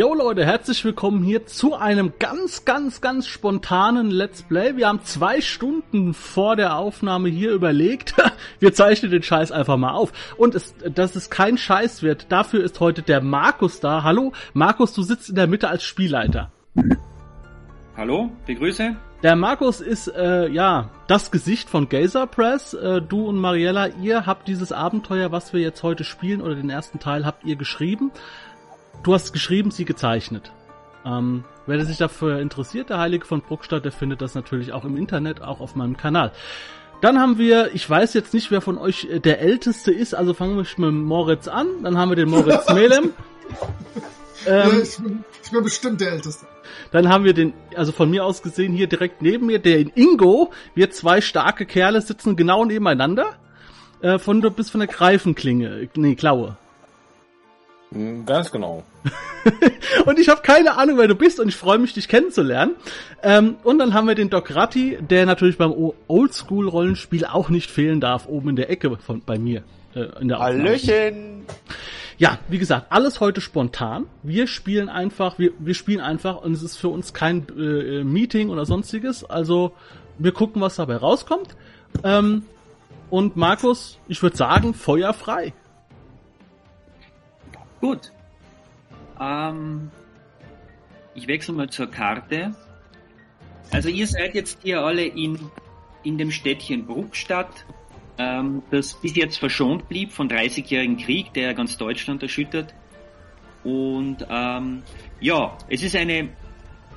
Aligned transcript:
Yo 0.00 0.14
Leute, 0.14 0.46
herzlich 0.46 0.82
willkommen 0.82 1.22
hier 1.22 1.44
zu 1.44 1.74
einem 1.74 2.14
ganz, 2.18 2.64
ganz, 2.64 3.02
ganz 3.02 3.26
spontanen 3.26 4.10
Let's 4.10 4.40
Play. 4.40 4.74
Wir 4.76 4.88
haben 4.88 5.02
zwei 5.02 5.42
Stunden 5.42 6.14
vor 6.14 6.56
der 6.56 6.76
Aufnahme 6.76 7.28
hier 7.28 7.52
überlegt, 7.52 8.14
wir 8.60 8.72
zeichnen 8.72 9.10
den 9.10 9.22
Scheiß 9.22 9.52
einfach 9.52 9.76
mal 9.76 9.92
auf. 9.92 10.14
Und 10.38 10.54
es, 10.54 10.74
dass 10.94 11.16
es 11.16 11.28
kein 11.28 11.58
Scheiß 11.58 12.02
wird, 12.02 12.32
dafür 12.32 12.64
ist 12.64 12.80
heute 12.80 13.02
der 13.02 13.20
Markus 13.20 13.80
da. 13.80 14.02
Hallo, 14.02 14.32
Markus, 14.54 14.94
du 14.94 15.02
sitzt 15.02 15.28
in 15.28 15.34
der 15.34 15.46
Mitte 15.46 15.68
als 15.68 15.84
Spielleiter. 15.84 16.50
Hallo, 17.94 18.32
begrüße. 18.46 18.96
Der 19.22 19.36
Markus 19.36 19.82
ist 19.82 20.08
äh, 20.08 20.48
ja 20.48 20.88
das 21.08 21.30
Gesicht 21.30 21.68
von 21.68 21.90
Gazer 21.90 22.26
Press. 22.26 22.72
Äh, 22.72 23.02
du 23.02 23.26
und 23.26 23.36
Mariella, 23.36 23.88
ihr 24.00 24.24
habt 24.24 24.48
dieses 24.48 24.72
Abenteuer, 24.72 25.30
was 25.30 25.52
wir 25.52 25.60
jetzt 25.60 25.82
heute 25.82 26.04
spielen, 26.04 26.40
oder 26.40 26.54
den 26.54 26.70
ersten 26.70 27.00
Teil, 27.00 27.26
habt 27.26 27.44
ihr 27.44 27.56
geschrieben. 27.56 28.12
Du 29.02 29.14
hast 29.14 29.32
geschrieben, 29.32 29.70
sie 29.70 29.84
gezeichnet. 29.84 30.52
Ähm, 31.06 31.44
wer 31.66 31.84
sich 31.86 31.96
dafür 31.96 32.40
interessiert, 32.40 32.90
der 32.90 32.98
Heilige 32.98 33.24
von 33.24 33.40
Bruckstadt, 33.40 33.84
der 33.84 33.92
findet 33.92 34.20
das 34.20 34.34
natürlich 34.34 34.72
auch 34.72 34.84
im 34.84 34.96
Internet, 34.96 35.40
auch 35.40 35.60
auf 35.60 35.74
meinem 35.74 35.96
Kanal. 35.96 36.32
Dann 37.00 37.18
haben 37.18 37.38
wir, 37.38 37.74
ich 37.74 37.88
weiß 37.88 38.12
jetzt 38.12 38.34
nicht, 38.34 38.50
wer 38.50 38.60
von 38.60 38.76
euch 38.76 39.06
äh, 39.06 39.20
der 39.20 39.40
Älteste 39.40 39.90
ist, 39.90 40.14
also 40.14 40.34
fangen 40.34 40.56
wir 40.56 40.90
mit 40.90 41.04
Moritz 41.04 41.48
an. 41.48 41.66
Dann 41.82 41.96
haben 41.96 42.10
wir 42.10 42.16
den 42.16 42.28
Moritz 42.28 42.68
Melem. 42.74 43.14
ähm, 44.46 44.82
ich, 44.82 44.96
bin, 44.98 45.24
ich 45.42 45.50
bin 45.50 45.62
bestimmt 45.62 46.00
der 46.02 46.12
Älteste. 46.12 46.46
Dann 46.90 47.08
haben 47.08 47.24
wir 47.24 47.32
den, 47.32 47.54
also 47.74 47.92
von 47.92 48.10
mir 48.10 48.24
aus 48.24 48.42
gesehen, 48.42 48.74
hier 48.74 48.86
direkt 48.86 49.22
neben 49.22 49.46
mir, 49.46 49.60
der 49.60 49.78
in 49.78 49.90
Ingo. 49.94 50.52
Wir 50.74 50.90
zwei 50.90 51.22
starke 51.22 51.64
Kerle 51.64 52.02
sitzen 52.02 52.36
genau 52.36 52.66
nebeneinander. 52.66 53.36
Äh, 54.02 54.18
von 54.18 54.40
bis 54.54 54.68
von 54.68 54.80
der 54.80 54.88
Greifenklinge, 54.88 55.88
nee, 55.94 56.14
Klaue. 56.14 56.56
Hm, 57.92 58.24
ganz 58.24 58.50
genau. 58.50 58.84
und 60.06 60.18
ich 60.18 60.28
habe 60.28 60.42
keine 60.42 60.76
Ahnung, 60.76 60.98
wer 60.98 61.08
du 61.08 61.14
bist 61.14 61.40
und 61.40 61.48
ich 61.48 61.56
freue 61.56 61.78
mich, 61.78 61.92
dich 61.92 62.08
kennenzulernen. 62.08 62.76
Ähm, 63.22 63.56
und 63.64 63.78
dann 63.78 63.94
haben 63.94 64.06
wir 64.06 64.14
den 64.14 64.30
Doc 64.30 64.54
Ratti, 64.54 64.98
der 65.00 65.26
natürlich 65.26 65.58
beim 65.58 65.74
Oldschool-Rollenspiel 66.06 67.24
auch 67.24 67.48
nicht 67.48 67.70
fehlen 67.70 68.00
darf, 68.00 68.26
oben 68.28 68.50
in 68.50 68.56
der 68.56 68.70
Ecke 68.70 68.96
von 68.96 69.22
bei 69.24 69.38
mir. 69.38 69.62
Äh, 69.94 70.20
in 70.20 70.28
der 70.28 70.38
Hallöchen! 70.38 71.44
Ja, 72.18 72.38
wie 72.48 72.58
gesagt, 72.58 72.88
alles 72.90 73.18
heute 73.20 73.40
spontan. 73.40 74.04
Wir 74.22 74.46
spielen 74.46 74.90
einfach, 74.90 75.38
wir, 75.38 75.52
wir 75.58 75.74
spielen 75.74 76.00
einfach 76.00 76.42
und 76.42 76.52
es 76.52 76.62
ist 76.62 76.76
für 76.76 76.90
uns 76.90 77.14
kein 77.14 77.46
äh, 77.58 78.04
Meeting 78.04 78.50
oder 78.50 78.66
sonstiges. 78.66 79.24
Also 79.24 79.72
wir 80.18 80.32
gucken, 80.32 80.60
was 80.60 80.76
dabei 80.76 80.96
rauskommt. 80.96 81.56
Ähm, 82.04 82.42
und 83.08 83.36
Markus, 83.36 83.98
ich 84.06 84.22
würde 84.22 84.36
sagen, 84.36 84.74
Feuer 84.74 85.14
frei. 85.14 85.54
Gut. 87.80 88.12
Ähm, 89.20 89.90
ich 91.14 91.26
wechsle 91.26 91.54
mal 91.54 91.68
zur 91.70 91.90
Karte. 91.90 92.54
Also 93.70 93.88
ihr 93.88 94.06
seid 94.06 94.34
jetzt 94.34 94.58
hier 94.62 94.80
alle 94.80 95.04
in, 95.04 95.38
in 96.02 96.18
dem 96.18 96.30
Städtchen 96.30 96.86
Bruckstadt, 96.86 97.64
ähm, 98.18 98.62
das 98.70 98.94
bis 98.94 99.16
jetzt 99.16 99.38
verschont 99.38 99.88
blieb 99.88 100.12
von 100.12 100.28
30-jährigen 100.28 100.98
Krieg, 100.98 101.32
der 101.32 101.54
ganz 101.54 101.76
Deutschland 101.76 102.22
erschüttert. 102.22 102.74
Und 103.62 104.26
ähm, 104.28 104.82
ja, 105.20 105.56
es 105.68 105.82
ist 105.82 105.94
eine 105.94 106.30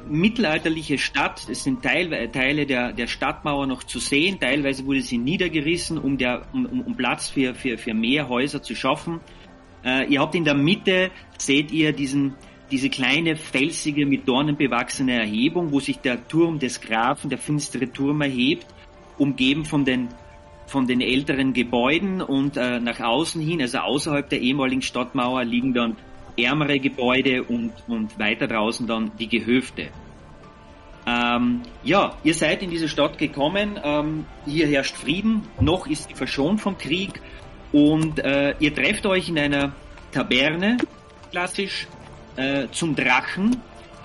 mittelalterliche 0.07 0.97
Stadt. 0.97 1.47
Es 1.49 1.63
sind 1.63 1.83
Teil, 1.83 2.29
Teile 2.29 2.65
der, 2.65 2.93
der 2.93 3.07
Stadtmauer 3.07 3.67
noch 3.67 3.83
zu 3.83 3.99
sehen. 3.99 4.39
Teilweise 4.39 4.85
wurde 4.85 5.01
sie 5.01 5.17
niedergerissen, 5.17 5.97
um, 5.97 6.17
der, 6.17 6.43
um, 6.53 6.65
um 6.65 6.95
Platz 6.95 7.29
für, 7.29 7.53
für, 7.55 7.77
für 7.77 7.93
mehr 7.93 8.27
Häuser 8.27 8.61
zu 8.61 8.75
schaffen. 8.75 9.19
Äh, 9.83 10.05
ihr 10.07 10.21
habt 10.21 10.35
in 10.35 10.43
der 10.43 10.55
Mitte, 10.55 11.11
seht 11.37 11.71
ihr 11.71 11.93
diesen, 11.93 12.35
diese 12.71 12.89
kleine 12.89 13.35
felsige, 13.35 14.05
mit 14.05 14.27
Dornen 14.27 14.55
bewachsene 14.55 15.19
Erhebung, 15.19 15.71
wo 15.71 15.79
sich 15.79 15.99
der 15.99 16.27
Turm 16.27 16.59
des 16.59 16.79
Grafen, 16.81 17.29
der 17.29 17.37
finstere 17.37 17.91
Turm 17.91 18.21
erhebt, 18.21 18.65
umgeben 19.17 19.65
von 19.65 19.85
den 19.85 20.09
von 20.65 20.87
den 20.87 21.01
älteren 21.01 21.53
Gebäuden 21.53 22.21
und 22.21 22.57
äh, 22.57 22.79
nach 22.79 22.99
außen 22.99 23.41
hin, 23.41 23.61
also 23.61 23.79
außerhalb 23.79 24.29
der 24.29 24.39
ehemaligen 24.39 24.81
Stadtmauer, 24.81 25.43
liegen 25.43 25.73
dann 25.73 25.97
ärmere 26.37 26.79
Gebäude 26.79 27.43
und, 27.43 27.71
und 27.87 28.17
weiter 28.17 28.47
draußen 28.47 28.87
dann 28.87 29.11
die 29.19 29.27
Gehöfte. 29.27 29.89
Ähm, 31.05 31.61
ja, 31.83 32.15
ihr 32.23 32.33
seid 32.33 32.63
in 32.63 32.69
diese 32.69 32.87
Stadt 32.87 33.17
gekommen, 33.17 33.79
ähm, 33.83 34.25
hier 34.45 34.67
herrscht 34.67 34.95
Frieden, 34.95 35.43
noch 35.59 35.85
ist 35.85 36.07
sie 36.07 36.15
verschont 36.15 36.61
vom 36.61 36.77
Krieg 36.77 37.21
und 37.73 38.19
äh, 38.19 38.55
ihr 38.59 38.73
trefft 38.73 39.05
euch 39.05 39.27
in 39.27 39.37
einer 39.37 39.73
Taverne, 40.11 40.77
klassisch, 41.31 41.87
äh, 42.37 42.67
zum 42.71 42.95
Drachen. 42.95 43.57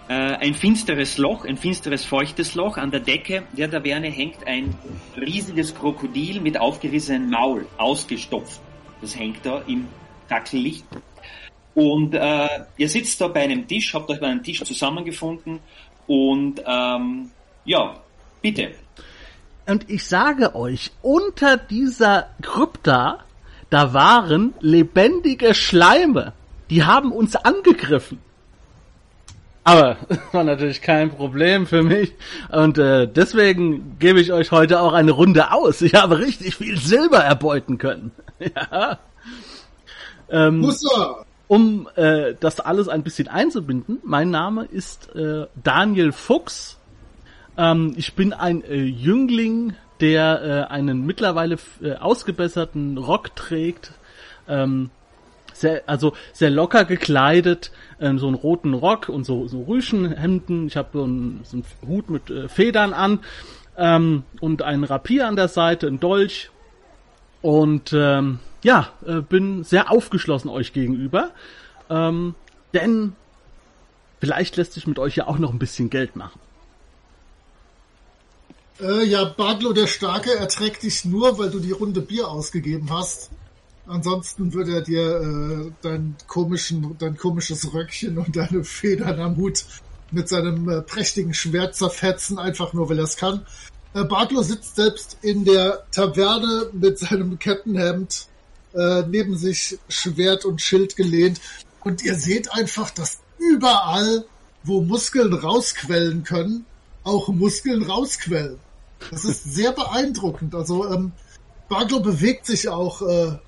Äh, 0.09 0.15
ein 0.15 0.55
finsteres 0.55 1.19
Loch, 1.19 1.45
ein 1.45 1.59
finsteres, 1.59 2.05
feuchtes 2.05 2.55
Loch. 2.55 2.79
An 2.79 2.91
der 2.91 3.01
Decke 3.01 3.43
der 3.53 3.71
Taverne 3.71 4.09
hängt 4.09 4.47
ein 4.47 4.75
riesiges 5.17 5.75
Krokodil 5.75 6.41
mit 6.41 6.59
aufgerissenem 6.59 7.29
Maul, 7.29 7.67
ausgestopft. 7.77 8.61
Das 9.03 9.17
hängt 9.19 9.45
da 9.45 9.63
im 9.67 9.87
Dackellicht. 10.29 10.87
Und 11.75 12.15
äh, 12.15 12.49
ihr 12.79 12.89
sitzt 12.89 13.21
da 13.21 13.29
bei 13.29 13.43
einem 13.43 13.69
Tisch, 13.69 13.93
habt 13.93 14.11
euch 14.11 14.19
bei 14.19 14.29
einem 14.29 14.43
Tisch 14.43 14.65
zusammengefunden 14.65 15.61
und 16.07 16.61
ähm, 16.67 17.31
ja, 17.67 18.01
bitte. 18.41 18.73
Und 19.67 19.89
ich 19.91 20.05
sage 20.07 20.55
euch, 20.55 20.91
unter 21.03 21.59
dieser 21.59 22.31
Krypta 22.41 23.25
da 23.71 23.93
waren 23.93 24.55
lebendige 24.61 25.55
Schleime. 25.55 26.33
Die 26.71 26.85
haben 26.85 27.13
uns 27.13 27.37
angegriffen. 27.37 28.19
Aber 29.65 29.99
war 30.33 30.45
natürlich 30.45 30.81
kein 30.81 31.11
Problem 31.11 31.67
für 31.67 31.83
mich. 31.83 32.15
Und 32.51 32.79
äh, 32.79 33.07
deswegen 33.07 33.99
gebe 33.99 34.21
ich 34.21 34.33
euch 34.33 34.51
heute 34.51 34.81
auch 34.81 34.95
eine 34.95 35.11
Runde 35.13 35.53
aus. 35.53 35.83
Ich 35.83 35.95
habe 35.95 36.19
richtig 36.19 36.57
viel 36.57 36.79
Silber 36.79 37.19
erbeuten 37.19 37.79
können. 37.79 38.13
ja. 38.39 38.99
Ähm. 40.31 40.75
Um 41.49 41.89
äh, 41.97 42.35
das 42.39 42.61
alles 42.61 42.89
ein 42.89 43.03
bisschen 43.03 43.29
einzubinden, 43.29 44.01
mein 44.03 44.31
Name 44.31 44.67
ist 44.67 45.15
äh, 45.15 45.47
Daniel 45.63 46.13
Fuchs. 46.13 46.77
Ähm, 47.57 47.95
ich 47.97 48.13
bin 48.15 48.35
ein 48.35 48.63
äh, 48.65 48.83
Jüngling 48.83 49.73
der 50.01 50.69
äh, 50.71 50.73
einen 50.73 51.05
mittlerweile 51.07 51.59
äh, 51.83 51.95
ausgebesserten 51.95 52.99
Rock 52.99 53.35
trägt, 53.37 53.93
ähm, 54.49 54.91
sehr, 55.53 55.83
also 55.87 56.13
sehr 56.33 56.51
locker 56.51 56.85
gekleidet, 56.85 57.73
ähm, 58.01 58.19
so 58.19 58.27
einen 58.27 58.37
roten 58.37 58.75
Rock 58.75 59.09
und 59.09 59.25
so, 59.25 59.49
so 59.49 59.63
Rüschenhemden. 59.63 60.67
Ich 60.67 60.77
habe 60.77 60.91
so 60.93 61.05
einen, 61.05 61.41
so 61.45 61.57
einen 61.57 61.65
Hut 61.87 62.11
mit 62.11 62.31
äh, 62.31 62.49
Federn 62.49 62.93
an 62.93 63.21
ähm, 63.77 64.23
und 64.41 64.63
einen 64.63 64.85
Rapier 64.85 65.27
an 65.27 65.37
der 65.37 65.49
Seite, 65.49 65.87
ein 65.87 66.01
Dolch. 66.01 66.51
Und 67.41 67.93
ähm, 67.93 68.41
ja, 68.63 68.89
äh, 69.07 69.21
bin 69.21 69.65
sehr 69.65 69.91
aufgeschlossen 69.91 70.51
euch 70.51 70.73
gegenüber, 70.73 71.31
ähm, 71.89 72.35
denn 72.75 73.13
vielleicht 74.21 74.57
lässt 74.57 74.73
sich 74.73 74.87
mit 74.87 74.99
euch 74.99 75.17
ja 75.17 75.29
auch 75.29 75.39
noch 75.39 75.53
ein 75.53 75.61
bisschen 75.61 75.91
Geld 75.91 76.17
machen. 76.17 76.41
Äh, 78.81 79.05
ja, 79.07 79.25
Baglo 79.25 79.73
der 79.73 79.89
Starke 79.89 80.35
erträgt 80.37 80.85
dich 80.85 81.05
nur, 81.05 81.39
weil 81.39 81.51
du 81.51 81.59
die 81.59 81.73
Runde 81.73 82.01
Bier 82.01 82.29
ausgegeben 82.29 82.89
hast. 82.91 83.31
Ansonsten 83.87 84.53
würde 84.53 84.75
er 84.75 84.83
dir 84.83 85.21
äh, 85.21 85.73
dein, 85.83 86.15
komischen, 86.29 86.97
dein 86.99 87.17
komisches 87.17 87.73
Röckchen 87.73 88.19
und 88.19 88.37
deine 88.37 88.63
Federn 88.63 89.19
am 89.19 89.37
Hut 89.37 89.65
mit 90.13 90.29
seinem 90.29 90.69
äh, 90.69 90.83
prächtigen 90.83 91.35
Schwert 91.35 91.75
zerfetzen, 91.75 92.39
einfach 92.39 92.73
nur 92.73 92.89
weil 92.89 92.99
er 92.99 93.05
es 93.05 93.17
kann. 93.17 93.45
Äh, 93.95 94.05
Bartlo 94.05 94.43
sitzt 94.43 94.77
selbst 94.77 95.19
in 95.23 95.45
der 95.45 95.85
Taverne 95.91 96.71
mit 96.73 96.99
seinem 96.99 97.39
Kettenhemd, 97.39 98.29
äh, 98.75 99.03
neben 99.09 99.37
sich 99.37 99.79
Schwert 99.89 100.45
und 100.45 100.61
Schild 100.61 100.95
gelehnt. 100.95 101.41
Und 101.81 102.05
ihr 102.05 102.15
seht 102.15 102.53
einfach, 102.53 102.91
dass 102.91 103.19
überall, 103.39 104.25
wo 104.63 104.83
Muskeln 104.83 105.33
rausquellen 105.33 106.23
können, 106.23 106.65
auch 107.03 107.29
Muskeln 107.29 107.83
rausquellen. 107.83 108.59
Das 109.11 109.25
ist 109.25 109.45
sehr 109.45 109.73
beeindruckend. 109.73 110.55
Also 110.55 110.91
ähm, 110.91 111.13
Baglo 111.69 112.01
bewegt 112.01 112.47
sich 112.47 112.69
auch 112.69 113.03
äh, 113.03 113.39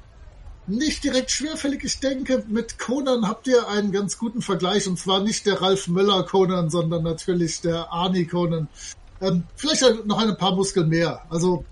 nicht 0.67 1.05
direkt 1.05 1.31
schwerfällig. 1.31 1.85
Ich 1.85 2.01
denke, 2.01 2.45
mit 2.49 2.79
Conan 2.79 3.29
habt 3.29 3.47
ihr 3.49 3.69
einen 3.69 3.93
ganz 3.93 4.19
guten 4.19 4.43
Vergleich. 4.43 4.87
Und 4.87 4.99
zwar 4.99 5.21
nicht 5.23 5.47
der 5.47 5.61
Ralf 5.61 5.89
Möller 5.89 6.23
Conan, 6.25 6.71
sondern 6.71 7.03
natürlich 7.03 7.61
der 7.61 7.93
Arnie 7.93 8.27
Conan. 8.27 8.69
Ähm, 9.21 9.45
vielleicht 9.57 9.83
noch 10.07 10.19
ein 10.19 10.37
paar 10.37 10.55
Muskeln 10.55 10.89
mehr. 10.89 11.23
Also, 11.31 11.65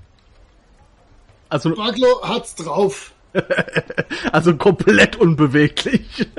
Also, 1.48 1.74
Baglo 1.74 2.20
hat's 2.22 2.54
drauf. 2.54 3.12
also 4.32 4.56
komplett 4.56 5.16
unbeweglich. 5.16 6.28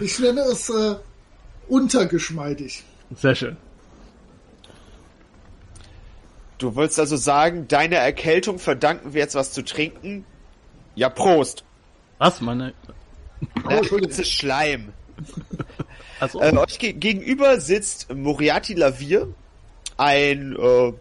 Ich 0.00 0.18
nenne 0.18 0.40
es 0.40 0.68
äh, 0.70 0.96
untergeschmeidig. 1.68 2.84
Sehr 3.16 3.34
schön. 3.34 3.56
Du 6.64 6.74
willst 6.76 6.98
also 6.98 7.18
sagen, 7.18 7.68
deiner 7.68 7.98
Erkältung 7.98 8.58
verdanken 8.58 9.12
wir 9.12 9.20
jetzt 9.20 9.34
was 9.34 9.52
zu 9.52 9.62
trinken? 9.62 10.24
Ja, 10.94 11.10
Prost. 11.10 11.62
Was, 12.16 12.40
meine? 12.40 12.72
Oh. 13.68 13.98
Das 13.98 14.18
ist 14.18 14.32
Schleim. 14.32 14.94
Also, 16.20 16.40
Äh, 16.40 16.56
euch 16.56 16.78
ge 16.78 16.94
gegenüber 16.94 17.60
sitzt 17.60 18.14
Moriarty 18.14 18.72
Lavier, 18.72 19.28
ein, 19.98 20.56
äh, 20.56 20.92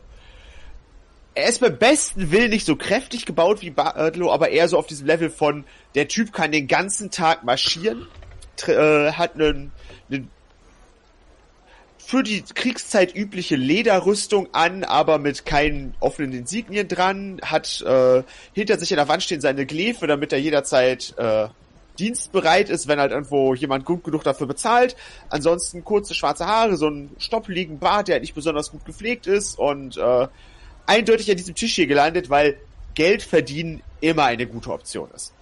er 1.34 1.48
ist 1.48 1.62
beim 1.62 1.78
besten 1.78 2.30
Willen 2.32 2.50
nicht 2.50 2.66
so 2.66 2.76
kräftig 2.76 3.26
gebaut 3.26 3.62
wie 3.62 3.70
Bartlow, 3.70 4.34
aber 4.34 4.50
eher 4.50 4.68
so 4.68 4.78
auf 4.78 4.88
diesem 4.88 5.08
Level 5.08 5.30
von, 5.30 5.64
der 5.96 6.10
Typ 6.10 6.34
kann 6.34 6.52
den 6.52 6.68
ganzen 6.68 7.10
Tag 7.10 7.46
marschieren, 7.46 8.06
äh, 8.68 9.14
hat 9.14 9.36
einen, 9.36 9.46
einen 9.46 9.72
für 12.06 12.24
die 12.24 12.42
Kriegszeit 12.42 13.16
übliche 13.16 13.56
Lederrüstung 13.56 14.54
an, 14.54 14.84
aber 14.84 15.20
mit 15.20 15.46
keinen 15.46 15.96
offenen 16.00 16.34
Insignien 16.34 16.88
dran, 16.88 17.40
hat 17.44 17.82
äh, 17.82 18.24
hinter 18.54 18.78
sich 18.78 18.92
an 18.92 18.98
der 18.98 19.08
Wand 19.08 19.24
stehen 19.24 19.42
seine 19.42 19.66
Glefe, 19.66 20.08
damit 20.08 20.34
er 20.34 20.40
jederzeit 20.40 21.14
äh, 21.18 21.48
dienstbereit 22.00 22.70
ist, 22.70 22.88
wenn 22.88 23.00
halt 23.00 23.12
irgendwo 23.12 23.54
jemand 23.54 23.86
gut 23.86 24.04
genug 24.04 24.24
dafür 24.24 24.48
bezahlt. 24.48 24.96
Ansonsten 25.30 25.84
kurze 25.84 26.14
schwarze 26.14 26.46
Haare, 26.46 26.78
so 26.78 26.90
ein 26.90 27.12
stoppeligen 27.18 27.80
Bart, 27.80 28.08
der 28.08 28.16
halt 28.16 28.24
nicht 28.24 28.36
besonders 28.36 28.72
gut 28.72 28.86
gepflegt 28.86 29.28
ist 29.28 29.58
und 29.58 29.98
äh, 29.98 30.28
eindeutig 30.86 31.32
an 31.32 31.38
diesem 31.38 31.56
Tisch 31.56 31.76
hier 31.76 31.88
gelandet, 31.88 32.30
weil 32.30 32.58
Geld 32.96 33.24
verdienen 33.24 33.82
immer 34.02 34.26
eine 34.26 34.46
gute 34.46 34.72
Option 34.72 35.10
ist. 35.16 35.33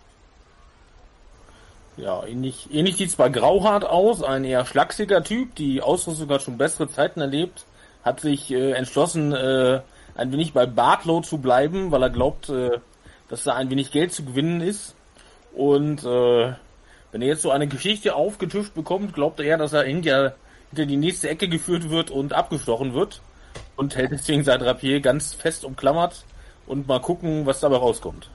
Ja, 2.02 2.26
ähnlich, 2.26 2.68
ähnlich 2.72 2.98
sieht's 2.98 3.16
bei 3.16 3.30
Grauhart 3.30 3.86
aus, 3.86 4.24
ein 4.24 4.44
eher 4.44 4.66
schlachsiger 4.66 5.24
Typ, 5.24 5.54
die 5.54 5.84
Ausrüstung 5.84 6.28
hat 6.30 6.42
schon 6.42 6.58
bessere 6.58 6.90
Zeiten 6.90 7.22
erlebt, 7.22 7.66
hat 8.04 8.22
sich 8.22 8.50
äh, 8.50 8.72
entschlossen, 8.72 9.32
äh, 9.34 9.82
ein 10.16 10.32
wenig 10.32 10.52
bei 10.52 10.66
Bartlow 10.66 11.22
zu 11.22 11.38
bleiben, 11.38 11.92
weil 11.92 12.02
er 12.02 12.10
glaubt, 12.10 12.50
äh, 12.50 12.80
dass 13.30 13.44
da 13.44 13.54
ein 13.54 13.70
wenig 13.70 13.92
Geld 13.92 14.14
zu 14.14 14.26
gewinnen 14.26 14.62
ist. 14.62 14.96
Und 15.54 16.04
äh, 16.04 16.54
wenn 17.12 17.22
er 17.22 17.28
jetzt 17.28 17.44
so 17.44 17.52
eine 17.52 17.68
Geschichte 17.68 18.16
aufgetischt 18.16 18.74
bekommt, 18.74 19.14
glaubt 19.14 19.40
er, 19.40 19.60
dass 19.60 19.74
er 19.74 19.84
hinter, 19.84 20.36
hinter 20.72 20.88
die 20.88 20.98
nächste 20.98 21.30
Ecke 21.30 21.48
geführt 21.50 21.92
wird 21.92 22.10
und 22.10 22.34
abgestochen 22.34 22.96
wird. 22.96 23.22
Und 23.76 23.96
hält 23.96 24.12
deswegen 24.12 24.44
sein 24.44 24.62
Rapier 24.62 25.02
ganz 25.02 25.36
fest 25.36 25.64
umklammert 25.64 26.26
und 26.66 26.88
mal 26.88 27.00
gucken, 27.00 27.46
was 27.46 27.60
dabei 27.60 27.78
rauskommt. 27.78 28.32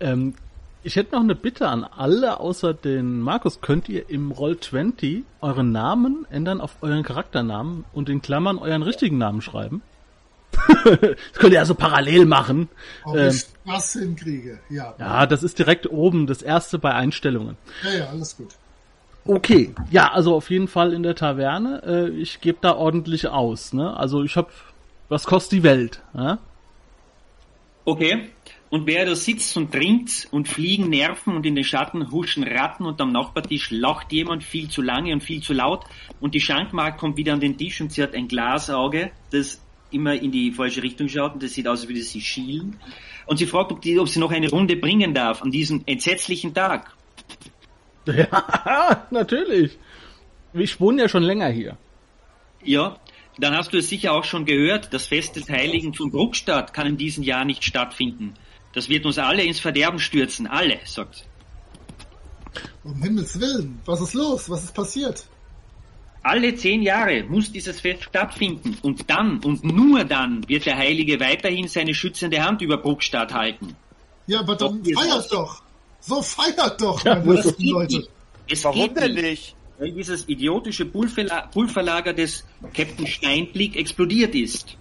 ähm, 0.00 0.34
ich 0.82 0.96
hätte 0.96 1.14
noch 1.14 1.22
eine 1.22 1.34
Bitte 1.34 1.68
an 1.68 1.84
alle 1.84 2.40
außer 2.40 2.74
den 2.74 3.20
Markus. 3.20 3.60
Könnt 3.60 3.88
ihr 3.88 4.08
im 4.08 4.32
Roll20 4.32 5.22
euren 5.40 5.72
Namen 5.72 6.26
ändern 6.30 6.60
auf 6.60 6.76
euren 6.80 7.02
Charakternamen 7.02 7.84
und 7.92 8.08
in 8.08 8.22
Klammern 8.22 8.58
euren 8.58 8.82
richtigen 8.82 9.18
Namen 9.18 9.42
schreiben? 9.42 9.82
das 10.84 11.16
könnt 11.34 11.52
ihr 11.52 11.60
also 11.60 11.74
parallel 11.74 12.26
machen. 12.26 12.68
Ob 13.04 13.16
Ähm, 13.16 13.28
ich 13.28 13.46
das 13.66 13.92
hinkriege. 13.92 14.58
Ja. 14.68 14.94
ja, 14.98 15.26
das 15.26 15.42
ist 15.42 15.58
direkt 15.58 15.88
oben 15.88 16.26
das 16.26 16.42
erste 16.42 16.78
bei 16.78 16.92
Einstellungen. 16.92 17.56
ja, 17.84 17.98
ja, 17.98 18.06
alles 18.08 18.36
gut. 18.36 18.48
Okay, 19.26 19.74
ja, 19.90 20.10
also 20.12 20.34
auf 20.34 20.50
jeden 20.50 20.66
Fall 20.66 20.92
in 20.92 21.02
der 21.02 21.14
Taverne. 21.14 21.82
Äh, 21.84 22.08
ich 22.08 22.40
gebe 22.40 22.58
da 22.60 22.74
ordentlich 22.74 23.28
aus. 23.28 23.72
Ne? 23.72 23.94
Also 23.96 24.24
ich 24.24 24.36
habe, 24.36 24.48
was 25.08 25.24
kostet 25.24 25.52
die 25.52 25.62
Welt? 25.62 26.02
Ja? 26.14 26.38
Okay. 27.84 28.30
Und 28.70 28.86
wer 28.86 29.04
da 29.04 29.16
sitzt 29.16 29.56
und 29.56 29.72
trinkt 29.72 30.28
und 30.30 30.46
fliegen 30.46 30.88
Nerven 30.88 31.34
und 31.34 31.44
in 31.44 31.56
den 31.56 31.64
Schatten 31.64 32.12
huschen 32.12 32.44
Ratten 32.44 32.86
und 32.86 33.00
am 33.00 33.10
Nachbartisch 33.10 33.72
lacht 33.72 34.12
jemand 34.12 34.44
viel 34.44 34.68
zu 34.68 34.80
lange 34.80 35.12
und 35.12 35.22
viel 35.22 35.42
zu 35.42 35.52
laut 35.52 35.84
und 36.20 36.34
die 36.36 36.40
Schankmarkt 36.40 36.98
kommt 36.98 37.16
wieder 37.16 37.32
an 37.32 37.40
den 37.40 37.58
Tisch 37.58 37.80
und 37.80 37.92
sie 37.92 38.00
hat 38.00 38.14
ein 38.14 38.28
Glasauge, 38.28 39.10
das 39.32 39.60
immer 39.90 40.14
in 40.14 40.30
die 40.30 40.52
falsche 40.52 40.84
Richtung 40.84 41.08
schaut 41.08 41.34
und 41.34 41.42
das 41.42 41.52
sieht 41.52 41.66
aus, 41.66 41.80
als 41.80 41.88
würde 41.88 42.00
sie 42.02 42.20
schielen. 42.20 42.78
Und 43.26 43.38
sie 43.38 43.46
fragt, 43.46 43.72
ob, 43.72 43.82
die, 43.82 43.98
ob 43.98 44.08
sie 44.08 44.20
noch 44.20 44.30
eine 44.30 44.48
Runde 44.48 44.76
bringen 44.76 45.14
darf 45.14 45.42
an 45.42 45.50
diesem 45.50 45.82
entsetzlichen 45.86 46.54
Tag. 46.54 46.94
Ja, 48.06 49.06
natürlich. 49.10 49.78
Ich 50.54 50.80
wohne 50.80 51.02
ja 51.02 51.08
schon 51.08 51.22
länger 51.22 51.48
hier. 51.48 51.76
Ja, 52.64 52.96
dann 53.38 53.54
hast 53.54 53.72
du 53.72 53.78
es 53.78 53.88
sicher 53.88 54.12
auch 54.12 54.24
schon 54.24 54.46
gehört, 54.46 54.92
das 54.92 55.06
Fest 55.06 55.36
des 55.36 55.48
Heiligen 55.48 55.94
von 55.94 56.10
Bruckstadt 56.10 56.72
kann 56.72 56.86
in 56.86 56.96
diesem 56.96 57.22
Jahr 57.22 57.44
nicht 57.44 57.62
stattfinden. 57.62 58.34
Das 58.72 58.88
wird 58.88 59.04
uns 59.06 59.18
alle 59.18 59.42
ins 59.42 59.60
Verderben 59.60 59.98
stürzen, 59.98 60.46
alle, 60.46 60.78
sagt 60.84 61.16
sie. 61.16 61.22
Um 62.84 63.02
Himmels 63.02 63.38
Willen. 63.38 63.80
Was 63.84 64.00
ist 64.00 64.14
los? 64.14 64.48
Was 64.48 64.64
ist 64.64 64.74
passiert? 64.74 65.24
Alle 66.22 66.54
zehn 66.54 66.82
Jahre 66.82 67.22
muss 67.24 67.50
dieses 67.50 67.80
Fest 67.80 68.04
stattfinden 68.04 68.76
und 68.82 69.08
dann 69.08 69.38
und 69.42 69.64
nur 69.64 70.04
dann 70.04 70.46
wird 70.48 70.66
der 70.66 70.76
Heilige 70.76 71.18
weiterhin 71.18 71.66
seine 71.66 71.94
schützende 71.94 72.44
Hand 72.44 72.60
über 72.60 72.76
Bruckstadt 72.76 73.32
halten. 73.32 73.74
Ja, 74.26 74.40
aber 74.40 74.54
dann 74.54 74.82
Doch, 74.82 75.00
feiert 75.02 75.32
doch. 75.32 75.62
So 76.00 76.22
feiert 76.22 76.80
doch, 76.80 77.04
Ja, 77.04 77.16
meine 77.16 77.34
besten 77.34 77.64
Leute. 77.68 77.96
nicht. 77.98 78.10
Es 78.48 78.64
Warum 78.64 78.80
geht 78.80 78.96
denn 78.96 79.14
nicht? 79.14 79.54
Weil 79.78 79.92
dieses 79.92 80.28
idiotische 80.28 80.84
Pulverla 80.84 81.46
Pulverlager 81.46 82.12
des 82.12 82.44
Captain 82.74 83.06
Steinblick 83.06 83.76
explodiert 83.76 84.34
ist. 84.34 84.76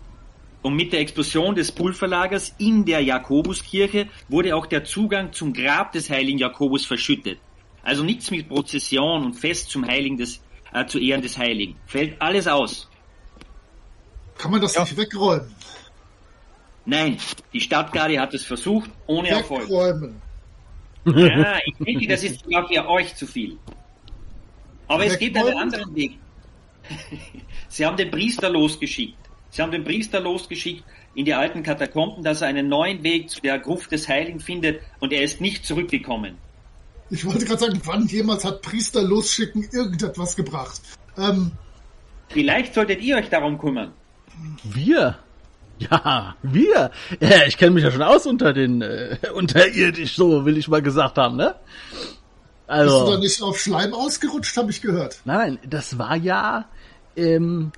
Und 0.61 0.75
mit 0.75 0.91
der 0.91 1.00
Explosion 1.00 1.56
des 1.56 1.71
Pulverlagers 1.71 2.53
in 2.57 2.83
der 2.83 3.01
Jakobuskirche 3.01 4.07
wurde 4.27 4.56
auch 4.56 4.65
der 4.65 4.83
Zugang 4.83 5.31
zum 5.31 5.53
Grab 5.53 5.94
des 5.94 6.09
heiligen 6.09 6.38
Jakobus 6.38 6.85
verschüttet. 6.85 7.39
Also 7.81 8.03
nichts 8.03 8.29
mit 8.29 8.50
Prozession 8.50 9.23
und 9.23 9.33
Fest 9.33 9.69
zum 9.69 9.88
Heiligen 9.88 10.17
des, 10.17 10.41
äh, 10.73 10.85
zu 10.85 11.00
Ehren 11.00 11.21
des 11.21 11.38
Heiligen. 11.38 11.77
Fällt 11.85 12.21
alles 12.21 12.47
aus. 12.47 12.89
Kann 14.38 14.51
man 14.51 14.61
das 14.61 14.77
nicht 14.77 14.97
wegräumen? 14.97 15.53
Nein, 16.85 17.17
die 17.53 17.62
Stadtgarde 17.62 18.19
hat 18.19 18.33
es 18.33 18.45
versucht, 18.45 18.89
ohne 19.07 19.29
Erfolg. 19.29 19.63
Wegräumen. 19.63 20.21
Ja, 21.05 21.57
ich 21.65 21.75
denke, 21.77 22.07
das 22.07 22.23
ist 22.23 22.43
sogar 22.43 22.67
für 22.67 22.88
euch 22.88 23.15
zu 23.15 23.25
viel. 23.25 23.57
Aber 24.88 25.05
es 25.05 25.17
gibt 25.17 25.38
einen 25.38 25.48
Wegräumen? 25.48 25.74
anderen 25.74 25.95
Weg. 25.95 26.17
Sie 27.69 27.86
haben 27.86 27.95
den 27.95 28.12
Priester 28.12 28.50
losgeschickt. 28.50 29.18
Sie 29.51 29.62
haben 29.62 29.72
den 29.72 29.84
Priester 29.84 30.20
losgeschickt 30.20 30.84
in 31.15 31.25
die 31.25 31.34
alten 31.34 31.63
Katakomben, 31.63 32.24
dass 32.24 32.41
er 32.41 32.48
einen 32.48 32.70
neuen 32.70 33.03
Weg 33.03 33.29
zu 33.29 33.41
der 33.41 33.60
Gruft 33.60 33.91
des 33.91 34.08
Heiligen 34.08 34.39
findet 34.39 34.82
und 35.00 35.12
er 35.12 35.24
ist 35.24 35.41
nicht 35.41 35.65
zurückgekommen. 35.65 36.38
Ich 37.10 37.25
wollte 37.25 37.46
gerade 37.46 37.60
sagen, 37.62 37.82
wann 37.86 38.06
jemals 38.06 38.46
hat 38.46 38.62
Priester 38.62 39.01
losschicken 39.01 39.68
irgendetwas 39.72 40.36
gebracht? 40.36 40.82
Ähm, 41.18 41.51
Vielleicht 42.27 42.75
solltet 42.75 43.01
ihr 43.01 43.18
euch 43.18 43.29
darum 43.29 43.58
kümmern. 43.58 43.91
Wir? 44.63 45.18
Ja, 45.79 46.36
wir. 46.44 46.91
Ja, 47.20 47.46
ich 47.48 47.58
kenne 47.58 47.72
mich 47.72 47.84
ja 47.84 47.91
schon 47.91 48.03
aus 48.03 48.27
unter 48.27 48.53
den 48.53 48.82
äh, 48.82 49.18
unterirdisch, 49.34 50.15
so 50.15 50.46
will 50.46 50.58
ich 50.58 50.68
mal 50.68 50.82
gesagt 50.82 51.18
haben, 51.18 51.38
ne? 51.38 51.56
bist 51.89 52.12
du 52.68 52.68
da 52.68 52.74
Also, 52.75 53.18
nicht 53.18 53.41
auf 53.41 53.60
Schleim 53.60 53.94
ausgerutscht, 53.94 54.56
habe 54.58 54.70
ich 54.70 54.82
gehört. 54.82 55.22
nein, 55.25 55.58
das 55.68 55.98
war 55.98 56.15
ja, 56.15 56.65
ähm, 57.15 57.72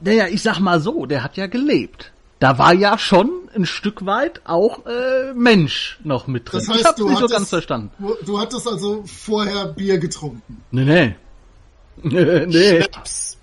naja, 0.00 0.26
ich 0.28 0.42
sag 0.42 0.58
mal 0.60 0.80
so, 0.80 1.06
der 1.06 1.22
hat 1.22 1.36
ja 1.36 1.46
gelebt. 1.46 2.12
Da 2.40 2.58
war 2.58 2.74
ja 2.74 2.98
schon 2.98 3.30
ein 3.54 3.64
Stück 3.64 4.04
weit 4.04 4.42
auch 4.44 4.84
äh, 4.86 5.32
Mensch 5.34 5.98
noch 6.04 6.26
mit 6.26 6.50
drin. 6.50 6.60
Das 6.60 6.68
heißt, 6.68 6.80
ich 6.80 6.86
hab's 6.86 6.96
du 6.98 7.04
nicht 7.08 7.16
so 7.18 7.24
hattest, 7.24 7.34
ganz 7.38 7.48
verstanden. 7.48 7.90
Du, 7.98 8.14
du 8.26 8.38
hattest 8.40 8.68
also 8.68 9.04
vorher 9.06 9.66
Bier 9.66 9.98
getrunken. 9.98 10.62
Nee, 10.70 10.84
nee. 10.84 11.14
nee. 12.46 12.84
Psst. 13.02 13.38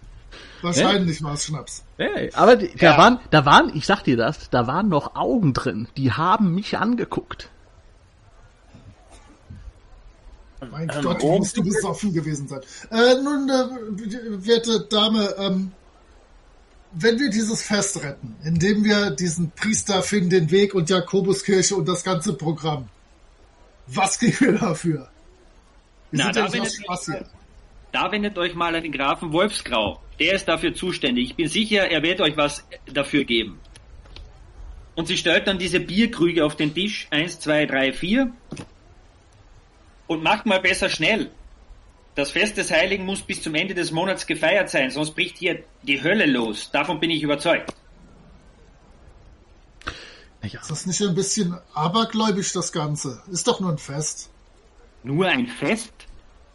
Wahrscheinlich 0.61 1.23
war 1.23 1.33
es 1.33 1.45
Schnaps. 1.45 1.83
Nee, 1.97 2.29
aber 2.33 2.55
die, 2.55 2.75
da 2.75 2.91
Ja. 2.91 2.97
waren, 2.97 3.19
da 3.31 3.45
waren, 3.45 3.71
ich 3.75 3.87
sag 3.87 4.03
dir 4.03 4.17
das, 4.17 4.49
da 4.51 4.67
waren 4.67 4.89
noch 4.89 5.15
Augen 5.15 5.53
drin. 5.53 5.87
Die 5.97 6.11
haben 6.11 6.53
mich 6.53 6.77
angeguckt. 6.77 7.49
Mein 10.69 10.89
Ähm, 10.89 11.01
Gott, 11.01 11.17
oh. 11.21 11.39
musst 11.39 11.57
du 11.57 11.63
besoffen 11.63 12.13
gewesen 12.13 12.47
sein. 12.47 12.59
Äh, 12.91 13.15
nun, 13.23 13.49
äh, 13.49 14.45
werte 14.47 14.81
Dame, 14.81 15.33
ähm, 15.39 15.71
wenn 16.93 17.19
wir 17.19 17.29
dieses 17.29 17.63
Fest 17.63 18.03
retten, 18.03 18.35
indem 18.43 18.83
wir 18.83 19.11
diesen 19.11 19.51
Priester 19.51 20.01
finden, 20.03 20.29
den 20.29 20.51
Weg 20.51 20.73
und 20.73 20.89
Jakobuskirche 20.89 21.75
und 21.75 21.87
das 21.87 22.03
ganze 22.03 22.33
Programm, 22.33 22.89
was 23.87 24.19
kriegen 24.19 24.39
wir 24.39 24.53
dafür? 24.53 25.09
Wir 26.11 26.25
Na, 26.25 26.31
da 26.31 26.47
Spaß 26.49 27.05
hier. 27.05 27.25
Da 27.91 28.11
wendet 28.11 28.37
euch 28.37 28.55
mal 28.55 28.73
an 28.75 28.83
den 28.83 28.91
Grafen 28.91 29.33
Wolfsgrau. 29.33 30.01
Der 30.19 30.33
ist 30.33 30.47
dafür 30.47 30.73
zuständig. 30.73 31.31
Ich 31.31 31.35
bin 31.35 31.47
sicher, 31.47 31.89
er 31.89 32.03
wird 32.03 32.21
euch 32.21 32.37
was 32.37 32.65
dafür 32.85 33.23
geben. 33.25 33.59
Und 34.95 35.07
sie 35.07 35.17
stellt 35.17 35.47
dann 35.47 35.57
diese 35.57 35.79
Bierkrüge 35.79 36.45
auf 36.45 36.55
den 36.55 36.73
Tisch. 36.73 37.07
Eins, 37.09 37.39
zwei, 37.39 37.65
drei, 37.65 37.91
vier. 37.91 38.31
Und 40.07 40.23
macht 40.23 40.45
mal 40.45 40.59
besser 40.59 40.89
schnell. 40.89 41.31
Das 42.15 42.31
Fest 42.31 42.57
des 42.57 42.71
Heiligen 42.71 43.05
muss 43.05 43.21
bis 43.21 43.41
zum 43.41 43.55
Ende 43.55 43.73
des 43.73 43.91
Monats 43.91 44.27
gefeiert 44.27 44.69
sein, 44.69 44.91
sonst 44.91 45.11
bricht 45.15 45.37
hier 45.37 45.63
die 45.83 46.03
Hölle 46.03 46.25
los. 46.25 46.69
Davon 46.71 46.99
bin 46.99 47.09
ich 47.09 47.23
überzeugt. 47.23 47.73
Ja. 50.43 50.59
Ist 50.59 50.71
das 50.71 50.85
nicht 50.85 51.01
ein 51.01 51.15
bisschen 51.15 51.55
abergläubisch, 51.73 52.51
das 52.51 52.71
Ganze? 52.71 53.21
Ist 53.31 53.47
doch 53.47 53.59
nur 53.59 53.71
ein 53.71 53.77
Fest. 53.77 54.31
Nur 55.03 55.27
ein 55.27 55.47
Fest? 55.47 55.93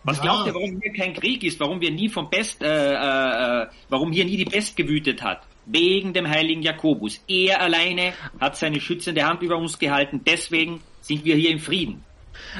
Was 0.04 0.18
ja. 0.18 0.24
glaubt 0.24 0.46
ihr, 0.46 0.54
warum 0.54 0.80
hier 0.80 0.92
kein 0.92 1.14
Krieg 1.14 1.42
ist? 1.42 1.58
Warum 1.58 1.80
wir 1.80 1.90
nie 1.90 2.08
vom 2.08 2.30
Pest, 2.30 2.62
äh, 2.62 2.66
äh, 2.66 3.62
äh, 3.62 3.66
warum 3.88 4.12
hier 4.12 4.24
nie 4.24 4.36
die 4.36 4.44
Pest 4.44 4.76
gewütet 4.76 5.22
hat? 5.22 5.42
Wegen 5.66 6.12
dem 6.12 6.28
heiligen 6.28 6.62
Jakobus. 6.62 7.20
Er 7.26 7.60
alleine 7.60 8.12
hat 8.38 8.56
seine 8.56 8.80
schützende 8.80 9.24
Hand 9.24 9.42
über 9.42 9.56
uns 9.56 9.78
gehalten. 9.78 10.20
Deswegen 10.24 10.80
sind 11.00 11.24
wir 11.24 11.34
hier 11.34 11.50
im 11.50 11.58
Frieden. 11.58 12.04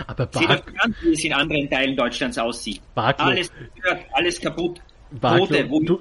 Aber 0.07 0.29
an, 0.79 0.95
wie 1.03 1.13
es 1.13 1.25
in 1.25 1.33
anderen 1.33 1.69
Teilen 1.71 1.97
Deutschlands 1.97 2.39
aussieht. 2.39 2.81
Barklo, 2.95 3.27
alles, 3.27 3.51
alles 4.13 4.41
kaputt. 4.41 4.81
Barklo, 5.11 5.47
Tote, 5.47 5.71
wo 5.71 5.81
du, 5.81 6.01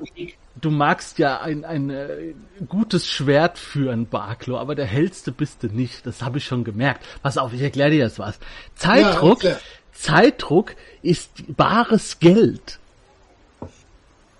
du 0.60 0.72
magst 0.72 1.20
ja 1.20 1.42
ein, 1.42 1.64
ein 1.64 1.90
äh, 1.90 2.34
gutes 2.68 3.08
Schwert 3.08 3.58
führen, 3.58 4.08
Barklo, 4.08 4.58
aber 4.58 4.76
der 4.76 4.86
hellste 4.86 5.32
bist 5.32 5.64
du 5.64 5.68
nicht. 5.68 6.06
Das 6.06 6.22
habe 6.22 6.40
ich 6.40 6.46
schon 6.46 6.64
gemerkt. 6.64 7.06
Pass 7.22 7.38
auf, 7.38 7.54
ich 7.54 7.62
erkläre 7.62 7.92
dir 7.92 8.00
jetzt 8.00 8.20
was. 8.20 8.40
Zeitdruck, 8.76 9.44
ja, 9.44 9.58
Zeitdruck 9.92 10.76
ist 11.02 11.56
bares 11.56 12.20
Geld. 12.20 12.80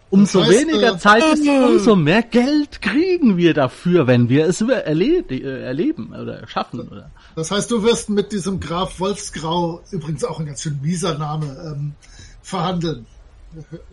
Umso 0.10 0.40
das 0.40 0.50
heißt, 0.50 0.68
weniger 0.68 0.94
äh, 0.94 0.98
Zeit 0.98 1.24
ist, 1.34 1.48
umso 1.48 1.96
mehr 1.96 2.22
Geld 2.22 2.82
kriegen 2.82 3.38
wir 3.38 3.54
dafür, 3.54 4.08
wenn 4.08 4.30
wir 4.30 4.46
es 4.46 4.62
äh, 4.62 4.72
erleben 4.72 6.14
oder 6.14 6.48
schaffen. 6.48 6.82
Oder? 6.82 7.10
Das 7.36 7.52
heißt, 7.52 7.72
du 7.72 7.84
wirst 7.84 8.10
mit 8.10 8.32
diesem 8.32 8.60
Graf 8.60 9.00
Wolfsgrau, 9.00 9.82
übrigens 9.92 10.24
auch 10.24 10.40
ein 10.40 10.46
ganz 10.46 10.62
schön 10.62 10.80
mieser 10.82 11.18
Name, 11.18 11.46
ähm, 11.66 11.94
verhandeln. 12.42 13.06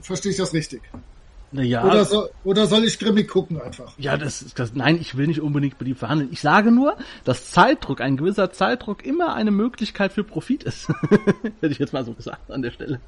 Verstehe 0.00 0.33
ich 0.33 0.38
das 0.38 0.52
richtig? 0.52 0.83
Ja. 1.52 1.85
Oder, 1.85 2.04
so, 2.04 2.28
oder 2.45 2.66
soll 2.66 2.85
ich 2.85 2.99
grimmig 2.99 3.28
gucken 3.28 3.61
einfach? 3.61 3.92
Ja, 3.99 4.16
das, 4.16 4.47
das, 4.54 4.75
nein, 4.75 4.99
ich 4.99 5.16
will 5.16 5.26
nicht 5.26 5.40
unbedingt 5.40 5.78
mit 5.78 5.88
ihm 5.88 5.97
verhandeln. 5.97 6.31
Ich 6.33 6.40
sage 6.40 6.71
nur, 6.71 6.97
dass 7.25 7.50
Zeitdruck, 7.50 8.00
ein 8.00 8.16
gewisser 8.16 8.52
Zeitdruck 8.52 9.04
immer 9.04 9.35
eine 9.35 9.50
Möglichkeit 9.50 10.12
für 10.12 10.25
Profit 10.25 10.62
ist. 10.62 10.88
Hätte 11.61 11.73
ich 11.73 11.78
jetzt 11.78 11.92
mal 11.92 12.04
so 12.04 12.14
gesagt 12.14 12.50
an 12.50 12.62
der 12.62 12.71
Stelle. 12.71 13.00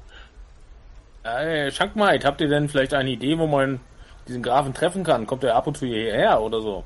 Hey, 1.27 1.71
Schankmeit, 1.71 2.23
habt 2.23 2.39
ihr 2.39 2.47
denn 2.47 2.69
vielleicht 2.69 2.93
eine 2.93 3.09
Idee, 3.09 3.39
wo 3.39 3.47
man 3.47 3.79
diesen 4.27 4.43
Grafen 4.43 4.75
treffen 4.75 5.03
kann? 5.03 5.25
Kommt 5.25 5.43
er 5.43 5.55
ab 5.55 5.65
und 5.65 5.75
zu 5.75 5.87
hierher 5.87 6.39
oder 6.39 6.61
so? 6.61 6.83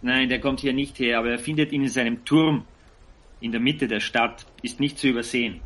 Nein, 0.00 0.28
der 0.28 0.40
kommt 0.40 0.60
hier 0.60 0.72
nicht 0.72 1.00
her, 1.00 1.18
aber 1.18 1.30
er 1.30 1.40
findet 1.40 1.72
ihn 1.72 1.82
in 1.82 1.88
seinem 1.88 2.24
Turm 2.24 2.66
in 3.40 3.50
der 3.50 3.60
Mitte 3.60 3.88
der 3.88 3.98
Stadt. 3.98 4.46
Ist 4.62 4.78
nicht 4.78 4.96
zu 4.96 5.08
übersehen. 5.08 5.60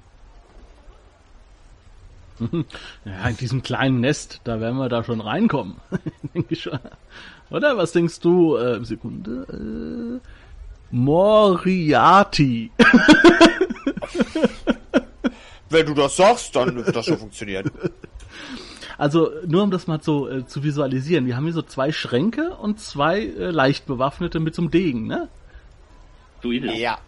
Ja, 3.04 3.28
in 3.28 3.36
diesem 3.36 3.62
kleinen 3.62 4.00
Nest, 4.00 4.40
da 4.44 4.58
werden 4.58 4.78
wir 4.78 4.88
da 4.88 5.04
schon 5.04 5.20
reinkommen. 5.20 5.76
denke 6.34 6.54
ich 6.54 6.62
schon. 6.62 6.78
Oder 7.50 7.76
was 7.76 7.92
denkst 7.92 8.20
du? 8.20 8.56
Äh, 8.56 8.82
Sekunde. 8.86 9.46
Äh, 9.52 10.18
Moriarty. 10.90 12.70
Wenn 15.68 15.86
du 15.86 15.94
das 15.94 16.16
sagst, 16.16 16.56
dann 16.56 16.74
wird 16.74 16.96
das 16.96 17.04
schon 17.04 17.18
funktionieren. 17.18 17.70
Also 18.98 19.30
nur 19.46 19.62
um 19.62 19.70
das 19.70 19.86
mal 19.86 20.00
so 20.02 20.28
äh, 20.28 20.46
zu 20.46 20.62
visualisieren, 20.62 21.26
wir 21.26 21.36
haben 21.36 21.44
hier 21.44 21.52
so 21.52 21.62
zwei 21.62 21.92
Schränke 21.92 22.56
und 22.56 22.80
zwei 22.80 23.20
äh, 23.20 23.50
leicht 23.50 23.86
bewaffnete 23.86 24.40
mit 24.40 24.54
so 24.54 24.62
einem 24.62 24.70
Degen, 24.70 25.06
ne? 25.06 25.28
Du 26.40 26.52
Ja. 26.52 26.98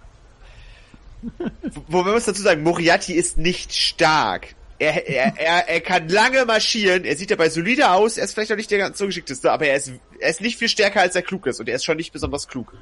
Wo 1.88 2.04
wir 2.04 2.12
muss 2.12 2.24
dazu 2.24 2.42
sagen, 2.42 2.62
Moriarty 2.62 3.12
ist 3.14 3.38
nicht 3.38 3.74
stark. 3.74 4.54
Er, 4.78 5.08
er, 5.08 5.38
er, 5.38 5.68
er 5.68 5.80
kann 5.80 6.08
lange 6.08 6.44
marschieren, 6.44 7.04
er 7.04 7.16
sieht 7.16 7.30
dabei 7.30 7.48
solide 7.48 7.90
aus, 7.90 8.18
er 8.18 8.24
ist 8.24 8.34
vielleicht 8.34 8.52
auch 8.52 8.56
nicht 8.56 8.70
der 8.70 8.78
ganz 8.78 8.98
so 8.98 9.06
geschickteste, 9.06 9.50
aber 9.50 9.66
er 9.66 9.76
ist, 9.76 9.92
er 10.20 10.28
ist 10.28 10.42
nicht 10.42 10.58
viel 10.58 10.68
stärker 10.68 11.00
als 11.00 11.16
er 11.16 11.22
klug 11.22 11.46
ist 11.46 11.60
und 11.60 11.68
er 11.68 11.76
ist 11.76 11.84
schon 11.84 11.96
nicht 11.96 12.12
besonders 12.12 12.46
klug. 12.46 12.74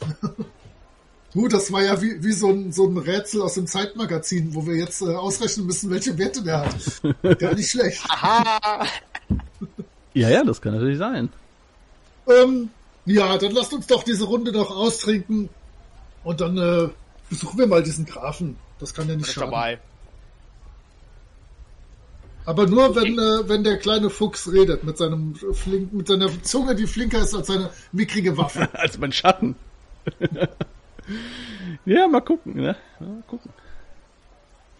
Gut, 1.34 1.52
das 1.52 1.72
war 1.72 1.82
ja 1.82 2.00
wie, 2.02 2.22
wie 2.22 2.32
so, 2.32 2.50
ein, 2.50 2.72
so 2.72 2.86
ein 2.86 2.98
Rätsel 2.98 3.40
aus 3.40 3.54
dem 3.54 3.66
Zeitmagazin, 3.66 4.54
wo 4.54 4.66
wir 4.66 4.76
jetzt 4.76 5.00
äh, 5.00 5.14
ausrechnen 5.14 5.66
müssen, 5.66 5.90
welche 5.90 6.16
Werte 6.18 6.42
der 6.42 6.60
hat. 6.60 7.38
Gar 7.38 7.54
nicht 7.54 7.70
schlecht. 7.70 8.02
ja, 10.14 10.28
ja, 10.28 10.44
das 10.44 10.60
kann 10.60 10.74
natürlich 10.74 10.98
sein. 10.98 11.30
Ähm, 12.28 12.68
ja, 13.06 13.38
dann 13.38 13.52
lasst 13.52 13.72
uns 13.72 13.86
doch 13.86 14.02
diese 14.02 14.24
Runde 14.24 14.52
noch 14.52 14.70
austrinken 14.70 15.48
und 16.22 16.40
dann 16.42 16.58
äh, 16.58 16.88
besuchen 17.30 17.58
wir 17.58 17.66
mal 17.66 17.82
diesen 17.82 18.04
Grafen. 18.04 18.56
Das 18.78 18.92
kann 18.92 19.08
ja 19.08 19.16
nicht 19.16 19.32
schaden. 19.32 19.50
Dabei. 19.50 19.78
Aber 22.44 22.66
nur 22.66 22.94
wenn, 22.94 23.18
äh, 23.18 23.48
wenn 23.48 23.64
der 23.64 23.78
kleine 23.78 24.10
Fuchs 24.10 24.52
redet 24.52 24.84
mit 24.84 24.98
seinem 24.98 25.34
flink, 25.34 25.92
mit 25.92 26.08
seiner 26.08 26.28
Zunge, 26.42 26.74
die 26.74 26.86
flinker 26.86 27.20
ist 27.20 27.34
als 27.34 27.46
seine 27.46 27.70
mickrige 27.92 28.36
Waffe. 28.36 28.68
als 28.74 28.98
mein 28.98 29.12
Schatten. 29.12 29.54
Ja, 31.84 32.06
mal 32.08 32.20
gucken, 32.20 32.54
ne? 32.54 32.76
Mal 33.00 33.22
gucken. 33.26 33.50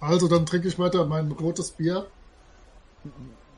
Also, 0.01 0.29
dann 0.29 0.47
trinke 0.47 0.69
ich 0.69 0.79
weiter 0.79 1.05
mein 1.07 1.31
rotes 1.33 1.71
Bier. 1.71 2.07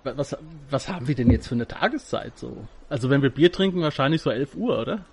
Was, 0.04 0.36
was 0.70 0.88
haben 0.88 1.08
wir 1.08 1.14
denn 1.14 1.30
jetzt 1.30 1.48
für 1.48 1.54
eine 1.54 1.66
Tageszeit 1.66 2.38
so? 2.38 2.66
Also, 2.88 3.08
wenn 3.10 3.22
wir 3.22 3.30
Bier 3.30 3.50
trinken, 3.50 3.80
wahrscheinlich 3.80 4.20
so 4.22 4.30
11 4.30 4.54
Uhr, 4.54 4.78
oder? 4.78 5.04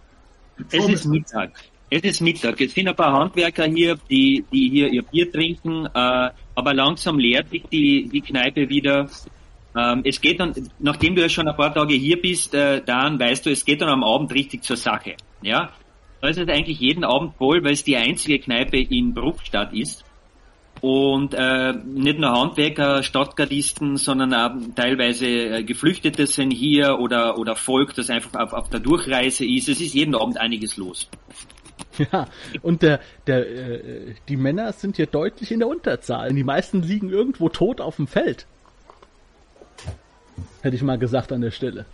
Es 0.70 0.88
ist 0.88 1.06
Mittag. 1.06 1.52
Es 1.90 2.04
ist 2.04 2.22
Mittag. 2.22 2.60
Es 2.62 2.74
sind 2.74 2.88
ein 2.88 2.96
paar 2.96 3.14
Handwerker 3.14 3.66
hier, 3.66 3.98
die, 4.10 4.46
die 4.52 4.70
hier 4.70 4.88
ihr 4.90 5.04
Bier 5.04 5.32
trinken, 5.32 5.86
äh, 5.86 6.30
aber 6.56 6.74
langsam 6.74 7.20
leert 7.20 7.50
sich 7.50 7.64
die, 7.72 8.08
die 8.08 8.22
Kneipe 8.22 8.70
wieder. 8.70 9.10
Ähm, 9.76 10.02
es 10.06 10.20
geht 10.20 10.40
dann, 10.40 10.54
nachdem 10.80 11.16
du 11.16 11.22
ja 11.22 11.30
schon 11.30 11.48
ein 11.48 11.56
paar 11.56 11.74
Tage 11.74 11.94
hier 11.94 12.22
bist, 12.22 12.54
äh, 12.54 12.82
dann 12.82 13.20
weißt 13.20 13.46
du, 13.46 13.52
es 13.52 13.66
geht 13.66 13.82
dann 13.82 13.90
am 13.90 14.04
Abend 14.04 14.34
richtig 14.34 14.64
zur 14.64 14.78
Sache. 14.78 15.16
Ja, 15.42 15.72
da 16.22 16.28
ist 16.28 16.38
es 16.38 16.48
eigentlich 16.48 16.80
jeden 16.80 17.04
Abend 17.04 17.36
voll, 17.36 17.64
weil 17.64 17.74
es 17.74 17.84
die 17.84 17.98
einzige 17.98 18.40
Kneipe 18.40 18.78
in 18.78 19.14
Bruchstadt 19.14 19.74
ist. 19.74 20.06
Und 20.82 21.36
äh, 21.36 21.74
nicht 21.74 22.18
nur 22.18 22.32
Handwerker, 22.32 23.04
Stadtgardisten, 23.04 23.98
sondern 23.98 24.34
auch 24.34 24.52
teilweise 24.76 25.28
äh, 25.28 25.64
Geflüchtete 25.64 26.26
sind 26.26 26.52
hier 26.52 26.98
oder, 27.00 27.38
oder 27.38 27.56
Volk, 27.56 27.94
das 27.94 28.10
einfach 28.10 28.40
auf, 28.40 28.54
auf 28.54 28.70
der 28.70 28.80
Durchreise 28.80 29.46
ist. 29.46 29.70
Es 29.70 29.80
ist 29.80 29.94
jeden 29.94 30.16
Abend 30.16 30.40
einiges 30.40 30.78
los. 30.78 31.10
Ja, 32.12 32.28
und 32.62 32.84
der, 32.84 33.02
der, 33.28 33.46
äh, 33.48 34.16
die 34.30 34.38
Männer 34.38 34.72
sind 34.72 34.96
hier 34.96 35.08
deutlich 35.08 35.52
in 35.52 35.60
der 35.60 35.68
Unterzahl. 35.68 36.34
Die 36.34 36.44
meisten 36.44 36.82
liegen 36.82 37.10
irgendwo 37.10 37.50
tot 37.50 37.82
auf 37.82 37.98
dem 37.98 38.08
Feld. 38.08 38.48
Hätte 40.62 40.76
ich 40.76 40.82
mal 40.84 40.98
gesagt 40.98 41.34
an 41.34 41.42
der 41.42 41.52
Stelle. 41.52 41.86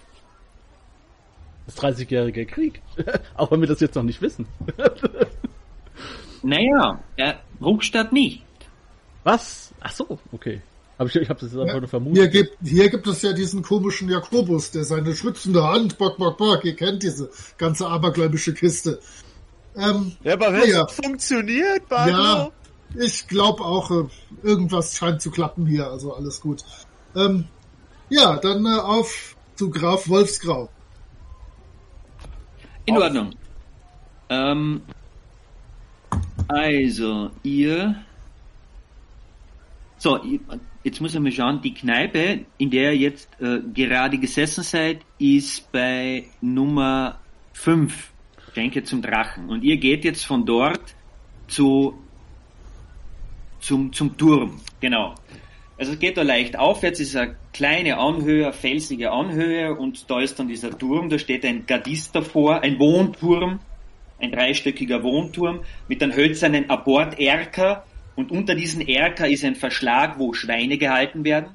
Das 1.67 1.77
30-jährige 1.77 2.45
Krieg. 2.45 2.81
Auch 3.35 3.51
wenn 3.51 3.61
wir 3.61 3.67
das 3.67 3.79
jetzt 3.79 3.95
noch 3.95 4.03
nicht 4.03 4.21
wissen. 4.21 4.47
naja, 6.43 6.99
äh, 7.17 7.33
Ruckstadt 7.61 8.11
nicht. 8.11 8.43
Was? 9.23 9.73
Ach 9.81 9.91
so, 9.91 10.19
okay. 10.31 10.61
Aber 10.97 11.09
ich, 11.09 11.15
ich 11.15 11.29
habe 11.29 11.39
das 11.39 11.51
jetzt 11.51 11.59
einfach 11.59 11.75
ja, 11.75 11.79
nur 11.79 11.89
vermutet. 11.89 12.17
Hier 12.17 12.27
gibt, 12.29 12.57
hier 12.63 12.89
gibt 12.89 13.05
es 13.07 13.21
ja 13.21 13.33
diesen 13.33 13.61
komischen 13.61 14.09
Jakobus, 14.09 14.71
der 14.71 14.83
seine 14.83 15.15
schützende 15.15 15.63
Hand, 15.63 15.97
bock, 15.97 16.17
bock, 16.17 16.37
bock, 16.37 16.65
ihr 16.65 16.75
kennt 16.75 17.03
diese 17.03 17.29
ganze 17.57 17.87
abergläubische 17.87 18.53
Kiste. 18.53 18.99
Ähm, 19.75 20.13
ja, 20.23 20.33
aber 20.33 20.53
wenn 20.53 20.69
ja. 20.69 20.85
es 20.85 20.93
funktioniert, 20.93 21.87
Bardo. 21.87 22.11
Ja, 22.11 22.51
ich 22.95 23.27
glaube 23.27 23.63
auch, 23.63 23.91
äh, 23.91 24.05
irgendwas 24.41 24.95
scheint 24.95 25.21
zu 25.21 25.29
klappen 25.29 25.67
hier, 25.67 25.87
also 25.87 26.13
alles 26.13 26.41
gut. 26.41 26.63
Ähm, 27.15 27.45
ja, 28.09 28.37
dann 28.37 28.65
äh, 28.65 28.79
auf 28.79 29.35
zu 29.55 29.69
Graf 29.69 30.07
Wolfsgrau. 30.09 30.69
In. 32.87 32.97
Ordnung. 32.97 33.35
Ähm, 34.29 34.81
also, 36.47 37.31
ihr. 37.43 37.95
So, 39.97 40.19
jetzt 40.83 41.01
muss 41.01 41.13
ich 41.13 41.19
mal 41.19 41.31
schauen, 41.31 41.61
die 41.61 41.73
Kneipe, 41.73 42.45
in 42.57 42.69
der 42.69 42.93
ihr 42.93 42.97
jetzt 42.97 43.29
äh, 43.41 43.59
gerade 43.73 44.17
gesessen 44.17 44.63
seid, 44.63 45.01
ist 45.19 45.71
bei 45.71 46.25
Nummer 46.39 47.19
5. 47.53 48.11
Schenke 48.53 48.83
zum 48.83 49.01
Drachen. 49.01 49.49
Und 49.49 49.63
ihr 49.63 49.77
geht 49.77 50.05
jetzt 50.05 50.25
von 50.25 50.45
dort 50.45 50.95
zu, 51.47 51.93
zum, 53.59 53.91
zum 53.91 54.17
Turm. 54.17 54.61
Genau. 54.79 55.15
Also 55.77 55.93
es 55.93 55.99
geht 55.99 56.17
da 56.17 56.23
leicht 56.23 56.57
aufwärts, 56.57 56.99
ist 56.99 57.15
eine 57.15 57.35
kleine 57.53 57.97
Anhöhe, 57.99 58.51
felsige 58.51 59.11
Anhöhe 59.11 59.75
und 59.75 60.09
da 60.09 60.21
ist 60.21 60.39
dann 60.39 60.47
dieser 60.47 60.75
Turm, 60.75 61.09
da 61.09 61.19
steht 61.19 61.45
ein 61.45 61.67
Gardist 61.67 62.15
davor, 62.15 62.61
ein 62.61 62.79
Wohnturm, 62.79 63.59
ein 64.19 64.31
dreistöckiger 64.31 65.03
Wohnturm 65.03 65.61
mit 65.87 66.01
einem 66.01 66.15
hölzernen 66.15 66.69
Aborderker 66.71 67.85
und 68.15 68.31
unter 68.31 68.55
diesem 68.55 68.81
Erker 68.81 69.27
ist 69.29 69.45
ein 69.45 69.55
Verschlag, 69.55 70.17
wo 70.17 70.33
Schweine 70.33 70.79
gehalten 70.79 71.23
werden. 71.23 71.49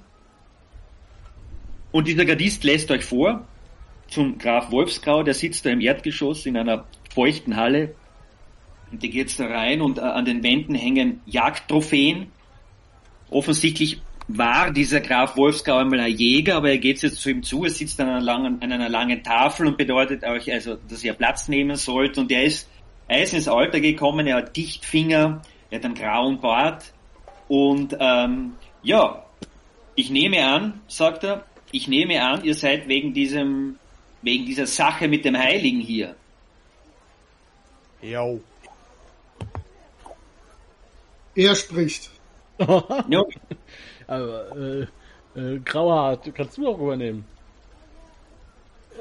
Und 1.91 2.07
dieser 2.07 2.25
Gardist 2.25 2.63
lässt 2.63 2.93
euch 2.93 3.05
vor 3.05 3.45
zum 4.07 4.39
Graf 4.39 4.71
Wolfsgrau, 4.71 5.25
der 5.25 5.35
sitzt 5.35 5.67
da 5.67 5.71
im 5.71 5.81
Erdgeschoss 5.81 6.47
in 6.47 6.57
einer 6.57 6.87
feuchten 7.13 7.57
Halle. 7.57 7.95
Und 8.91 9.03
die 9.03 9.11
geht's 9.11 9.37
da 9.39 9.47
rein 9.47 9.81
und 9.81 9.99
äh, 9.99 10.03
an 10.03 10.25
den 10.25 10.43
Wänden 10.43 10.75
hängen 10.75 11.21
Jagdtrophäen. 11.27 12.31
Offensichtlich 13.31 14.01
war 14.29 14.71
dieser 14.71 15.01
Graf 15.01 15.37
Wolfsgau 15.37 15.79
einmal 15.79 16.01
ein 16.01 16.17
Jäger, 16.17 16.57
aber 16.57 16.71
er 16.71 16.79
geht 16.79 17.03
jetzt 17.03 17.17
zu 17.17 17.31
ihm 17.31 17.43
zu, 17.43 17.65
er 17.65 17.71
sitzt 17.71 18.01
an 18.01 18.09
einer 18.09 18.21
langen, 18.21 18.63
an 18.63 18.73
einer 18.73 18.89
langen 18.89 19.23
Tafel 19.23 19.67
und 19.67 19.77
bedeutet 19.77 20.25
euch 20.25 20.53
also, 20.53 20.77
dass 20.89 21.03
ihr 21.05 21.13
Platz 21.15 21.49
nehmen 21.49 21.77
sollt 21.77 22.19
und 22.19 22.31
er 22.31 22.45
ist, 22.45 22.69
er 23.09 23.23
ist 23.23 23.35
ins 23.35 23.49
Alter 23.49 23.81
gekommen, 23.81 24.27
er 24.27 24.37
hat 24.37 24.57
Dichtfinger, 24.57 25.43
er 25.71 25.79
hat 25.79 25.85
einen 25.85 25.95
grauen 25.95 26.41
Bart 26.41 26.93
und 27.49 27.97
ähm, 27.99 28.55
ja, 28.83 29.25
ich 29.95 30.11
nehme 30.11 30.45
an, 30.45 30.81
sagt 30.87 31.25
er, 31.25 31.45
ich 31.71 31.89
nehme 31.89 32.23
an, 32.23 32.45
ihr 32.45 32.55
seid 32.55 32.89
wegen 32.89 33.13
diesem, 33.13 33.79
wegen 34.23 34.47
dieser 34.47 34.67
Sache 34.67 35.09
mit 35.09 35.25
dem 35.25 35.37
Heiligen 35.37 35.81
hier. 35.81 36.15
Jo. 38.01 38.41
Er 41.35 41.55
spricht. 41.57 42.11
Ja, 43.09 43.25
Aber, 44.13 44.45
äh, 44.55 45.41
äh, 45.41 45.59
Grauhart, 45.65 46.35
kannst 46.35 46.59
du 46.59 46.69
auch 46.69 46.79
übernehmen. 46.79 47.25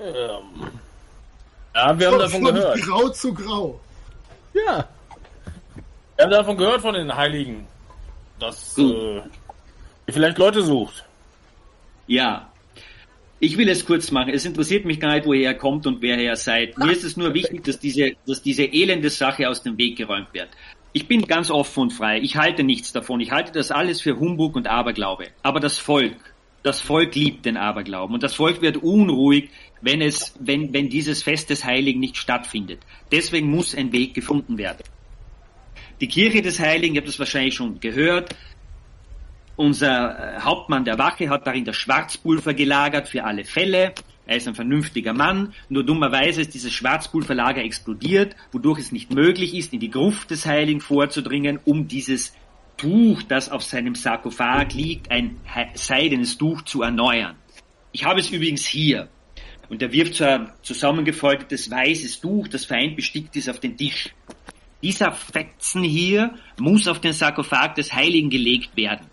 Ähm. 0.02 0.70
Ja, 1.76 2.00
wir 2.00 2.08
haben 2.08 2.20
davon 2.20 2.46
Von 2.46 2.56
gehört. 2.56 2.82
grau 2.82 3.10
zu 3.10 3.34
grau. 3.34 3.80
Ja. 4.54 4.88
Wir 6.16 6.26
haben 6.26 6.32
davon 6.32 6.58
gehört 6.58 6.82
von 6.82 6.94
den 6.94 7.14
Heiligen, 7.14 7.68
dass 8.40 8.76
Gut. 8.76 8.94
äh, 8.96 9.16
ihr 9.18 10.14
vielleicht 10.14 10.38
Leute 10.38 10.62
sucht. 10.62 11.04
Ja. 12.08 12.50
Ich 13.40 13.58
will 13.58 13.68
es 13.68 13.86
kurz 13.86 14.12
machen. 14.12 14.34
Es 14.34 14.46
interessiert 14.46 14.86
mich 14.86 15.00
gar 15.00 15.16
nicht, 15.16 15.26
woher 15.26 15.50
er 15.52 15.56
kommt 15.56 15.88
und 15.88 16.02
wer 16.02 16.18
er 16.18 16.36
seid. 16.38 16.78
Mir 16.78 16.92
ist 16.92 17.04
es 17.04 17.18
nur 17.18 17.34
wichtig, 17.34 17.64
dass 17.66 17.80
diese, 17.80 18.12
dass 18.28 18.42
diese 18.42 18.64
elende 18.64 19.10
Sache 19.10 19.50
aus 19.50 19.62
dem 19.64 19.78
Weg 19.78 19.98
geräumt 19.98 20.34
wird. 20.34 20.50
Ich 20.94 21.08
bin 21.08 21.26
ganz 21.26 21.50
offen 21.50 21.84
und 21.84 21.92
frei. 21.92 22.20
Ich 22.20 22.36
halte 22.36 22.64
nichts 22.64 22.92
davon. 22.92 23.22
Ich 23.22 23.32
halte 23.32 23.52
das 23.52 23.72
alles 23.72 24.02
für 24.02 24.20
Humbug 24.20 24.56
und 24.56 24.68
Aberglaube. 24.68 25.28
Aber 25.42 25.60
das 25.60 25.78
Volk, 25.78 26.18
das 26.64 26.82
Volk 26.82 27.16
liebt 27.16 27.46
den 27.46 27.58
Aberglauben 27.58 28.14
und 28.14 28.24
das 28.24 28.36
Volk 28.36 28.62
wird 28.62 28.78
unruhig, 28.78 29.50
wenn 29.82 30.02
es, 30.02 30.36
wenn, 30.40 30.74
wenn 30.74 30.90
dieses 30.90 31.24
Fest 31.24 31.50
des 31.50 31.64
Heiligen 31.64 32.00
nicht 32.00 32.18
stattfindet. 32.18 32.80
Deswegen 33.12 33.50
muss 33.50 33.74
ein 33.74 33.92
Weg 33.92 34.14
gefunden 34.14 34.58
werden. 34.58 34.84
Die 36.02 36.08
Kirche 36.08 36.42
des 36.42 36.60
Heiligen, 36.60 36.96
ihr 36.96 37.02
habt 37.02 37.08
das 37.08 37.20
wahrscheinlich 37.20 37.56
schon 37.56 37.80
gehört, 37.80 38.36
unser 39.56 40.38
äh, 40.38 40.40
Hauptmann 40.40 40.86
der 40.86 40.98
Wache 40.98 41.30
hat 41.30 41.46
darin 41.46 41.66
das 41.66 41.76
Schwarzpulver 41.76 42.54
gelagert 42.54 43.08
für 43.08 43.24
alle 43.24 43.44
Fälle. 43.44 43.94
Er 44.26 44.38
ist 44.38 44.48
ein 44.48 44.56
vernünftiger 44.56 45.14
Mann. 45.14 45.54
Nur 45.70 45.84
dummerweise 45.84 46.42
ist 46.42 46.54
dieses 46.54 46.74
Schwarzpulverlager 46.74 47.64
explodiert, 47.64 48.36
wodurch 48.52 48.80
es 48.80 48.92
nicht 48.92 49.14
möglich 49.14 49.56
ist, 49.56 49.74
in 49.74 49.80
die 49.80 49.90
Gruft 49.90 50.32
des 50.32 50.46
Heiligen 50.46 50.82
vorzudringen, 50.82 51.60
um 51.66 51.88
dieses 51.88 52.34
Tuch, 52.78 53.24
das 53.24 53.50
auf 53.50 53.64
seinem 53.64 53.96
Sarkophag 53.96 54.74
liegt, 54.74 55.12
ein 55.12 55.38
seidenes 55.76 56.38
Tuch 56.38 56.62
zu 56.64 56.82
erneuern. 56.82 57.36
Ich 57.92 58.06
habe 58.06 58.20
es 58.20 58.30
übrigens 58.32 58.66
hier. 58.66 59.10
Und 59.70 59.82
er 59.82 59.92
wirft 59.92 60.16
so 60.16 60.26
ein 60.26 60.52
zusammengefaltetes 60.64 61.70
weißes 61.72 62.20
Tuch, 62.20 62.48
das 62.48 62.66
fein 62.66 62.96
bestickt 62.96 63.36
ist, 63.36 63.50
auf 63.50 63.60
den 63.60 63.78
Tisch. 63.78 64.10
Dieser 64.82 65.12
Fetzen 65.12 65.84
hier 65.84 66.36
muss 66.60 66.88
auf 66.88 67.00
den 67.00 67.14
Sarkophag 67.14 67.76
des 67.76 67.94
Heiligen 67.94 68.30
gelegt 68.30 68.76
werden. 68.76 69.06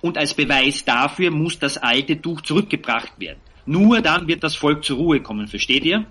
Und 0.00 0.16
als 0.16 0.34
Beweis 0.34 0.84
dafür 0.84 1.30
muss 1.30 1.58
das 1.58 1.76
alte 1.76 2.20
Tuch 2.20 2.40
zurückgebracht 2.40 3.20
werden. 3.20 3.40
Nur 3.70 4.00
dann 4.00 4.26
wird 4.26 4.42
das 4.42 4.56
Volk 4.56 4.84
zur 4.84 4.96
Ruhe 4.96 5.20
kommen, 5.20 5.46
versteht 5.46 5.84
ihr? 5.84 6.04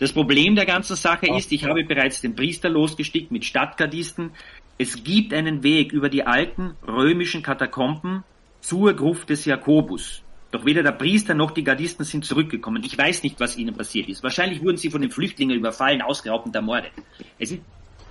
Das 0.00 0.12
Problem 0.12 0.56
der 0.56 0.66
ganzen 0.66 0.96
Sache 0.96 1.28
ist, 1.28 1.52
ich 1.52 1.62
habe 1.62 1.84
bereits 1.84 2.20
den 2.20 2.34
Priester 2.34 2.68
losgestickt 2.68 3.30
mit 3.30 3.44
Stadtgardisten. 3.44 4.32
Es 4.76 5.04
gibt 5.04 5.32
einen 5.32 5.62
Weg 5.62 5.92
über 5.92 6.08
die 6.08 6.26
alten 6.26 6.74
römischen 6.84 7.44
Katakomben 7.44 8.24
zur 8.60 8.94
Gruft 8.94 9.30
des 9.30 9.44
Jakobus. 9.44 10.22
Doch 10.50 10.64
weder 10.64 10.82
der 10.82 10.90
Priester 10.90 11.34
noch 11.34 11.52
die 11.52 11.62
Gardisten 11.62 12.04
sind 12.04 12.24
zurückgekommen. 12.24 12.82
Ich 12.84 12.98
weiß 12.98 13.22
nicht, 13.22 13.38
was 13.38 13.56
ihnen 13.56 13.76
passiert 13.76 14.08
ist. 14.08 14.24
Wahrscheinlich 14.24 14.60
wurden 14.60 14.76
sie 14.76 14.90
von 14.90 15.02
den 15.02 15.12
Flüchtlingen 15.12 15.56
überfallen, 15.56 16.02
ausgeraubt 16.02 16.46
und 16.46 16.56
ermordet. 16.56 16.90
Es 17.38 17.52
ist, 17.52 17.60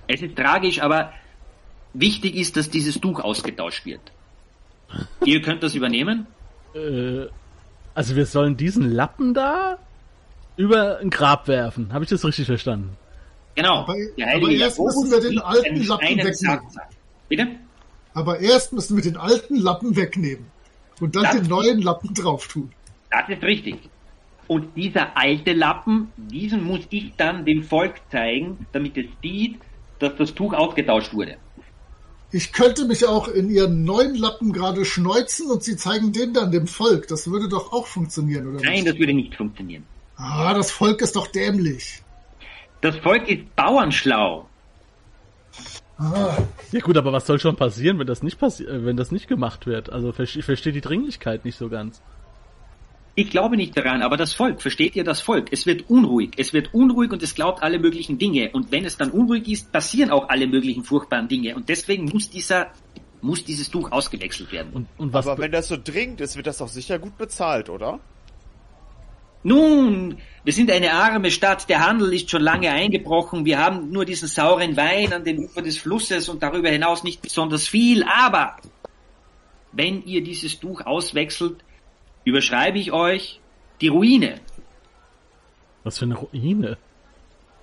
es 0.06 0.22
ist 0.22 0.34
tragisch, 0.34 0.80
aber 0.80 1.12
wichtig 1.92 2.34
ist, 2.34 2.56
dass 2.56 2.70
dieses 2.70 2.98
Tuch 2.98 3.20
ausgetauscht 3.20 3.84
wird. 3.84 4.00
Ihr 5.26 5.42
könnt 5.42 5.62
das 5.62 5.74
übernehmen? 5.74 6.26
Äh, 6.74 7.26
also 7.96 8.14
wir 8.14 8.26
sollen 8.26 8.56
diesen 8.56 8.92
Lappen 8.92 9.34
da 9.34 9.78
über 10.56 10.98
ein 10.98 11.10
Grab 11.10 11.48
werfen. 11.48 11.92
Habe 11.92 12.04
ich 12.04 12.10
das 12.10 12.24
richtig 12.24 12.46
verstanden? 12.46 12.96
Genau. 13.56 13.78
Aber- 13.80 13.94
aber 13.94 14.50
erst 14.50 14.78
Jakobus 14.78 14.96
müssen 15.04 15.10
wir 15.22 15.30
den 15.30 15.38
alten 15.40 15.86
Lappen 15.86 16.18
wegnehmen. 16.18 16.60
Bitte? 17.28 17.46
Aber 18.14 18.38
erst 18.40 18.72
müssen 18.72 18.96
wir 18.96 19.02
den 19.02 19.16
alten 19.16 19.56
Lappen 19.56 19.96
wegnehmen. 19.96 20.46
Und 21.00 21.16
dann 21.16 21.24
Das- 21.24 21.36
den 21.36 21.46
neuen 21.48 21.82
Lappen 21.82 22.14
drauf 22.14 22.46
tun. 22.48 22.70
Das 23.10 23.28
ist 23.28 23.42
richtig. 23.42 23.76
Und 24.46 24.76
dieser 24.76 25.16
alte 25.16 25.52
Lappen, 25.52 26.12
diesen 26.16 26.62
muss 26.64 26.80
ich 26.90 27.12
dann 27.16 27.44
dem 27.44 27.64
Volk 27.64 27.94
zeigen, 28.12 28.66
damit 28.72 28.96
es 28.96 29.06
sieht, 29.22 29.58
dass 29.98 30.14
das 30.16 30.34
Tuch 30.34 30.52
ausgetauscht 30.54 31.12
wurde. 31.12 31.36
Ich 32.36 32.52
könnte 32.52 32.84
mich 32.84 33.06
auch 33.06 33.28
in 33.28 33.48
ihren 33.48 33.84
neuen 33.84 34.14
Lappen 34.14 34.52
gerade 34.52 34.84
schneuzen 34.84 35.50
und 35.50 35.62
sie 35.62 35.74
zeigen 35.78 36.12
den 36.12 36.34
dann 36.34 36.50
dem 36.50 36.66
Volk. 36.66 37.08
Das 37.08 37.30
würde 37.30 37.48
doch 37.48 37.72
auch 37.72 37.86
funktionieren, 37.86 38.46
oder 38.48 38.60
Nein, 38.62 38.74
nicht? 38.74 38.88
das 38.88 38.98
würde 38.98 39.14
nicht 39.14 39.34
funktionieren. 39.34 39.84
Ah, 40.16 40.52
das 40.52 40.70
Volk 40.70 41.00
ist 41.00 41.16
doch 41.16 41.28
dämlich. 41.28 42.02
Das 42.82 42.94
Volk 42.98 43.26
ist 43.26 43.56
bauernschlau. 43.56 44.46
Ah, 45.96 46.36
Ja 46.72 46.80
gut, 46.80 46.98
aber 46.98 47.10
was 47.10 47.26
soll 47.26 47.40
schon 47.40 47.56
passieren, 47.56 47.98
wenn 47.98 48.06
das 48.06 48.22
nicht 48.22 48.38
passi 48.38 48.64
äh, 48.64 48.84
wenn 48.84 48.98
das 48.98 49.12
nicht 49.12 49.28
gemacht 49.28 49.66
wird? 49.66 49.90
Also 49.90 50.12
ich 50.18 50.44
verstehe 50.44 50.74
die 50.74 50.82
Dringlichkeit 50.82 51.46
nicht 51.46 51.56
so 51.56 51.70
ganz. 51.70 52.02
Ich 53.18 53.30
glaube 53.30 53.56
nicht 53.56 53.74
daran, 53.74 54.02
aber 54.02 54.18
das 54.18 54.34
Volk, 54.34 54.60
versteht 54.60 54.94
ihr 54.94 55.02
das 55.02 55.22
Volk? 55.22 55.48
Es 55.50 55.64
wird 55.64 55.88
unruhig. 55.88 56.32
Es 56.36 56.52
wird 56.52 56.74
unruhig 56.74 57.10
und 57.12 57.22
es 57.22 57.34
glaubt 57.34 57.62
alle 57.62 57.78
möglichen 57.78 58.18
Dinge. 58.18 58.50
Und 58.52 58.70
wenn 58.70 58.84
es 58.84 58.98
dann 58.98 59.10
unruhig 59.10 59.48
ist, 59.48 59.72
passieren 59.72 60.10
auch 60.10 60.28
alle 60.28 60.46
möglichen 60.46 60.84
furchtbaren 60.84 61.26
Dinge. 61.26 61.56
Und 61.56 61.70
deswegen 61.70 62.04
muss 62.04 62.28
dieser, 62.28 62.72
muss 63.22 63.42
dieses 63.42 63.70
Tuch 63.70 63.90
ausgewechselt 63.90 64.52
werden. 64.52 64.70
Und, 64.74 64.88
und 64.98 65.14
was 65.14 65.26
Aber 65.26 65.42
wenn 65.42 65.50
das 65.50 65.68
so 65.68 65.78
dringend 65.82 66.20
ist, 66.20 66.36
wird 66.36 66.46
das 66.46 66.58
doch 66.58 66.68
sicher 66.68 66.98
gut 66.98 67.16
bezahlt, 67.16 67.70
oder? 67.70 68.00
Nun, 69.42 70.18
wir 70.44 70.52
sind 70.52 70.70
eine 70.70 70.92
arme 70.92 71.30
Stadt, 71.30 71.70
der 71.70 71.86
Handel 71.86 72.12
ist 72.12 72.28
schon 72.28 72.42
lange 72.42 72.70
eingebrochen, 72.70 73.46
wir 73.46 73.58
haben 73.58 73.92
nur 73.92 74.04
diesen 74.04 74.28
sauren 74.28 74.76
Wein 74.76 75.12
an 75.12 75.24
den 75.24 75.38
Ufer 75.38 75.62
des 75.62 75.78
Flusses 75.78 76.28
und 76.28 76.42
darüber 76.42 76.68
hinaus 76.68 77.04
nicht 77.04 77.22
besonders 77.22 77.68
viel, 77.68 78.02
aber 78.02 78.56
wenn 79.70 80.02
ihr 80.02 80.24
dieses 80.24 80.58
Tuch 80.58 80.84
auswechselt, 80.84 81.62
überschreibe 82.26 82.78
ich 82.78 82.92
euch 82.92 83.40
die 83.80 83.88
Ruine. 83.88 84.40
was 85.84 85.98
für 85.98 86.04
eine 86.04 86.16
Ruine? 86.16 86.76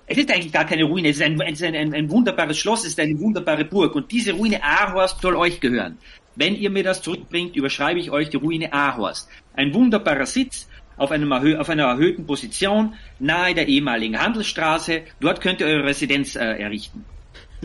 Es 0.06 0.18
ist 0.18 0.30
eigentlich 0.30 0.52
gar 0.52 0.64
keine 0.64 0.84
Ruine, 0.84 1.08
es 1.08 1.16
ist 1.16 1.22
ein, 1.22 1.40
es 1.40 1.60
ist 1.60 1.62
ein, 1.62 1.76
ein, 1.76 1.94
ein 1.94 2.10
wunderbares 2.10 2.58
Schloss, 2.58 2.80
es 2.80 2.88
ist 2.88 3.00
eine 3.00 3.18
wunderbare 3.20 3.64
Burg 3.64 3.94
und 3.94 4.10
diese 4.10 4.32
Ruine 4.32 4.62
Ahorst 4.62 5.20
soll 5.20 5.36
euch 5.36 5.60
gehören. 5.60 5.98
Wenn 6.34 6.56
ihr 6.56 6.70
mir 6.70 6.82
das 6.82 7.02
zurückbringt, 7.02 7.54
überschreibe 7.56 8.00
ich 8.00 8.10
euch 8.10 8.30
die 8.30 8.38
Ruine 8.38 8.72
Ahorst. 8.72 9.28
Ein 9.54 9.72
wunderbarer 9.72 10.26
Sitz 10.26 10.68
auf, 10.96 11.10
einem 11.10 11.30
erhö 11.30 11.58
auf 11.58 11.68
einer 11.68 11.84
erhöhten 11.84 12.26
Position 12.26 12.94
nahe 13.18 13.54
der 13.54 13.68
ehemaligen 13.68 14.18
Handelsstraße. 14.18 15.02
Dort 15.20 15.40
könnt 15.40 15.60
ihr 15.60 15.66
eure 15.66 15.84
Residenz 15.84 16.36
äh, 16.36 16.40
errichten. 16.40 17.04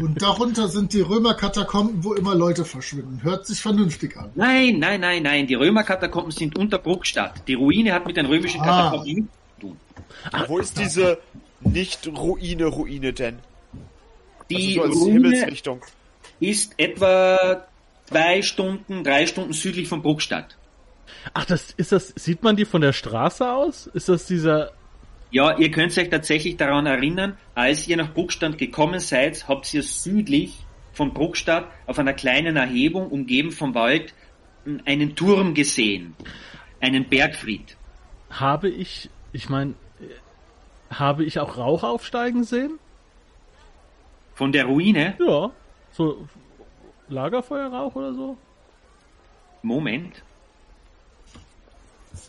Und 0.02 0.22
darunter 0.22 0.68
sind 0.68 0.94
die 0.94 1.02
Römerkatakomben, 1.02 2.04
wo 2.04 2.14
immer 2.14 2.36
Leute 2.36 2.66
verschwinden. 2.66 3.20
Hört 3.24 3.46
sich 3.46 3.60
vernünftig 3.62 4.16
an. 4.18 4.30
Nein, 4.36 4.80
nein, 4.80 5.02
nein, 5.02 5.24
nein, 5.24 5.48
die 5.48 5.56
Römerkatakomben 5.56 6.32
sind 6.32 6.58
unter 6.58 6.78
Bruckstadt. 6.78 7.48
Die 7.48 7.54
Ruine 7.56 7.94
hat 7.94 8.06
mit 8.06 8.18
den 8.18 8.26
römischen 8.26 8.62
Ah. 8.62 8.66
Katakomben 8.66 9.14
nichts 9.14 9.32
zu 9.56 9.68
tun. 9.68 9.78
Wo 10.48 10.60
ist 10.60 10.80
diese 10.80 11.20
Nicht-Ruine-Ruine 11.62 13.14
denn? 13.14 13.40
Die 14.50 14.80
also 14.80 14.94
so 14.94 15.00
Ruine 15.06 15.14
Himmelsrichtung. 15.30 15.82
ist 16.40 16.74
etwa 16.78 17.64
zwei 18.08 18.42
Stunden, 18.42 19.04
drei 19.04 19.26
Stunden 19.28 19.54
südlich 19.54 19.88
von 19.88 20.02
Bruckstadt. 20.02 20.58
Ach, 21.34 21.46
das 21.46 21.72
ist 21.78 21.92
das. 21.92 22.14
Sieht 22.16 22.44
man 22.44 22.56
die 22.56 22.66
von 22.66 22.82
der 22.82 22.94
Straße 22.94 23.52
aus? 23.52 23.88
Ist 23.88 24.10
das 24.10 24.26
dieser? 24.26 24.72
Ja, 25.32 25.58
ihr 25.58 25.70
könnt 25.70 25.96
euch 25.98 26.10
tatsächlich 26.10 26.58
daran 26.58 26.86
erinnern, 26.86 27.38
als 27.54 27.88
ihr 27.88 27.98
nach 27.98 28.14
Bruckstadt 28.14 28.58
gekommen 28.58 29.00
seid, 29.00 29.48
habt 29.48 29.72
ihr 29.74 29.84
südlich 29.84 30.66
von 30.94 31.14
Bruckstadt 31.14 31.68
auf 31.86 32.00
einer 32.00 32.14
kleinen 32.14 32.56
Erhebung, 32.56 33.10
umgeben 33.10 33.52
vom 33.52 33.76
Wald, 33.76 34.14
einen 34.86 35.16
Turm 35.16 35.54
gesehen. 35.54 36.16
Einen 36.82 37.08
Bergfried. 37.08 37.78
Habe 38.30 38.70
ich? 38.70 39.10
Ich 39.32 39.50
meine, 39.50 39.76
habe 40.90 41.24
ich 41.24 41.40
auch 41.40 41.58
Rauch 41.58 41.84
aufsteigen 41.84 42.44
sehen? 42.44 42.80
Von 44.34 44.52
der 44.52 44.66
Ruine, 44.66 45.16
Ja, 45.20 45.52
so 45.92 46.28
Lagerfeuerrauch 47.10 47.96
oder 47.96 48.14
so. 48.14 48.38
Moment, 49.62 50.24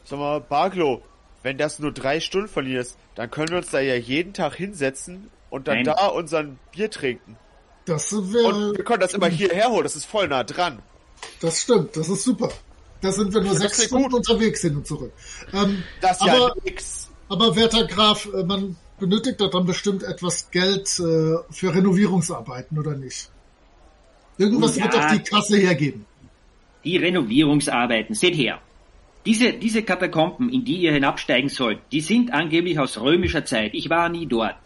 Sag 0.05 0.19
mal, 0.19 0.41
Barglo, 0.41 1.03
wenn 1.43 1.59
das 1.59 1.79
nur 1.79 1.93
drei 1.93 2.21
Stunden 2.21 2.49
verliehen 2.49 2.77
ist, 2.81 2.97
dann 3.15 3.31
können 3.31 3.49
wir 3.49 3.59
uns 3.59 3.71
da 3.71 3.81
ja 3.81 3.95
jeden 3.97 4.33
Tag 4.33 4.55
hinsetzen 4.55 5.31
und 5.51 5.69
dann 5.69 5.77
Nein. 5.77 5.85
da 5.85 6.07
unseren 6.09 6.59
Bier 6.73 6.91
trinken. 6.91 7.37
Das 7.87 8.13
Und 8.13 8.33
wäre, 8.33 8.77
wir 8.77 8.85
können 8.85 9.01
das 9.01 9.15
immer 9.15 9.29
hierher 9.29 9.71
holen, 9.71 9.83
das 9.85 9.97
ist 9.97 10.05
voll 10.05 10.29
nah 10.29 10.45
dran. 10.45 10.81
das 11.41 11.63
stimmt, 11.63 11.97
das 11.97 12.09
ist 12.09 12.25
super. 12.25 12.51
Da 13.01 13.11
sind 13.13 13.33
wir 13.33 13.41
nur 13.41 13.55
Das 13.55 13.63
sechs 13.63 13.85
Stunden 13.87 14.11
gut. 14.11 14.15
unterwegs 14.29 14.61
hin 14.61 14.77
und 14.77 14.87
zurück. 14.87 15.13
Ähm, 15.55 15.83
Das 16.03 16.21
ist 16.21 16.27
ja 16.27 16.35
aber, 16.35 16.55
nix. 16.65 17.09
aber 17.31 17.57
werter 17.57 17.87
Graf, 17.87 18.29
äh, 18.35 18.45
man 18.45 18.77
benötigt 18.99 19.41
doch 19.41 19.51
dann 19.51 19.65
bestimmt 19.65 20.03
etwas 20.03 20.51
Geld 20.51 20.87
äh, 21.01 21.37
für 21.51 21.75
Renovierungsarbeiten, 21.75 22.79
oder 22.79 22.95
nicht? 22.95 23.31
Irgendwas 24.37 24.77
Oh, 24.77 24.83
wird 24.83 24.95
ja. 24.95 25.01
doch 25.09 25.11
die 25.17 25.23
Kasse 25.31 25.57
hergeben. 25.57 26.05
Die 26.85 26.99
Renovierungsarbeiten, 26.99 28.15
seht 28.15 28.35
her. 28.37 28.61
Diese, 29.27 29.53
diese 29.53 29.83
Katakomben, 29.83 30.49
in 30.49 30.65
die 30.65 30.77
ihr 30.79 30.93
hinabsteigen 30.93 31.51
sollt, 31.51 31.81
die 31.93 32.01
sind 32.01 32.33
angeblich 32.33 32.79
aus 32.79 32.99
römischer 33.01 33.45
Zeit. 33.45 33.75
Ich 33.75 33.91
war 33.91 34.09
nie 34.09 34.27
dort. 34.27 34.57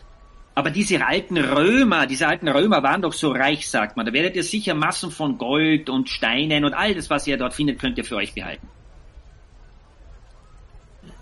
Aber 0.55 0.71
diese 0.71 1.05
alten 1.05 1.37
Römer, 1.37 2.07
diese 2.07 2.29
alten 2.29 2.47
Römer 2.47 2.83
waren 2.85 3.03
doch 3.03 3.13
so 3.13 3.33
reich, 3.33 3.69
sagt 3.69 3.97
man. 3.97 4.07
Da 4.07 4.13
werdet 4.13 4.37
ihr 4.37 4.45
sicher 4.45 4.75
Massen 4.75 5.11
von 5.11 5.37
Gold 5.39 5.91
und 5.91 6.09
Steinen 6.09 6.65
und 6.65 6.75
all 6.75 6.95
das, 6.95 7.11
was 7.11 7.27
ihr 7.27 7.37
dort 7.37 7.55
findet, 7.55 7.81
könnt 7.81 7.99
ihr 7.99 8.05
für 8.05 8.15
euch 8.17 8.35
behalten. 8.35 8.69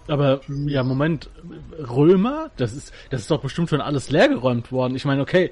Aber 0.08 0.40
ja, 0.66 0.82
Moment, 0.82 1.30
Römer, 1.78 2.50
das 2.58 2.74
ist, 2.74 2.92
das 3.08 3.22
ist 3.22 3.30
doch 3.30 3.40
bestimmt 3.40 3.70
schon 3.70 3.80
alles 3.80 4.10
leergeräumt 4.10 4.70
worden. 4.72 4.94
Ich 4.96 5.04
meine, 5.06 5.22
okay. 5.22 5.50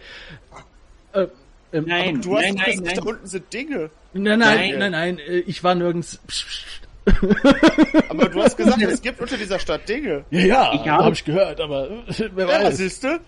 Äh, 1.12 1.28
ähm, 1.72 1.84
Nein, 1.86 2.20
Du 2.20 2.36
hast 2.36 2.42
nein, 2.42 2.54
nein, 2.56 2.70
gesagt, 2.78 2.96
da 2.98 3.00
nein. 3.00 3.14
unten 3.14 3.26
sind 3.26 3.52
Dinge. 3.52 3.90
nein, 4.12 4.38
nein, 4.38 4.38
Nein. 4.38 4.78
nein, 4.78 4.90
nein, 4.90 5.18
äh, 5.20 5.38
ich 5.38 5.62
war 5.64 5.74
nirgends. 5.74 6.18
Psch, 6.26 6.44
psch. 6.46 6.80
Aber 8.08 8.28
du 8.28 8.42
hast 8.42 8.56
gesagt, 8.56 8.80
es 8.82 9.00
gibt 9.02 9.20
unter 9.20 9.36
dieser 9.36 9.58
Stadt 9.58 9.88
Dinge. 9.88 10.24
Ja, 10.30 10.40
ja, 10.40 10.72
Ich 10.74 10.86
habe- 10.88 11.04
hab 11.04 11.12
ich 11.12 11.24
gehört, 11.24 11.60
aber 11.60 11.88
wer 12.34 12.46
Ja, 12.48 12.64
weiß. 12.64 12.76
siehste? 12.76 13.20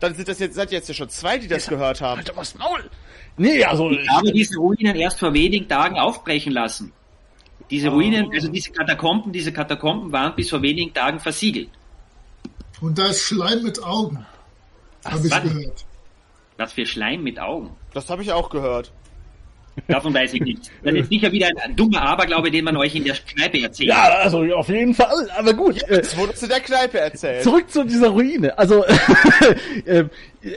Dann 0.00 0.14
sind 0.14 0.28
das 0.28 0.38
jetzt, 0.38 0.54
seid 0.54 0.70
jetzt 0.70 0.88
ja 0.88 0.94
schon 0.94 1.08
zwei, 1.08 1.38
die 1.38 1.48
das 1.48 1.66
gehört 1.66 2.00
haben. 2.00 2.18
Alter, 2.18 2.36
was 2.36 2.54
Maul? 2.54 2.88
Nee, 3.36 3.64
also 3.64 3.90
Ich 3.90 4.08
habe 4.08 4.32
diese 4.32 4.56
Ruinen 4.58 4.94
erst 4.96 5.18
vor 5.18 5.34
wenigen 5.34 5.66
Tagen 5.68 5.96
aufbrechen 5.98 6.52
lassen. 6.52 6.92
Diese 7.70 7.88
Ruinen, 7.88 8.26
Oh. 8.26 8.32
also 8.32 8.48
diese 8.48 8.70
Katakomben, 8.70 9.32
diese 9.32 9.52
Katakomben 9.52 10.12
waren 10.12 10.34
bis 10.36 10.50
vor 10.50 10.62
wenigen 10.62 10.94
Tagen 10.94 11.18
versiegelt. 11.18 11.70
Und 12.80 12.96
da 12.96 13.08
ist 13.08 13.22
Schleim 13.22 13.62
mit 13.64 13.82
Augen. 13.82 14.24
Habe 15.04 15.26
ich 15.26 15.32
was? 15.32 15.42
gehört. 15.42 15.84
Was 16.56 16.72
für 16.72 16.86
Schleim 16.86 17.22
mit 17.24 17.40
Augen. 17.40 17.76
Das 17.92 18.08
habe 18.08 18.22
ich 18.22 18.32
auch 18.32 18.50
gehört. 18.50 18.92
Davon 19.86 20.12
weiß 20.14 20.34
ich 20.34 20.40
nichts. 20.40 20.70
Das 20.82 20.94
ist 20.94 21.08
sicher 21.10 21.30
wieder 21.30 21.48
ein 21.62 21.76
dummer 21.76 22.02
Aberglaube, 22.02 22.50
den 22.50 22.64
man 22.64 22.76
euch 22.76 22.94
in 22.94 23.04
der 23.04 23.14
Kneipe 23.14 23.62
erzählt. 23.62 23.90
ja, 23.90 24.02
also 24.22 24.42
auf 24.54 24.68
jeden 24.68 24.94
Fall. 24.94 25.28
Aber 25.36 25.54
gut, 25.54 25.82
äh, 25.84 25.98
Das 25.98 26.16
wurde 26.16 26.32
uns 26.32 26.42
in 26.42 26.48
der 26.48 26.60
Kneipe 26.60 26.98
erzählt. 26.98 27.42
zurück 27.42 27.70
zu 27.70 27.84
dieser 27.84 28.08
Ruine. 28.08 28.58
Also 28.58 28.84
äh, 29.84 30.04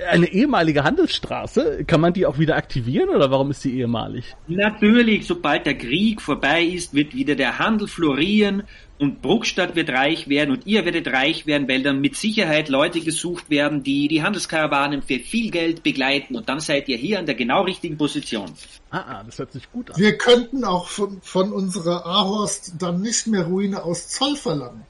eine 0.10 0.28
ehemalige 0.28 0.84
Handelsstraße, 0.84 1.84
kann 1.86 2.02
man 2.02 2.14
die 2.14 2.26
auch 2.26 2.38
wieder 2.38 2.56
aktivieren 2.56 3.10
oder 3.10 3.32
warum 3.32 3.52
ist 3.52 3.62
sie 3.62 3.80
ehemalig? 3.80 4.36
Natürlich, 4.48 5.26
sobald 5.26 5.66
der 5.66 5.78
Krieg 5.78 6.22
vorbei 6.22 6.64
ist, 6.64 6.94
wird 6.94 7.16
wieder 7.16 7.36
der 7.36 7.58
Handel 7.58 7.88
florieren 7.88 8.64
und 9.00 9.24
Bruckstadt 9.24 9.76
wird 9.76 9.90
reich 9.90 10.30
werden 10.30 10.52
und 10.52 10.68
ihr 10.68 10.86
werdet 10.86 11.08
reich 11.08 11.48
werden, 11.48 11.68
weil 11.68 11.82
dann 11.82 12.00
mit 12.00 12.16
Sicherheit 12.16 12.70
Leute 12.70 13.02
gesucht 13.02 13.50
werden, 13.50 13.82
die 13.82 14.08
die 14.08 14.22
Handelskarawanen 14.22 15.02
für 15.02 15.18
viel 15.18 15.50
Geld 15.50 15.82
begleiten 15.82 16.36
und 16.36 16.48
dann 16.48 16.60
seid 16.60 16.88
ihr 16.88 16.98
hier 16.98 17.18
an 17.18 17.26
der 17.26 17.36
genau 17.36 17.64
richtigen 17.64 17.98
Position. 17.98 18.52
Ah, 18.92 19.00
ah, 19.00 19.24
das 19.24 19.40
hört 19.40 19.52
sich 19.52 19.72
gut 19.72 19.90
an. 19.90 19.98
Wir 19.98 20.18
könnten 20.18 20.64
auch 20.64 20.88
von, 20.88 21.20
von 21.24 21.52
unserer 21.52 22.06
Ahorst 22.06 22.74
dann 22.78 23.02
nicht 23.02 23.26
mehr 23.26 23.46
Ruine 23.46 23.84
aus 23.84 24.10
Zoll 24.10 24.36
verlangen. 24.36 24.84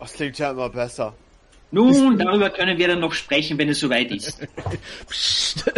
Das 0.00 0.14
klingt 0.14 0.38
ja 0.38 0.50
immer 0.50 0.68
besser. 0.68 1.14
Nun, 1.72 2.16
darüber 2.16 2.50
können 2.50 2.78
wir 2.78 2.88
dann 2.88 3.00
noch 3.00 3.12
sprechen, 3.12 3.58
wenn 3.58 3.68
es 3.68 3.80
soweit 3.80 4.10
ist. 4.12 4.46
Psst. 5.08 5.72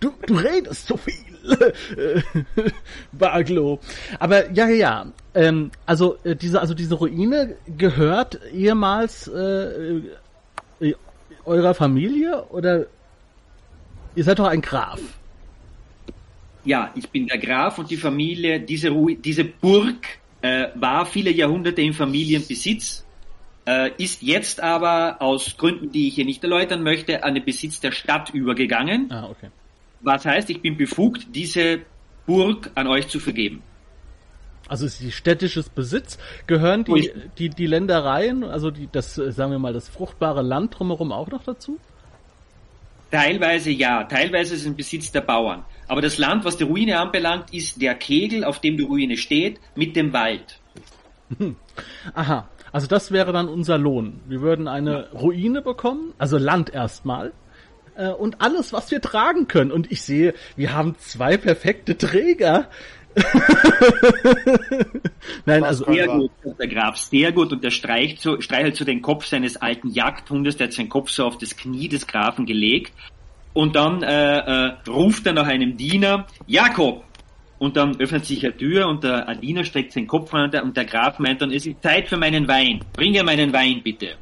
du, 0.00 0.12
du 0.26 0.34
redest 0.34 0.86
so 0.86 0.96
viel. 0.96 1.14
Baglo. 3.12 3.80
Aber 4.18 4.50
ja, 4.52 4.68
ja, 4.68 4.74
ja. 4.74 5.06
Ähm, 5.34 5.70
also 5.86 6.16
äh, 6.24 6.36
diese, 6.36 6.60
also 6.60 6.74
diese 6.74 6.94
Ruine 6.94 7.56
gehört 7.76 8.40
ehemals 8.52 9.28
äh, 9.28 10.02
äh, 10.80 10.94
eurer 11.44 11.74
Familie 11.74 12.44
oder 12.50 12.86
ihr 14.14 14.24
seid 14.24 14.38
doch 14.38 14.46
ein 14.46 14.60
Graf. 14.60 15.00
Ja, 16.64 16.92
ich 16.94 17.08
bin 17.08 17.26
der 17.26 17.38
Graf 17.38 17.78
und 17.78 17.90
die 17.90 17.96
Familie, 17.96 18.60
diese, 18.60 18.90
Ru 18.90 19.10
diese 19.10 19.44
Burg 19.44 20.06
äh, 20.42 20.68
war 20.74 21.06
viele 21.06 21.30
Jahrhunderte 21.30 21.82
im 21.82 21.94
Familienbesitz, 21.94 23.01
äh, 23.66 23.90
ist 23.96 24.22
jetzt 24.22 24.60
aber 24.60 25.20
aus 25.20 25.56
Gründen, 25.56 25.92
die 25.92 26.08
ich 26.08 26.14
hier 26.14 26.24
nicht 26.24 26.42
erläutern 26.42 26.82
möchte, 26.82 27.24
an 27.24 27.34
den 27.34 27.44
Besitz 27.44 27.80
der 27.80 27.92
Stadt 27.92 28.30
übergegangen. 28.30 29.10
Ah, 29.10 29.28
okay. 29.30 29.50
Was 30.00 30.24
heißt, 30.24 30.50
ich 30.50 30.60
bin 30.60 30.76
befugt, 30.76 31.28
diese 31.34 31.80
Burg 32.26 32.70
an 32.74 32.86
euch 32.86 33.08
zu 33.08 33.20
vergeben. 33.20 33.62
Also 34.68 34.86
ist 34.86 35.00
die 35.00 35.12
städtisches 35.12 35.68
Besitz, 35.68 36.18
gehören 36.46 36.84
die, 36.84 37.12
die, 37.38 37.50
die 37.50 37.66
Ländereien, 37.66 38.44
also 38.44 38.70
die, 38.70 38.88
das, 38.90 39.18
äh, 39.18 39.30
sagen 39.30 39.50
wir 39.50 39.58
mal, 39.58 39.72
das 39.72 39.88
fruchtbare 39.88 40.42
Land 40.42 40.78
drumherum 40.78 41.12
auch 41.12 41.28
noch 41.28 41.44
dazu? 41.44 41.78
Teilweise 43.10 43.70
ja, 43.70 44.04
teilweise 44.04 44.54
ist 44.54 44.62
es 44.62 44.66
im 44.66 44.74
Besitz 44.74 45.12
der 45.12 45.20
Bauern. 45.20 45.64
Aber 45.88 46.00
das 46.00 46.16
Land, 46.16 46.44
was 46.44 46.56
die 46.56 46.64
Ruine 46.64 46.98
anbelangt, 46.98 47.52
ist 47.52 47.82
der 47.82 47.94
Kegel, 47.94 48.44
auf 48.44 48.60
dem 48.60 48.78
die 48.78 48.84
Ruine 48.84 49.18
steht, 49.18 49.60
mit 49.74 49.94
dem 49.94 50.14
Wald. 50.14 50.58
Aha, 52.14 52.48
also 52.72 52.86
das 52.86 53.12
wäre 53.12 53.32
dann 53.32 53.48
unser 53.48 53.78
Lohn. 53.78 54.20
Wir 54.26 54.40
würden 54.40 54.66
eine 54.68 55.10
Ruine 55.12 55.62
bekommen, 55.62 56.14
also 56.18 56.38
Land 56.38 56.72
erstmal. 56.72 57.32
äh, 57.96 58.08
Und 58.08 58.40
alles, 58.40 58.72
was 58.72 58.90
wir 58.90 59.00
tragen 59.00 59.46
können. 59.46 59.70
Und 59.70 59.92
ich 59.92 60.02
sehe, 60.02 60.34
wir 60.56 60.72
haben 60.72 60.96
zwei 60.98 61.36
perfekte 61.36 61.96
Träger. 61.98 62.68
Nein, 65.44 65.64
also 65.64 65.84
Sehr 65.84 66.06
gut, 66.08 66.30
der 66.58 66.68
Graf, 66.68 66.96
sehr 66.96 67.32
gut. 67.32 67.52
Und 67.52 67.62
er 67.62 67.70
streicht 67.70 68.22
so, 68.22 68.40
streichelt 68.40 68.76
so 68.76 68.86
den 68.86 69.02
Kopf 69.02 69.26
seines 69.26 69.58
alten 69.58 69.88
Jagdhundes, 69.90 70.56
der 70.56 70.68
hat 70.68 70.72
seinen 70.74 70.88
Kopf 70.88 71.10
so 71.10 71.26
auf 71.26 71.36
das 71.36 71.56
Knie 71.56 71.88
des 71.88 72.06
Grafen 72.06 72.46
gelegt. 72.46 72.92
Und 73.52 73.76
dann 73.76 74.02
äh, 74.02 74.38
äh, 74.38 74.72
ruft 74.88 75.26
er 75.26 75.34
nach 75.34 75.46
einem 75.46 75.76
Diener, 75.76 76.26
Jakob! 76.46 77.04
Und 77.62 77.76
dann 77.76 78.00
öffnet 78.00 78.26
sich 78.26 78.44
eine 78.44 78.56
Tür 78.56 78.88
und 78.88 79.04
der 79.04 79.36
Diener 79.36 79.62
streckt 79.62 79.92
seinen 79.92 80.08
Kopf 80.08 80.34
an 80.34 80.46
und 80.46 80.52
der, 80.52 80.64
und 80.64 80.76
der 80.76 80.84
Graf 80.84 81.20
meint 81.20 81.42
dann, 81.42 81.52
es 81.52 81.64
ist 81.64 81.80
Zeit 81.80 82.08
für 82.08 82.16
meinen 82.16 82.48
Wein. 82.48 82.84
Bringe 82.92 83.22
meinen 83.22 83.52
Wein 83.52 83.82
bitte. 83.84 84.16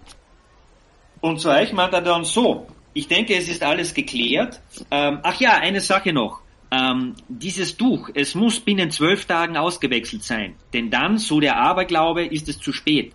Und 1.23 1.41
zu 1.41 1.49
euch 1.49 1.73
meint 1.73 1.95
er 1.95 2.03
dann 2.03 2.25
so, 2.25 2.67
ich 2.93 3.09
denke, 3.09 3.35
es 3.35 3.49
ist 3.49 3.63
alles 3.63 3.95
geklärt. 3.95 4.61
Ähm, 4.91 5.21
ach 5.23 5.41
ja, 5.41 5.55
eine 5.55 5.81
Sache 5.81 6.13
noch. 6.13 6.43
Ähm, 6.71 7.15
dieses 7.29 7.79
Tuch, 7.79 8.11
es 8.13 8.35
muss 8.35 8.61
binnen 8.61 8.91
zwölf 8.91 9.25
Tagen 9.25 9.57
ausgewechselt 9.57 10.23
sein. 10.23 10.57
Denn 10.75 10.91
dann, 10.91 11.17
so 11.17 11.41
der 11.41 11.57
Aberglaube, 11.57 12.27
ist 12.27 12.47
es 12.51 12.59
zu 12.59 12.75
spät. 12.75 13.15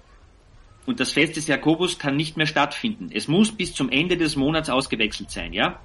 Und 0.88 1.00
das 1.00 1.12
Fest 1.12 1.36
des 1.36 1.46
Jakobus 1.46 2.00
kann 2.00 2.16
nicht 2.16 2.36
mehr 2.36 2.48
stattfinden. 2.48 3.12
Es 3.14 3.28
muss 3.28 3.52
bis 3.52 3.76
zum 3.76 3.92
Ende 3.92 4.18
des 4.18 4.36
Monats 4.36 4.72
ausgewechselt 4.72 5.30
sein, 5.30 5.54
ja? 5.54 5.80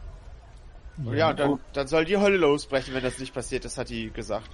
Ja, 1.15 1.33
dann, 1.33 1.59
dann 1.73 1.87
soll 1.87 2.05
die 2.05 2.17
Hölle 2.17 2.37
losbrechen, 2.37 2.95
wenn 2.95 3.03
das 3.03 3.19
nicht 3.19 3.35
passiert, 3.35 3.65
das 3.65 3.79
hat 3.79 3.91
die 3.91 4.11
gesagt. 4.11 4.51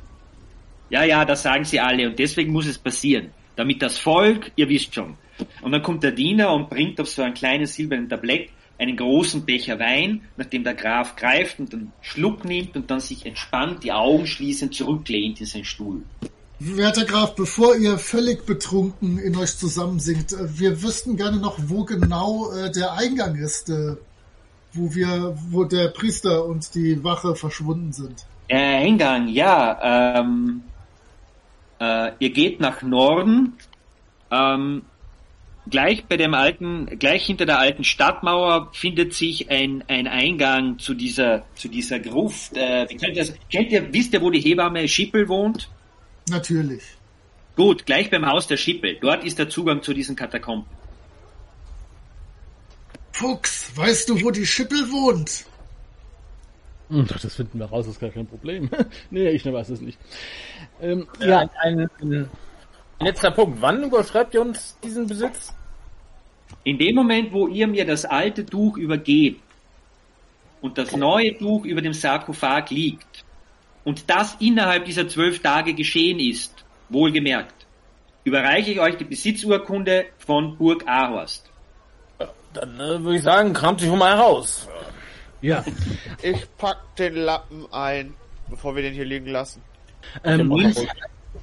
Ja, 0.89 1.05
ja, 1.05 1.25
das 1.25 1.43
sagen 1.43 1.65
sie 1.65 1.81
alle 1.81 2.09
und 2.09 2.19
deswegen 2.19 2.53
muss 2.53 2.67
es 2.67 2.79
passieren. 2.79 3.31
Damit 3.57 3.83
das 3.83 3.99
Volk, 3.99 4.53
ihr 4.57 4.69
wisst 4.69 4.95
schon. 4.95 5.17
Und 5.63 5.73
dann 5.73 5.83
kommt 5.83 6.03
der 6.03 6.13
Diener 6.13 6.53
und 6.53 6.69
bringt 6.69 7.01
auf 7.01 7.09
so 7.09 7.23
ein 7.23 7.35
kleines 7.35 7.75
silbernen 7.75 8.09
Tablett 8.09 8.51
einen 8.79 8.97
großen 8.97 9.45
Becher 9.45 9.79
Wein, 9.79 10.23
nachdem 10.37 10.65
der 10.65 10.75
Graf 10.75 11.17
greift 11.17 11.59
und 11.59 11.73
einen 11.73 11.93
Schluck 12.03 12.45
nimmt 12.45 12.77
und 12.77 12.91
dann 12.91 13.01
sich 13.01 13.25
entspannt, 13.25 13.85
die 13.85 13.93
Augen 13.93 14.27
schließend 14.27 14.75
zurücklehnt 14.75 15.41
in 15.41 15.47
seinen 15.47 15.65
Stuhl. 15.65 16.03
Werter 16.59 17.05
Graf, 17.05 17.35
bevor 17.35 17.77
ihr 17.77 17.99
völlig 17.99 18.47
betrunken 18.47 19.19
in 19.19 19.37
euch 19.37 19.57
zusammensinkt, 19.57 20.33
äh, 20.33 20.59
wir 20.59 20.83
wüssten 20.83 21.17
gerne 21.17 21.39
noch, 21.39 21.59
wo 21.67 21.85
genau 21.85 22.51
äh, 22.53 22.71
der 22.71 22.95
Eingang 22.95 23.37
ist, 23.37 23.69
äh, 23.69 23.97
wo 24.77 24.95
wir, 24.95 25.37
wo 25.51 25.65
der 25.65 25.89
Priester 25.89 26.45
und 26.45 26.75
die 26.75 27.03
Wache 27.03 27.35
verschwunden 27.35 27.93
sind. 27.93 28.27
Äh, 28.49 28.87
Eingang, 28.87 29.29
ja, 29.29 30.21
ähm, 30.21 30.63
äh, 31.81 32.13
ihr 32.19 32.31
geht 32.31 32.61
nach 32.61 32.83
Norden, 32.83 33.55
ähm, 34.31 34.83
gleich 35.69 36.05
bei 36.05 36.17
dem 36.17 36.35
alten, 36.35 36.99
gleich 36.99 37.27
hinter 37.27 37.47
der 37.47 37.59
alten 37.59 37.85
Stadtmauer 37.85 38.71
findet 38.73 39.15
sich 39.15 39.51
ein, 39.51 39.85
ein 39.89 40.07
Eingang 40.07 40.79
zu 40.79 40.95
dieser, 40.95 41.45
zu 41.55 41.69
dieser 41.69 41.99
Gruft. 41.99 42.57
Äh, 42.57 42.87
könnt 42.87 43.17
ihr 43.17 43.27
kennt 43.51 43.73
ihr, 43.73 43.93
wisst 43.93 44.13
ihr, 44.13 44.23
wo 44.23 44.31
die 44.31 44.41
Hebamme 44.41 44.87
Schippel 44.89 45.29
wohnt? 45.29 45.69
Natürlich. 46.29 46.83
Gut, 47.57 47.87
gleich 47.87 48.11
beim 48.11 48.27
Haus 48.27 48.47
der 48.47 48.57
Schippel. 48.57 48.99
Dort 49.01 49.25
ist 49.25 49.39
der 49.39 49.49
Zugang 49.49 49.83
zu 49.83 49.95
diesen 49.95 50.15
Katakomben. 50.15 50.67
Fuchs, 53.17 53.75
weißt 53.75 54.11
du, 54.11 54.23
wo 54.23 54.31
die 54.31 54.45
Schippel 54.45 54.79
wohnt? 54.91 55.47
Hm, 56.91 57.07
das 57.07 57.35
finden 57.35 57.59
wir 57.59 57.65
raus, 57.65 57.87
ist 57.87 57.99
gar 57.99 58.11
kein 58.11 58.27
Problem. 58.27 58.69
nee, 59.11 59.31
ich 59.31 59.43
weiß 59.43 59.71
es 59.71 59.81
nicht. 59.81 59.99
Ähm, 60.83 61.09
Ja, 61.21 61.27
ja, 61.27 61.51
ein, 61.63 61.89
ein, 62.03 62.29
ein 62.99 63.07
letzter 63.07 63.31
Punkt. 63.31 63.63
Wann 63.63 63.83
überschreibt 63.83 64.35
ihr 64.35 64.43
uns 64.43 64.79
diesen 64.85 65.07
Besitz? 65.07 65.55
In 66.63 66.77
dem 66.77 66.95
Moment, 66.95 67.33
wo 67.33 67.49
ihr 67.49 67.67
mir 67.67 67.87
das 67.87 68.05
alte 68.05 68.45
Tuch 68.45 68.77
übergebt 68.77 69.41
und 70.61 70.77
das 70.77 70.95
neue 70.95 71.39
Tuch 71.39 71.65
über 71.65 71.81
dem 71.81 71.95
Sarkophag 71.95 72.69
liegt 72.69 73.25
und 73.85 74.11
das 74.11 74.37
innerhalb 74.41 74.85
dieser 74.85 75.09
zwölf 75.09 75.41
Tage 75.41 75.73
geschehen 75.73 76.21
ist, 76.21 76.67
wohlgemerkt, 76.91 77.67
überreiche 78.25 78.73
ich 78.73 78.81
euch 78.81 78.99
die 78.99 79.05
Besitzurkunde 79.05 80.05
von 80.19 80.59
Burg 80.59 80.87
Ahorst. 80.87 81.51
Dann 82.57 82.75
äh, 82.77 83.03
würde 83.03 83.17
ich 83.17 83.23
sagen, 83.23 83.53
kramt 83.53 83.81
sich 83.81 83.89
schon 83.89 83.99
mal 83.99 84.17
heraus. 84.17 84.69
Ja. 85.41 85.65
Ich 86.23 86.47
pack 86.57 86.97
den 86.97 87.15
Lappen 87.15 87.67
ein, 87.71 88.15
bevor 88.49 88.75
wir 88.75 88.83
den 88.83 88.95
hier 88.95 89.05
liegen 89.05 89.27
lassen. 89.27 89.63
Ähm, 90.25 90.49
Nils, 90.49 90.85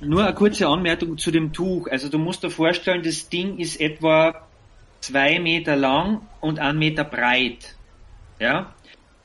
nur 0.01 0.23
eine 0.23 0.33
kurze 0.33 0.67
Anmerkung 0.67 1.17
zu 1.17 1.29
dem 1.29 1.53
Tuch. 1.53 1.87
Also 1.87 2.09
du 2.09 2.17
musst 2.17 2.43
dir 2.43 2.49
vorstellen, 2.49 3.03
das 3.03 3.29
Ding 3.29 3.59
ist 3.59 3.79
etwa 3.79 4.47
zwei 4.99 5.39
Meter 5.39 5.75
lang 5.75 6.21
und 6.41 6.59
ein 6.59 6.77
Meter 6.77 7.03
breit. 7.03 7.75
Ja? 8.39 8.73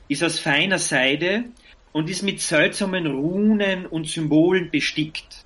Ist 0.07 0.23
aus 0.23 0.39
feiner 0.39 0.77
Seide 0.77 1.45
und 1.91 2.09
ist 2.09 2.21
mit 2.21 2.39
seltsamen 2.39 3.07
Runen 3.07 3.85
und 3.85 4.07
Symbolen 4.07 4.69
bestickt. 4.69 5.45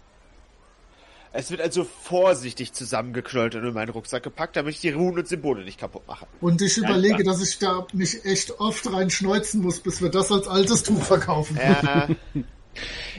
Es 1.35 1.49
wird 1.49 1.61
also 1.61 1.83
vorsichtig 1.83 2.73
zusammengeknollt 2.73 3.55
und 3.55 3.65
in 3.65 3.73
meinen 3.73 3.89
Rucksack 3.89 4.21
gepackt, 4.21 4.55
damit 4.55 4.75
ich 4.75 4.81
die 4.81 4.91
Runen 4.91 5.17
und 5.17 5.27
Symbole 5.27 5.63
nicht 5.63 5.79
kaputt 5.79 6.03
mache. 6.07 6.27
Und 6.39 6.61
ich 6.61 6.77
überlege, 6.77 7.23
dass 7.23 7.41
ich 7.41 7.57
da 7.57 7.87
mich 7.91 8.23
echt 8.23 8.59
oft 8.59 8.91
reinschneuzen 8.91 9.61
muss, 9.61 9.79
bis 9.79 10.01
wir 10.01 10.09
das 10.09 10.31
als 10.31 10.47
altes 10.47 10.83
Tuch 10.83 11.01
verkaufen. 11.01 11.57
Äh, 11.57 12.15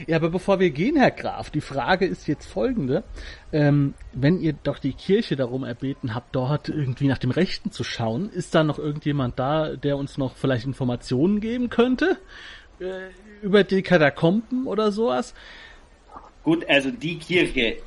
Ja, 0.07 0.17
aber 0.17 0.29
bevor 0.29 0.59
wir 0.59 0.69
gehen, 0.69 0.97
Herr 0.97 1.11
Graf, 1.11 1.49
die 1.49 1.61
Frage 1.61 2.05
ist 2.05 2.27
jetzt 2.27 2.45
folgende. 2.45 3.03
Ähm, 3.53 3.93
wenn 4.13 4.39
ihr 4.39 4.53
doch 4.53 4.79
die 4.79 4.93
Kirche 4.93 5.35
darum 5.35 5.63
erbeten 5.63 6.13
habt, 6.13 6.35
dort 6.35 6.69
irgendwie 6.69 7.07
nach 7.07 7.17
dem 7.17 7.31
Rechten 7.31 7.71
zu 7.71 7.83
schauen, 7.83 8.29
ist 8.29 8.53
da 8.53 8.63
noch 8.63 8.79
irgendjemand 8.79 9.39
da, 9.39 9.75
der 9.75 9.97
uns 9.97 10.17
noch 10.17 10.35
vielleicht 10.35 10.65
Informationen 10.65 11.39
geben 11.39 11.69
könnte? 11.69 12.17
Äh, 12.79 13.11
über 13.41 13.63
die 13.63 13.81
Katakomben 13.81 14.67
oder 14.67 14.91
sowas? 14.91 15.33
Gut, 16.43 16.67
also 16.69 16.91
die 16.91 17.17
Kirche. 17.17 17.77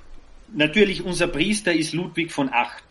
Natürlich, 0.53 1.05
unser 1.05 1.29
Priester 1.29 1.73
ist 1.73 1.93
Ludwig 1.93 2.33
von 2.33 2.51
Acht. 2.53 2.85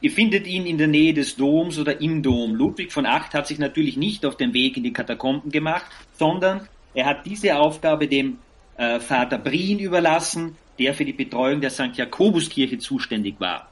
Ihr 0.00 0.10
findet 0.10 0.46
ihn 0.46 0.64
in 0.64 0.78
der 0.78 0.86
Nähe 0.86 1.12
des 1.12 1.36
Doms 1.36 1.78
oder 1.78 2.00
im 2.00 2.22
Dom. 2.22 2.54
Ludwig 2.54 2.92
von 2.92 3.04
Acht 3.04 3.34
hat 3.34 3.46
sich 3.46 3.58
natürlich 3.58 3.96
nicht 3.96 4.24
auf 4.24 4.36
den 4.36 4.54
Weg 4.54 4.76
in 4.76 4.82
die 4.82 4.92
Katakomben 4.92 5.50
gemacht, 5.50 5.84
sondern 6.14 6.68
er 6.94 7.06
hat 7.06 7.26
diese 7.26 7.56
Aufgabe 7.58 8.08
dem 8.08 8.38
äh, 8.76 8.98
Vater 8.98 9.38
Brien 9.38 9.78
überlassen, 9.78 10.56
der 10.78 10.94
für 10.94 11.04
die 11.04 11.12
Betreuung 11.12 11.60
der 11.60 11.70
St. 11.70 11.94
Jakobuskirche 11.96 12.78
zuständig 12.78 13.38
war. 13.38 13.68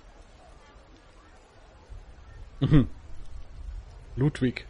Ludwig 4.16 4.66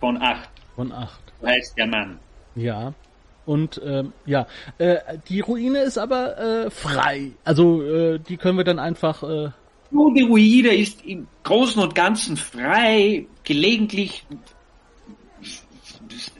Von 0.00 0.22
Acht, 0.22 0.48
von 0.76 0.92
Acht. 0.92 1.20
so 1.40 1.46
heißt 1.46 1.76
der 1.76 1.86
Mann. 1.86 2.18
Ja. 2.54 2.94
Und 3.44 3.80
ähm, 3.84 4.12
ja, 4.24 4.46
äh, 4.78 4.96
die 5.28 5.40
Ruine 5.40 5.80
ist 5.80 5.98
aber 5.98 6.38
äh, 6.38 6.70
frei. 6.70 7.32
Also 7.44 7.82
äh, 7.82 8.18
die 8.18 8.36
können 8.36 8.56
wir 8.56 8.64
dann 8.64 8.78
einfach. 8.78 9.22
Äh, 9.22 9.50
Nun, 9.90 10.14
die 10.14 10.22
Ruine 10.22 10.74
ist 10.74 11.04
im 11.04 11.26
Großen 11.42 11.82
und 11.82 11.94
Ganzen 11.94 12.36
frei, 12.36 13.26
gelegentlich 13.42 14.24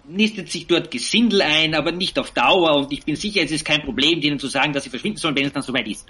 nistet 0.07 0.51
sich 0.51 0.67
dort 0.67 0.91
Gesindel 0.91 1.43
ein, 1.43 1.75
aber 1.75 1.93
nicht 1.93 2.19
auf 2.19 2.31
Dauer 2.33 2.77
und 2.77 2.93
ich 2.93 3.05
bin 3.05 3.17
sicher, 3.17 3.43
es 3.43 3.51
ist 3.51 3.65
kein 3.65 3.83
Problem, 3.83 4.21
denen 4.21 4.39
zu 4.39 4.49
sagen, 4.49 4.73
dass 4.73 4.85
sie 4.85 4.91
verschwinden 4.91 5.19
sollen, 5.19 5.35
wenn 5.37 5.47
es 5.47 5.53
dann 5.53 5.63
soweit 5.63 5.89
ist. 5.89 6.07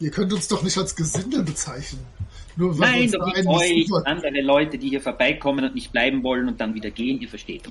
Ihr 0.00 0.10
könnt 0.10 0.32
uns 0.32 0.48
doch 0.48 0.62
nicht 0.62 0.76
als 0.76 0.94
Gesindel 0.94 1.42
bezeichnen. 1.42 2.04
Nur 2.56 2.78
weil 2.78 2.94
wir 2.94 3.00
Nein, 3.00 3.12
doch 3.12 3.26
nicht 3.26 3.92
euch, 3.92 4.06
andere 4.06 4.40
Leute, 4.42 4.78
die 4.78 4.90
hier 4.90 5.00
vorbeikommen 5.00 5.64
und 5.64 5.74
nicht 5.74 5.92
bleiben 5.92 6.22
wollen 6.22 6.48
und 6.48 6.60
dann 6.60 6.74
wieder 6.74 6.90
gehen, 6.90 7.20
ihr 7.20 7.28
versteht. 7.28 7.62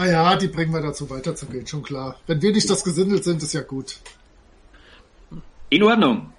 Naja, 0.00 0.34
die 0.34 0.48
bringen 0.48 0.72
wir 0.72 0.80
dazu 0.80 1.10
weiterzugehen, 1.10 1.66
schon 1.66 1.82
klar. 1.82 2.16
Wenn 2.26 2.40
wir 2.40 2.52
nicht 2.52 2.70
das 2.70 2.82
Gesindel 2.82 3.22
sind, 3.22 3.42
ist 3.42 3.52
ja 3.52 3.60
gut. 3.60 3.98
In 5.68 5.82
Ordnung. 5.82 6.32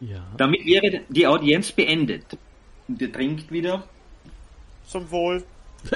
ja. 0.00 0.22
Damit 0.36 0.66
wäre 0.66 1.00
die 1.08 1.26
Audienz 1.26 1.72
beendet. 1.72 2.36
Und 2.86 3.00
ihr 3.00 3.10
trinkt 3.10 3.50
wieder. 3.50 3.84
zum 4.86 5.10
Wohl. 5.10 5.42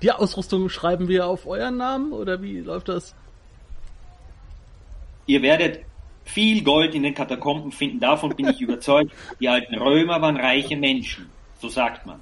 Die 0.00 0.10
Ausrüstung 0.10 0.70
schreiben 0.70 1.06
wir 1.06 1.26
auf 1.26 1.46
euren 1.46 1.76
Namen 1.76 2.12
oder 2.12 2.40
wie 2.40 2.60
läuft 2.60 2.88
das? 2.88 3.14
Ihr 5.26 5.42
werdet 5.42 5.80
viel 6.24 6.64
Gold 6.64 6.94
in 6.94 7.02
den 7.02 7.14
Katakomben 7.14 7.72
finden, 7.72 8.00
davon 8.00 8.34
bin 8.34 8.48
ich 8.48 8.60
überzeugt. 8.66 9.12
Die 9.38 9.50
alten 9.50 9.74
Römer 9.74 10.22
waren 10.22 10.38
reiche 10.38 10.78
Menschen, 10.78 11.28
so 11.60 11.68
sagt 11.68 12.06
man. 12.06 12.20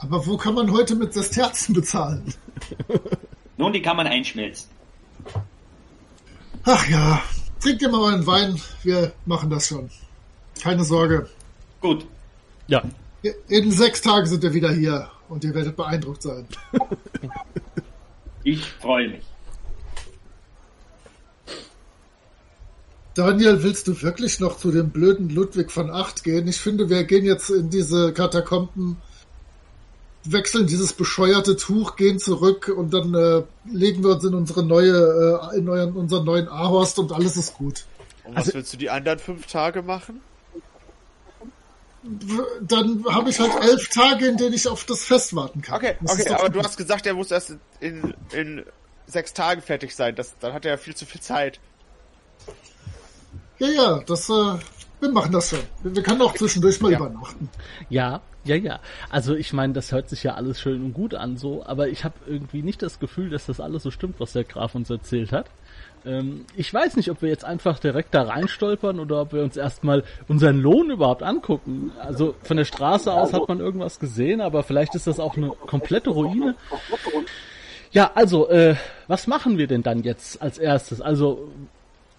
Aber 0.00 0.26
wo 0.26 0.36
kann 0.36 0.54
man 0.54 0.72
heute 0.72 0.96
mit 0.96 1.12
Sesterzen 1.12 1.74
bezahlen? 1.74 2.34
Nun, 3.56 3.72
die 3.72 3.82
kann 3.82 3.96
man 3.96 4.06
einschmelzen. 4.06 4.70
Ach 6.64 6.88
ja, 6.88 7.22
trinkt 7.60 7.82
ihr 7.82 7.90
mal 7.90 8.00
euren 8.00 8.26
Wein, 8.26 8.60
wir 8.82 9.12
machen 9.26 9.50
das 9.50 9.68
schon. 9.68 9.90
Keine 10.62 10.84
Sorge. 10.84 11.28
Gut, 11.80 12.06
Ja. 12.66 12.82
In 13.48 13.70
sechs 13.70 14.00
Tagen 14.00 14.26
sind 14.26 14.42
wir 14.42 14.54
wieder 14.54 14.72
hier 14.72 15.10
und 15.28 15.44
ihr 15.44 15.54
werdet 15.54 15.76
beeindruckt 15.76 16.22
sein. 16.22 16.46
ich 18.44 18.64
freue 18.64 19.08
mich. 19.08 19.24
Daniel, 23.14 23.62
willst 23.62 23.88
du 23.88 24.00
wirklich 24.00 24.40
noch 24.40 24.56
zu 24.56 24.70
dem 24.70 24.88
blöden 24.88 25.28
Ludwig 25.28 25.70
von 25.70 25.90
Acht 25.90 26.24
gehen? 26.24 26.48
Ich 26.48 26.60
finde, 26.60 26.88
wir 26.88 27.04
gehen 27.04 27.26
jetzt 27.26 27.50
in 27.50 27.68
diese 27.68 28.14
Katakomben, 28.14 28.96
wechseln 30.24 30.66
dieses 30.66 30.92
bescheuerte 30.92 31.56
Tuch, 31.56 31.96
gehen 31.96 32.18
zurück 32.18 32.72
und 32.74 32.92
dann 32.92 33.14
äh, 33.14 33.42
legen 33.70 34.02
wir 34.04 34.10
uns 34.10 34.24
in 34.24 34.34
unsere 34.34 34.62
neue, 34.62 35.50
äh, 35.52 35.58
in 35.58 35.68
euren, 35.68 35.92
unseren 35.94 36.24
neuen 36.24 36.48
Ahorst 36.48 36.98
und 36.98 37.12
alles 37.12 37.36
ist 37.36 37.54
gut. 37.54 37.84
Und 38.24 38.32
was 38.36 38.44
Also- 38.46 38.54
willst 38.54 38.72
du 38.72 38.76
die 38.76 38.90
anderen 38.90 39.18
fünf 39.18 39.46
Tage 39.46 39.82
machen? 39.82 40.20
Dann 42.62 43.04
habe 43.10 43.28
ich 43.30 43.38
halt 43.40 43.52
elf 43.62 43.88
Tage, 43.88 44.26
in 44.26 44.36
denen 44.38 44.54
ich 44.54 44.66
auf 44.68 44.84
das 44.84 45.04
Fest 45.04 45.34
warten 45.36 45.60
kann. 45.60 45.76
Okay, 45.76 45.96
Das 46.00 46.18
okay, 46.18 46.30
aber 46.30 46.44
gut. 46.46 46.54
du 46.56 46.62
hast 46.62 46.76
gesagt, 46.78 47.06
er 47.06 47.12
muss 47.14 47.30
erst 47.30 47.56
in, 47.80 48.14
in 48.32 48.64
sechs 49.06 49.34
Tagen 49.34 49.60
fertig 49.60 49.94
sein. 49.94 50.14
Das, 50.16 50.34
dann 50.40 50.54
hat 50.54 50.64
er 50.64 50.72
ja 50.72 50.76
viel 50.78 50.94
zu 50.94 51.04
viel 51.04 51.20
Zeit. 51.20 51.60
Ja, 53.58 53.68
ja, 53.68 53.98
das, 54.06 54.30
äh, 54.30 54.32
wir 55.00 55.10
machen 55.12 55.32
das 55.32 55.50
schon. 55.50 55.58
Wir, 55.82 55.94
wir 55.96 56.02
können 56.02 56.22
auch 56.22 56.34
zwischendurch 56.34 56.80
mal 56.80 56.90
Ja. 56.92 56.98
übernachten. 56.98 57.50
Ja, 57.90 58.22
ja, 58.44 58.56
ja. 58.56 58.80
Also 59.10 59.34
ich 59.34 59.52
meine, 59.52 59.72
das 59.72 59.92
hört 59.92 60.08
sich 60.08 60.22
ja 60.22 60.34
alles 60.34 60.60
schön 60.60 60.84
und 60.84 60.94
gut 60.94 61.14
an 61.14 61.36
so, 61.36 61.64
aber 61.66 61.88
ich 61.88 62.04
habe 62.04 62.14
irgendwie 62.26 62.62
nicht 62.62 62.82
das 62.82 62.98
Gefühl, 62.98 63.30
dass 63.30 63.46
das 63.46 63.60
alles 63.60 63.82
so 63.82 63.90
stimmt, 63.90 64.18
was 64.18 64.32
der 64.32 64.44
Graf 64.44 64.74
uns 64.74 64.88
erzählt 64.88 65.32
hat. 65.32 65.46
Ähm, 66.06 66.46
ich 66.56 66.72
weiß 66.72 66.96
nicht, 66.96 67.10
ob 67.10 67.20
wir 67.22 67.28
jetzt 67.28 67.44
einfach 67.44 67.78
direkt 67.78 68.14
da 68.14 68.22
reinstolpern 68.22 69.00
oder 69.00 69.20
ob 69.22 69.32
wir 69.32 69.42
uns 69.42 69.56
erstmal 69.56 70.04
unseren 70.28 70.60
Lohn 70.60 70.90
überhaupt 70.90 71.22
angucken. 71.22 71.92
Also 71.98 72.34
von 72.42 72.56
der 72.56 72.64
Straße 72.64 73.12
aus 73.12 73.32
hat 73.32 73.48
man 73.48 73.60
irgendwas 73.60 73.98
gesehen, 73.98 74.40
aber 74.40 74.62
vielleicht 74.62 74.94
ist 74.94 75.06
das 75.06 75.20
auch 75.20 75.36
eine 75.36 75.50
komplette 75.50 76.10
Ruine. 76.10 76.54
Ja, 77.92 78.12
also, 78.14 78.48
äh, 78.48 78.76
was 79.08 79.26
machen 79.26 79.58
wir 79.58 79.66
denn 79.66 79.82
dann 79.82 80.04
jetzt 80.04 80.40
als 80.40 80.58
erstes? 80.58 81.00
Also, 81.00 81.48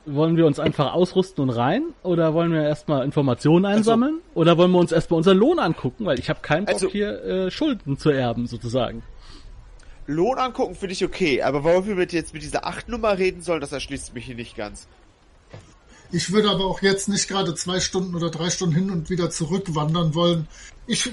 wollen 0.05 0.37
wir 0.37 0.45
uns 0.45 0.59
einfach 0.59 0.93
ausrüsten 0.93 1.43
und 1.43 1.49
rein? 1.51 1.83
Oder 2.03 2.33
wollen 2.33 2.51
wir 2.51 2.63
erstmal 2.63 3.05
Informationen 3.05 3.65
einsammeln? 3.65 4.19
oder 4.33 4.57
wollen 4.57 4.71
wir 4.71 4.79
uns 4.79 4.91
erstmal 4.91 5.17
unseren 5.17 5.37
Lohn 5.37 5.59
angucken? 5.59 6.05
Weil 6.05 6.19
ich 6.19 6.29
habe 6.29 6.39
keinen 6.41 6.65
Bock 6.65 6.75
Also- 6.75 6.89
hier 6.89 7.23
äh, 7.23 7.51
Schulden 7.51 7.97
zu 7.97 8.09
erben, 8.09 8.47
sozusagen. 8.47 9.03
Lohn 10.07 10.37
angucken 10.39 10.75
finde 10.75 10.93
ich 10.93 11.05
okay, 11.05 11.41
aber 11.41 11.63
warum 11.63 11.85
wir 11.85 11.95
mit 11.95 12.11
jetzt 12.11 12.33
mit 12.33 12.41
dieser 12.43 12.65
acht 12.65 12.89
Nummer 12.89 13.17
reden 13.17 13.41
sollen, 13.41 13.61
das 13.61 13.71
erschließt 13.71 14.13
mich 14.13 14.25
hier 14.25 14.35
nicht 14.35 14.57
ganz. 14.57 14.87
Ich 16.13 16.33
würde 16.33 16.49
aber 16.49 16.65
auch 16.65 16.81
jetzt 16.81 17.07
nicht 17.07 17.29
gerade 17.29 17.53
zwei 17.55 17.79
Stunden 17.79 18.15
oder 18.15 18.29
drei 18.29 18.49
Stunden 18.49 18.75
hin 18.75 18.91
und 18.91 19.09
wieder 19.09 19.29
zurückwandern 19.29 20.13
wollen. 20.13 20.47
Ich, 20.85 21.11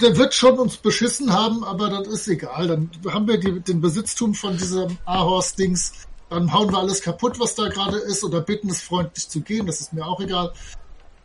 der 0.00 0.16
wird 0.16 0.32
schon 0.32 0.58
uns 0.58 0.78
beschissen 0.78 1.32
haben, 1.34 1.64
aber 1.64 1.90
das 1.90 2.06
ist 2.08 2.28
egal. 2.28 2.66
Dann 2.68 2.90
haben 3.10 3.28
wir 3.28 3.38
die, 3.38 3.60
den 3.60 3.82
Besitztum 3.82 4.32
von 4.34 4.56
diesem 4.56 4.96
Ahorst-Dings. 5.04 6.07
Dann 6.30 6.52
hauen 6.52 6.70
wir 6.70 6.78
alles 6.78 7.00
kaputt, 7.00 7.40
was 7.40 7.54
da 7.54 7.68
gerade 7.68 7.96
ist, 7.98 8.22
oder 8.24 8.40
bitten 8.40 8.68
es 8.70 8.82
freundlich 8.82 9.28
zu 9.28 9.40
gehen. 9.40 9.66
Das 9.66 9.80
ist 9.80 9.92
mir 9.92 10.04
auch 10.06 10.20
egal. 10.20 10.52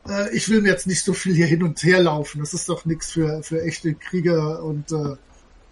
Äh, 0.07 0.33
ich 0.35 0.47
will 0.49 0.61
mir 0.61 0.69
jetzt 0.69 0.87
nicht 0.87 1.03
so 1.03 1.13
viel 1.13 1.35
hier 1.35 1.45
hin 1.47 1.61
und 1.63 1.81
her 1.83 2.01
laufen. 2.03 2.39
Das 2.39 2.53
ist 2.53 2.69
doch 2.69 2.85
nichts 2.85 3.11
für, 3.11 3.43
für 3.43 3.61
echte 3.63 3.93
Krieger 3.95 4.63
und 4.63 4.91
äh, 4.91 5.15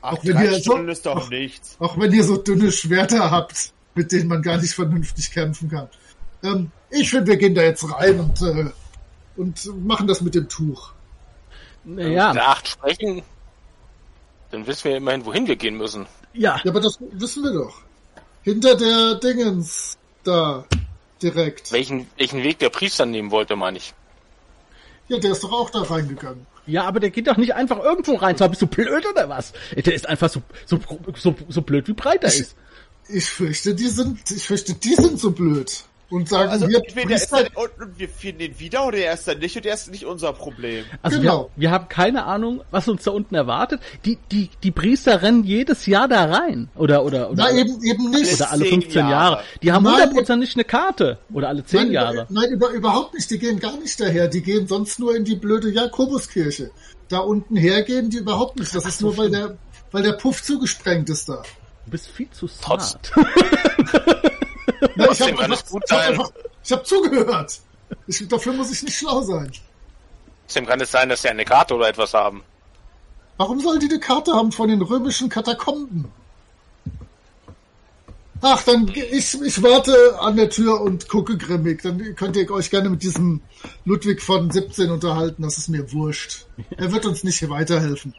Ach, 0.04 0.14
Auch 0.14 0.26
wenn 0.26 0.38
ihr 0.42 0.54
so- 0.56 0.60
Stunden 0.62 0.90
ist 0.90 1.06
doch 1.06 1.30
nichts. 1.30 1.76
auch 1.80 1.98
wenn 2.00 2.12
ihr 2.12 2.24
so 2.24 2.36
dünne 2.38 2.72
Schwerter 2.72 3.30
habt, 3.30 3.72
mit 3.94 4.12
denen 4.12 4.28
man 4.30 4.42
gar 4.42 4.58
nicht 4.58 4.74
vernünftig 4.74 5.30
kämpfen 5.32 5.70
kann. 5.70 5.88
Ähm, 6.44 6.72
ich 6.90 7.12
finde, 7.12 7.28
wir 7.28 7.38
gehen 7.38 7.54
da 7.54 7.62
jetzt 7.62 7.84
rein 7.94 8.20
und, 8.20 8.42
äh, 8.42 8.72
und 9.38 9.86
machen 9.86 10.08
das 10.08 10.22
mit 10.22 10.34
dem 10.34 10.50
Tuch. 10.50 10.92
Naja, 11.84 12.34
Der 12.34 12.50
acht 12.50 12.68
sprechen, 12.68 13.22
dann 14.50 14.66
wissen 14.68 14.86
wir 14.86 14.98
immerhin, 14.98 15.24
wohin 15.26 15.48
wir 15.48 15.56
gehen 15.56 15.78
müssen. 15.78 16.08
ja, 16.34 16.60
Ja, 16.64 16.72
aber 16.72 16.80
das 16.82 16.98
wissen 17.12 17.44
wir 17.44 17.54
doch. 17.54 17.82
Hinter 18.44 18.76
der 18.76 19.16
Dingens 19.16 19.98
da 20.24 20.66
direkt. 21.22 21.72
Welchen, 21.72 22.08
welchen 22.18 22.44
Weg 22.44 22.60
der 22.60 22.70
Priester 22.70 23.06
nehmen 23.06 23.32
wollte, 23.32 23.56
meine 23.56 23.78
ich. 23.78 23.94
Ja, 25.08 25.20
der 25.20 25.32
ist 25.32 25.44
doch 25.44 25.52
auch 25.52 25.70
da 25.70 25.82
reingegangen. 25.82 26.48
Ja, 26.66 26.84
aber 26.84 27.00
der 27.00 27.10
geht 27.10 27.28
doch 27.28 27.38
nicht 27.38 27.54
einfach 27.54 27.80
irgendwo 27.80 28.16
rein. 28.16 28.38
Zwar 28.38 28.50
bist 28.50 28.62
du 28.62 28.68
blöd 28.68 29.06
oder 29.06 29.30
was? 29.30 29.54
Der 29.76 29.94
ist 29.94 30.08
einfach 30.08 30.30
so, 30.30 30.42
so, 30.66 30.80
so, 31.16 31.36
so 31.50 31.62
blöd, 31.62 31.88
wie 31.88 31.94
breit 31.94 32.24
er 32.24 32.34
ist. 32.34 32.56
Ich 33.10 33.26
fürchte, 33.26 33.76
die 33.76 33.88
sind, 33.88 34.20
ich 34.32 34.46
fürchte, 34.46 34.74
die 34.76 34.96
sind 34.96 35.20
so 35.20 35.32
blöd. 35.32 35.84
Und 36.12 36.28
sagen, 36.28 36.50
Also 36.50 36.68
wir 36.68 36.78
entweder 36.80 37.16
ist 37.16 37.32
er 37.32 37.48
und, 37.58 37.70
und 37.82 37.98
wir 37.98 38.10
finden 38.10 38.42
ihn 38.42 38.60
wieder 38.60 38.86
oder 38.86 38.98
er 38.98 39.14
ist 39.14 39.28
dann 39.28 39.40
nicht 39.40 39.56
und 39.56 39.66
er 39.66 39.74
ist 39.74 39.90
nicht 39.90 40.06
unser 40.06 40.34
Problem. 40.34 40.84
Also 41.02 41.20
Genau. 41.20 41.50
wir, 41.56 41.62
wir 41.62 41.72
haben 41.72 41.88
keine 41.88 42.26
Ahnung, 42.26 42.62
was 42.70 42.88
uns 42.90 43.04
da 43.04 43.12
unten 43.12 43.34
erwartet. 43.34 43.80
Die, 44.04 44.18
die, 44.32 44.50
die 44.62 44.72
Priester 44.72 45.22
rennen 45.22 45.46
jedes 45.46 45.86
Jahr 45.86 46.08
da 46.10 46.26
rein. 46.26 46.70
Oder, 46.76 47.06
oder, 47.06 47.32
oder, 47.32 47.44
na 47.50 47.58
eben, 47.58 47.82
eben 47.84 48.10
nicht. 48.12 48.34
oder 48.34 48.52
alle 48.52 48.64
Zehn 48.66 48.82
15 48.82 49.00
Jahre. 49.00 49.12
Jahre. 49.12 49.44
Die 49.64 49.72
haben 49.72 49.88
hundertprozentig 49.90 50.54
eine 50.56 50.66
Karte. 50.66 51.18
Oder 51.34 51.48
alle 51.48 51.64
10 51.66 51.84
nein, 51.84 51.92
Jahre. 51.94 52.28
Nein, 52.30 52.50
über, 52.52 52.70
überhaupt 52.72 53.14
nicht. 53.14 53.32
Die 53.32 53.40
gehen 53.40 53.60
gar 53.60 53.78
nicht 53.78 54.00
daher. 54.00 54.28
Die 54.28 54.42
gehen 54.42 54.68
sonst 54.68 55.00
nur 55.00 55.16
in 55.16 55.24
die 55.24 55.36
blöde 55.36 55.70
Jakobuskirche. 55.70 56.72
Da 57.08 57.20
unten 57.20 57.56
hergehen 57.56 58.10
die 58.10 58.18
überhaupt 58.18 58.60
nicht. 58.60 58.76
Das 58.76 58.86
ist 58.86 59.00
so, 59.00 59.08
nur, 59.08 59.18
weil 59.18 59.30
der, 59.30 59.58
weil 59.92 60.04
der 60.04 60.14
Puff 60.14 60.44
zugesprengt 60.44 61.10
ist 61.10 61.30
da. 61.30 61.44
Du 61.86 61.92
bist 61.92 62.08
viel 62.08 62.30
zu 62.32 62.48
smart. 62.48 63.12
Na, 64.96 65.12
ich 65.12 65.22
habe 65.22 65.34
kann 65.34 65.52
es 65.52 65.64
einfach, 65.64 65.68
ich 65.68 65.74
hab 65.74 65.88
sein. 65.88 66.08
einfach, 66.14 66.32
ich 66.64 66.72
hab 66.72 66.86
zugehört. 66.86 67.60
Ich, 68.08 68.28
dafür 68.28 68.54
muss 68.54 68.72
ich 68.72 68.84
nicht 68.84 68.98
schlau 68.98 69.22
sein. 69.22 69.52
Trotzdem 70.46 70.66
kann 70.66 70.82
es 70.82 70.92
sein, 70.92 71.10
dass 71.10 71.22
sie 71.22 71.30
eine 71.30 71.46
Karte 71.46 71.76
oder 71.76 71.88
etwas 71.90 72.14
haben. 72.14 72.44
Warum 73.38 73.60
soll 73.60 73.80
die 73.80 73.88
eine 73.90 74.00
Karte 74.00 74.34
haben 74.34 74.52
von 74.52 74.70
den 74.70 74.82
römischen 74.82 75.30
Katakomben? 75.30 76.06
Ach, 78.44 78.64
dann 78.64 78.88
ich, 78.88 79.40
ich 79.40 79.62
warte 79.62 80.20
an 80.20 80.36
der 80.36 80.50
Tür 80.50 80.82
und 80.82 81.08
gucke 81.08 81.38
grimmig. 81.38 81.84
Dann 81.84 82.16
könnt 82.16 82.36
ihr 82.36 82.50
euch 82.50 82.72
gerne 82.72 82.90
mit 82.90 83.04
diesem 83.04 83.42
Ludwig 83.86 84.22
von 84.22 84.50
17 84.50 84.90
unterhalten. 84.90 85.44
Das 85.44 85.58
ist 85.60 85.70
mir 85.70 85.92
wurscht. 85.94 86.46
Er 86.76 86.92
wird 86.92 87.06
uns 87.06 87.24
nicht 87.24 87.48
weiterhelfen. 87.50 88.16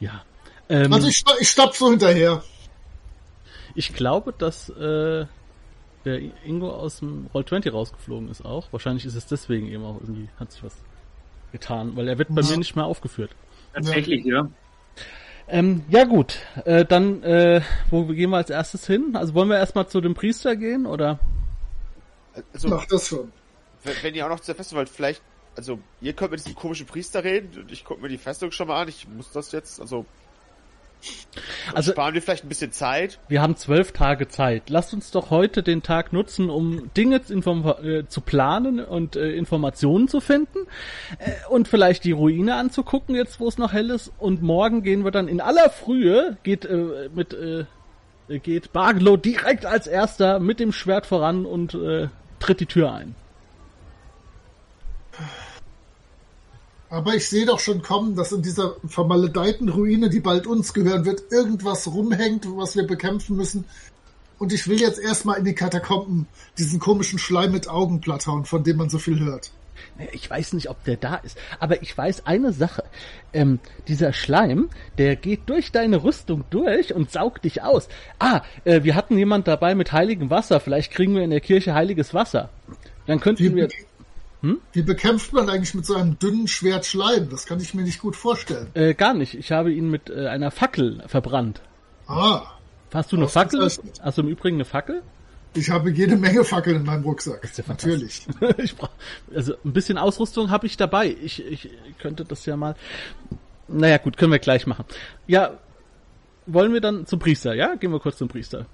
ja. 0.00 0.22
Ähm, 0.68 0.92
Also 0.92 1.06
ich, 1.08 1.24
ich 1.40 1.48
stapf 1.50 1.76
so 1.76 1.90
hinterher. 1.90 2.42
Ich 3.74 3.94
glaube, 3.94 4.32
dass 4.36 4.68
äh, 4.70 5.26
der 6.04 6.20
Ingo 6.44 6.70
aus 6.70 6.98
dem 6.98 7.28
Roll20 7.34 7.70
rausgeflogen 7.70 8.28
ist 8.28 8.44
auch. 8.44 8.72
Wahrscheinlich 8.72 9.04
ist 9.06 9.14
es 9.14 9.26
deswegen 9.26 9.68
eben 9.68 9.84
auch 9.84 10.00
irgendwie, 10.00 10.28
hat 10.38 10.52
sich 10.52 10.62
was 10.62 10.76
getan, 11.52 11.96
weil 11.96 12.08
er 12.08 12.18
wird 12.18 12.34
bei 12.34 12.42
Ja. 12.42 12.48
mir 12.50 12.56
nicht 12.56 12.76
mehr 12.76 12.84
aufgeführt. 12.86 13.34
Tatsächlich, 13.72 14.24
ja. 14.24 14.48
Ähm, 15.48 15.84
ja 15.88 16.04
gut, 16.04 16.38
äh, 16.64 16.84
dann 16.84 17.22
äh, 17.22 17.62
wo 17.90 18.04
gehen 18.06 18.30
wir 18.30 18.36
als 18.38 18.50
erstes 18.50 18.86
hin? 18.86 19.16
Also 19.16 19.34
wollen 19.34 19.48
wir 19.48 19.56
erstmal 19.58 19.88
zu 19.88 20.00
dem 20.00 20.14
Priester 20.14 20.56
gehen 20.56 20.86
oder? 20.86 21.18
Also, 22.52 22.68
Mach 22.68 22.86
das 22.86 23.08
schon. 23.08 23.32
wenn, 23.82 23.94
wenn 24.02 24.14
ihr 24.14 24.24
auch 24.24 24.30
noch 24.30 24.40
zur 24.40 24.54
Festung 24.54 24.78
wollt, 24.78 24.88
vielleicht, 24.88 25.22
also, 25.56 25.78
ihr 26.00 26.14
könnt 26.14 26.30
mit 26.30 26.40
diesem 26.40 26.54
komischen 26.54 26.86
Priester 26.86 27.24
reden 27.24 27.60
und 27.62 27.72
ich 27.72 27.84
gucke 27.84 28.00
mir 28.00 28.08
die 28.08 28.18
Festung 28.18 28.50
schon 28.52 28.68
mal 28.68 28.80
an. 28.80 28.88
Ich 28.88 29.06
muss 29.08 29.30
das 29.32 29.52
jetzt, 29.52 29.80
also, 29.80 30.06
Also 31.74 31.92
sparen 31.92 32.14
wir 32.14 32.22
vielleicht 32.22 32.44
ein 32.44 32.48
bisschen 32.48 32.72
Zeit. 32.72 33.18
wir 33.28 33.42
haben 33.42 33.56
zwölf 33.56 33.92
Tage 33.92 34.28
Zeit. 34.28 34.68
Lasst 34.68 34.92
uns 34.92 35.10
doch 35.10 35.30
heute 35.30 35.62
den 35.62 35.82
Tag 35.82 36.12
nutzen, 36.12 36.50
um 36.50 36.92
Dinge 36.94 37.16
äh, 37.16 38.06
zu 38.06 38.20
planen 38.20 38.80
und 38.80 39.16
äh, 39.16 39.32
Informationen 39.32 40.08
zu 40.08 40.20
finden 40.20 40.58
äh, 41.18 41.30
und 41.48 41.68
vielleicht 41.68 42.04
die 42.04 42.12
Ruine 42.12 42.54
anzugucken, 42.56 43.14
jetzt 43.14 43.40
wo 43.40 43.48
es 43.48 43.58
noch 43.58 43.72
hell 43.72 43.90
ist. 43.90 44.12
Und 44.18 44.42
morgen 44.42 44.82
gehen 44.82 45.04
wir 45.04 45.10
dann 45.10 45.28
in 45.28 45.40
aller 45.40 45.70
Frühe, 45.70 46.36
geht 46.42 46.64
äh, 46.64 47.08
mit 47.14 47.32
äh, 47.32 47.64
geht 48.38 48.72
Barglow 48.72 49.16
direkt 49.16 49.66
als 49.66 49.86
erster 49.86 50.38
mit 50.38 50.60
dem 50.60 50.72
Schwert 50.72 51.06
voran 51.06 51.44
und 51.44 51.74
äh, 51.74 52.08
tritt 52.38 52.60
die 52.60 52.66
Tür 52.66 52.92
ein. 52.92 53.14
Aber 56.92 57.14
ich 57.14 57.26
sehe 57.26 57.46
doch 57.46 57.58
schon 57.58 57.80
kommen, 57.80 58.16
dass 58.16 58.32
in 58.32 58.42
dieser 58.42 58.76
vermaledeiten 58.86 59.70
Ruine, 59.70 60.10
die 60.10 60.20
bald 60.20 60.46
uns 60.46 60.74
gehören 60.74 61.06
wird, 61.06 61.32
irgendwas 61.32 61.88
rumhängt, 61.88 62.46
was 62.46 62.76
wir 62.76 62.86
bekämpfen 62.86 63.34
müssen. 63.34 63.64
Und 64.38 64.52
ich 64.52 64.68
will 64.68 64.78
jetzt 64.78 65.00
erstmal 65.00 65.38
in 65.38 65.46
die 65.46 65.54
Katakomben 65.54 66.26
diesen 66.58 66.80
komischen 66.80 67.18
Schleim 67.18 67.50
mit 67.50 67.66
Augen 67.66 68.02
platthauen, 68.02 68.44
von 68.44 68.62
dem 68.62 68.76
man 68.76 68.90
so 68.90 68.98
viel 68.98 69.20
hört. 69.20 69.52
Ich 70.12 70.28
weiß 70.28 70.52
nicht, 70.52 70.68
ob 70.68 70.84
der 70.84 70.98
da 70.98 71.14
ist, 71.14 71.38
aber 71.60 71.80
ich 71.80 71.96
weiß 71.96 72.26
eine 72.26 72.52
Sache. 72.52 72.84
Ähm, 73.32 73.58
dieser 73.88 74.12
Schleim, 74.12 74.68
der 74.98 75.16
geht 75.16 75.48
durch 75.48 75.72
deine 75.72 76.04
Rüstung 76.04 76.44
durch 76.50 76.92
und 76.92 77.10
saugt 77.10 77.44
dich 77.44 77.62
aus. 77.62 77.88
Ah, 78.18 78.42
äh, 78.64 78.82
wir 78.82 78.96
hatten 78.96 79.16
jemand 79.16 79.48
dabei 79.48 79.74
mit 79.74 79.92
heiligem 79.92 80.28
Wasser. 80.28 80.60
Vielleicht 80.60 80.92
kriegen 80.92 81.14
wir 81.14 81.22
in 81.22 81.30
der 81.30 81.40
Kirche 81.40 81.72
heiliges 81.72 82.12
Wasser. 82.12 82.50
Dann 83.06 83.18
könnten 83.18 83.56
wir. 83.56 83.68
Wie 84.72 84.82
bekämpft 84.82 85.32
man 85.32 85.48
eigentlich 85.48 85.74
mit 85.74 85.86
so 85.86 85.94
einem 85.94 86.18
dünnen 86.18 86.48
Schwert 86.48 86.84
Schleim? 86.84 87.28
Das 87.30 87.46
kann 87.46 87.60
ich 87.60 87.74
mir 87.74 87.82
nicht 87.82 88.00
gut 88.00 88.16
vorstellen. 88.16 88.68
Äh, 88.74 88.94
gar 88.94 89.14
nicht. 89.14 89.34
Ich 89.34 89.52
habe 89.52 89.72
ihn 89.72 89.88
mit 89.88 90.10
äh, 90.10 90.26
einer 90.26 90.50
Fackel 90.50 91.02
verbrannt. 91.06 91.60
Ah, 92.06 92.42
Hast 92.92 93.12
du 93.12 93.16
eine 93.16 93.28
Fackel? 93.28 93.70
Hast 94.02 94.18
du 94.18 94.22
im 94.22 94.28
Übrigen 94.28 94.56
eine 94.56 94.64
Fackel? 94.64 95.02
ich 95.54 95.70
habe 95.70 95.90
jede 95.90 96.16
Menge 96.16 96.44
Fackeln 96.44 96.76
in 96.76 96.84
meinem 96.84 97.02
Rucksack. 97.04 97.48
ja 97.56 97.64
Natürlich. 97.66 98.26
ich 98.58 98.74
brauch, 98.76 98.90
also 99.34 99.54
ein 99.64 99.72
bisschen 99.72 99.98
Ausrüstung 99.98 100.50
habe 100.50 100.66
ich 100.66 100.76
dabei. 100.76 101.14
Ich, 101.22 101.44
ich 101.44 101.68
könnte 101.98 102.24
das 102.24 102.46
ja 102.46 102.56
mal. 102.56 102.74
Naja, 103.68 103.98
gut, 103.98 104.16
können 104.16 104.32
wir 104.32 104.38
gleich 104.38 104.66
machen. 104.66 104.84
Ja, 105.26 105.58
wollen 106.46 106.72
wir 106.72 106.80
dann 106.80 107.06
zum 107.06 107.18
Priester, 107.18 107.54
ja? 107.54 107.74
Gehen 107.74 107.92
wir 107.92 108.00
kurz 108.00 108.16
zum 108.16 108.28
Priester. 108.28 108.66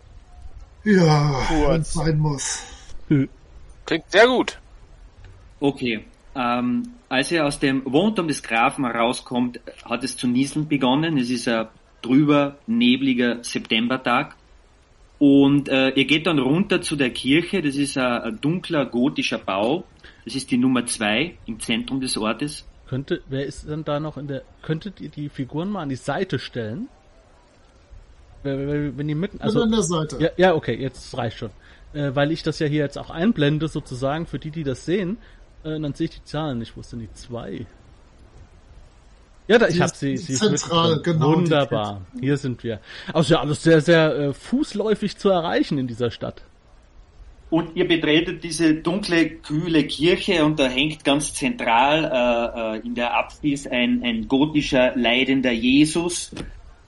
Ja, 0.85 1.35
wenn 1.67 1.81
es 1.81 1.93
sein 1.93 2.19
muss. 2.19 2.63
Klingt 3.09 4.11
sehr 4.11 4.27
gut. 4.27 4.59
Okay. 5.61 6.05
Ähm, 6.35 6.83
als 7.09 7.33
er 7.33 7.47
aus 7.47 7.59
dem 7.59 7.83
Wohnturm 7.85 8.29
des 8.29 8.43
Grafen 8.43 8.85
herauskommt, 8.85 9.61
hat 9.85 10.05
es 10.05 10.17
zu 10.17 10.29
nieseln 10.29 10.69
begonnen. 10.69 11.19
Es 11.19 11.31
ist 11.31 11.49
ein 11.49 11.69
drüber 12.03 12.59
nebliger 12.67 13.43
Septembertag. 13.43 14.37
Und 15.19 15.69
äh, 15.69 15.91
ihr 15.91 16.05
geht 16.05 16.27
dann 16.27 16.39
runter 16.39 16.81
zu 16.81 16.95
der 16.95 17.11
Kirche. 17.11 17.61
Das 17.61 17.77
ist 17.77 17.99
ein, 17.99 18.23
ein 18.23 18.41
dunkler 18.41 18.87
gotischer 18.87 19.39
Bau. 19.39 19.85
Das 20.25 20.37
ist 20.37 20.51
die 20.51 20.59
Nummer 20.59 20.87
zwei 20.87 21.37
im 21.47 21.59
Zentrum 21.59 22.01
des 22.01 22.17
Ortes. 22.17 22.67
Könnte, 22.89 23.23
wer 23.29 23.45
ist 23.45 23.69
denn 23.69 23.85
da 23.85 23.99
noch 24.01 24.17
in 24.17 24.29
der, 24.29 24.43
könntet 24.63 25.01
ihr 25.01 25.09
die 25.09 25.29
Figuren 25.29 25.71
mal 25.71 25.83
an 25.83 25.89
die 25.89 25.97
Seite 25.97 26.39
stellen? 26.39 26.89
Wenn, 28.45 29.09
die 29.09 29.15
mitten, 29.15 29.41
Also 29.41 29.61
also, 29.61 29.65
an 29.65 29.71
der 29.73 29.83
Seite. 29.83 30.19
ja, 30.23 30.31
ja, 30.37 30.55
okay, 30.55 30.77
jetzt 30.81 31.17
reicht 31.17 31.39
schon. 31.39 31.51
Äh, 31.93 32.15
weil 32.15 32.31
ich 32.31 32.43
das 32.43 32.59
ja 32.61 32.67
hier 32.67 32.85
jetzt 32.85 32.97
auch 32.97 33.11
einblende, 33.11 33.69
sozusagen, 33.69 34.27
für 34.27 34.39
die, 34.39 34.51
die 34.51 34.63
das 34.63 34.85
sehen, 34.85 35.19
äh, 35.65 35.81
dann 35.81 35.95
sehe 35.95 36.07
ich 36.07 36.15
die 36.15 36.25
Zahlen 36.25 36.59
nicht. 36.59 36.77
Wo 36.77 36.81
ist 36.81 36.93
denn 36.93 37.01
die 37.01 37.13
zwei? 37.13 37.67
Ja, 39.49 39.59
da, 39.59 39.69
ich 39.69 39.81
habe 39.81 39.91
ist 39.91 40.01
sie, 40.01 40.17
sie 40.19 40.35
ist 40.35 40.41
zentral, 40.41 41.01
genau, 41.03 41.35
Wunderbar. 41.35 42.03
Hier 42.21 42.37
sind 42.37 42.63
wir. 42.63 42.81
Also 43.15 43.35
ja, 43.35 43.41
alles 43.41 43.63
sehr, 43.63 43.81
sehr 43.81 44.15
äh, 44.15 44.33
fußläufig 44.35 45.17
zu 45.17 45.31
erreichen 45.31 45.79
in 45.79 45.87
dieser 45.87 46.11
Stadt. 46.11 46.43
Und 47.51 47.75
ihr 47.77 47.89
betretet 47.89 48.45
diese 48.45 48.75
dunkle, 48.75 49.31
kühle 49.31 49.85
Kirche 49.85 50.45
und 50.45 50.59
da 50.59 50.69
hängt 50.69 51.03
ganz 51.03 51.33
zentral 51.33 52.05
äh, 52.05 52.77
äh, 52.77 52.87
in 52.87 52.95
der 52.95 53.17
Apsis 53.17 53.67
ein, 53.67 54.03
ein 54.05 54.29
gotischer, 54.29 54.93
leidender 54.97 55.53
Jesus. 55.53 56.31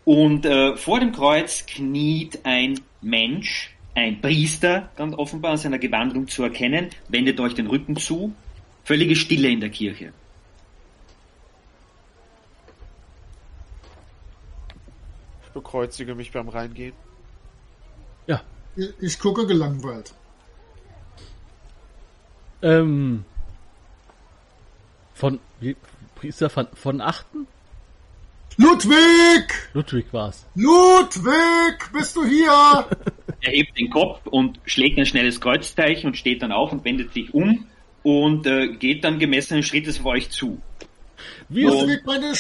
Und 0.05 0.45
äh, 0.45 0.77
vor 0.77 1.01
dem 1.01 1.13
Kreuz 1.13 1.65
kniet 1.65 2.41
ein 2.43 2.79
Mensch, 3.01 3.75
ein 3.95 4.21
Priester, 4.21 4.91
ganz 4.97 5.17
offenbar 5.17 5.53
an 5.53 5.57
seiner 5.57 5.79
Gewandung 5.79 6.29
zu 6.29 6.43
erkennen, 6.43 6.89
wendet 7.09 7.41
euch 7.41 7.55
den 7.55 7.67
Rücken 7.67 7.97
zu. 7.97 8.35
Völlige 8.85 9.17
Stille 9.17 9.49
in 9.49 9.61
der 9.61 9.71
Kirche. 9.71 10.13
Ich 15.45 15.51
bekreuzige 15.51 16.15
mich 16.15 16.33
beim 16.33 16.49
Reingehen. 16.49 16.95
Ja. 18.27 18.43
Ich, 18.77 18.89
ich 19.01 19.19
gucke 19.19 19.47
gelangweilt. 19.47 20.15
Ähm, 22.63 23.25
von, 25.15 25.41
wie, 25.61 25.77
Priester 26.15 26.51
von, 26.51 26.69
von 26.75 27.01
Achten? 27.01 27.47
Ludwig! 28.57 29.53
Ludwig 29.73 30.13
war's. 30.13 30.47
Ludwig! 30.55 31.93
Bist 31.93 32.17
du 32.17 32.25
hier? 32.25 32.51
Er 33.43 33.53
hebt 33.53 33.79
den 33.79 33.89
Kopf 33.89 34.27
und 34.27 34.61
schlägt 34.67 34.99
ein 34.99 35.07
schnelles 35.07 35.41
Kreuzzeichen 35.41 36.09
und 36.09 36.17
steht 36.19 36.43
dann 36.43 36.53
auf 36.53 36.73
und 36.73 36.85
wendet 36.85 37.15
sich 37.15 37.33
um 37.33 37.67
und 38.03 38.47
äh, 38.47 38.69
geht 38.69 39.05
dann 39.05 39.19
gemessenen 39.19 39.63
Schrittes 39.63 40.01
auf 40.01 40.07
euch 40.07 40.31
zu. 40.31 40.61
Wie 41.49 41.65
ist, 41.65 41.73
Ludwig, 41.73 42.05
meine, 42.07 42.33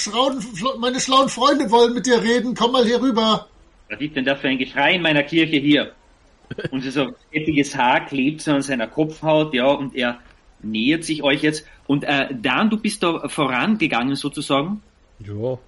meine 0.78 1.00
schlauen 1.00 1.28
Freunde 1.28 1.70
wollen 1.70 1.94
mit 1.94 2.06
dir 2.06 2.22
reden. 2.22 2.54
Komm 2.54 2.72
mal 2.72 2.84
hier 2.84 3.00
rüber. 3.00 3.48
Was 3.88 4.00
ist 4.00 4.14
denn 4.14 4.24
das 4.24 4.40
für 4.40 4.48
ein 4.48 4.58
Geschrei 4.58 4.94
in 4.94 5.02
meiner 5.02 5.22
Kirche 5.22 5.56
hier? 5.56 5.92
Und 6.70 6.82
so 6.82 7.12
fettiges 7.32 7.76
Haar 7.76 8.06
klebt 8.06 8.40
so 8.40 8.52
an 8.52 8.62
seiner 8.62 8.86
Kopfhaut, 8.86 9.54
ja, 9.54 9.66
und 9.66 9.94
er 9.94 10.18
nähert 10.62 11.04
sich 11.04 11.22
euch 11.22 11.42
jetzt. 11.42 11.64
Und 11.86 12.04
äh, 12.04 12.28
Dan, 12.34 12.70
du 12.70 12.76
bist 12.76 13.02
da 13.02 13.28
vorangegangen 13.28 14.16
sozusagen. 14.16 14.82
ja. 15.20 15.58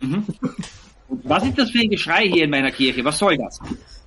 Und 1.08 1.20
was 1.22 1.44
ist 1.44 1.56
das 1.56 1.70
für 1.70 1.78
ein 1.78 1.88
Geschrei 1.88 2.28
hier 2.28 2.44
in 2.44 2.50
meiner 2.50 2.72
Kirche? 2.72 3.04
Was 3.04 3.18
soll 3.18 3.36
das? 3.36 3.60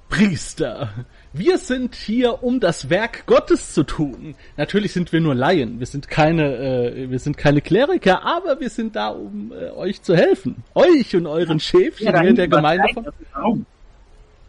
Priester, 0.09 1.05
wir 1.33 1.57
sind 1.57 1.95
hier, 1.95 2.43
um 2.43 2.59
das 2.59 2.89
Werk 2.89 3.25
Gottes 3.25 3.73
zu 3.73 3.83
tun. 3.83 4.35
Natürlich 4.57 4.93
sind 4.93 5.11
wir 5.13 5.21
nur 5.21 5.35
Laien, 5.35 5.79
wir 5.79 5.85
sind 5.85 6.07
keine, 6.07 6.55
äh, 6.55 7.09
wir 7.09 7.19
sind 7.19 7.37
keine 7.37 7.61
Kleriker, 7.61 8.23
aber 8.23 8.59
wir 8.59 8.69
sind 8.69 8.95
da, 8.95 9.09
um 9.09 9.51
äh, 9.51 9.69
euch 9.71 10.01
zu 10.01 10.15
helfen. 10.15 10.63
Euch 10.73 11.15
und 11.15 11.27
euren 11.27 11.59
Schäfchen 11.59 12.07
Ja, 12.07 12.21
hier 12.21 12.33
der 12.33 12.47
Gemeinde 12.47 12.87
von... 12.93 13.65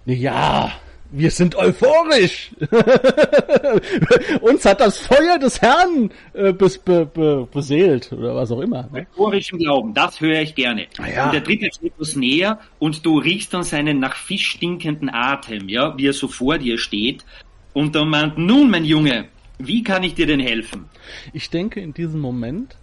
Ja, 0.06 0.72
wir 1.12 1.30
sind 1.30 1.56
euphorisch. 1.56 2.50
Uns 4.40 4.64
hat 4.64 4.80
das 4.80 4.98
Feuer 4.98 5.38
des 5.38 5.60
Herrn 5.60 6.10
äh, 6.32 6.52
bes, 6.52 6.78
be, 6.78 7.06
be, 7.06 7.48
beseelt 7.50 8.12
oder 8.12 8.36
was 8.36 8.50
auch 8.52 8.60
immer. 8.60 8.88
Ne? 8.92 9.06
Euphorischem 9.12 9.58
Glauben, 9.58 9.94
das 9.94 10.20
höre 10.20 10.40
ich 10.40 10.54
gerne. 10.54 10.86
ja. 10.98 11.26
Und 11.26 11.34
der 11.34 11.40
dritte 11.40 11.68
steht 11.72 11.92
etwas 11.92 12.16
näher 12.16 12.60
und 12.78 13.04
du 13.04 13.18
riechst 13.18 13.52
dann 13.54 13.62
seinen 13.62 13.98
nach 13.98 14.16
Fisch 14.16 14.50
stinkenden 14.50 15.10
Atem, 15.12 15.68
ja, 15.68 15.96
wie 15.96 16.06
er 16.06 16.12
so 16.12 16.28
vor 16.28 16.58
dir 16.58 16.78
steht. 16.78 17.24
Und 17.72 17.94
dann 17.94 18.08
meint, 18.08 18.38
nun, 18.38 18.70
mein 18.70 18.84
Junge, 18.84 19.28
wie 19.58 19.82
kann 19.82 20.02
ich 20.02 20.14
dir 20.14 20.26
denn 20.26 20.40
helfen? 20.40 20.86
Ich 21.32 21.50
denke 21.50 21.80
in 21.80 21.92
diesem 21.92 22.20
Moment, 22.20 22.76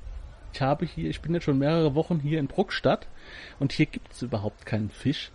ich 0.53 0.61
habe 0.61 0.85
hier, 0.85 1.09
ich 1.09 1.21
bin 1.21 1.33
jetzt 1.33 1.43
schon 1.43 1.59
mehrere 1.59 1.95
Wochen 1.95 2.19
hier 2.19 2.39
in 2.39 2.47
Bruckstadt 2.47 3.07
und 3.59 3.71
hier 3.71 3.85
gibt 3.85 4.13
es 4.13 4.21
überhaupt 4.21 4.65
keinen 4.65 4.89
Fisch. 4.89 5.31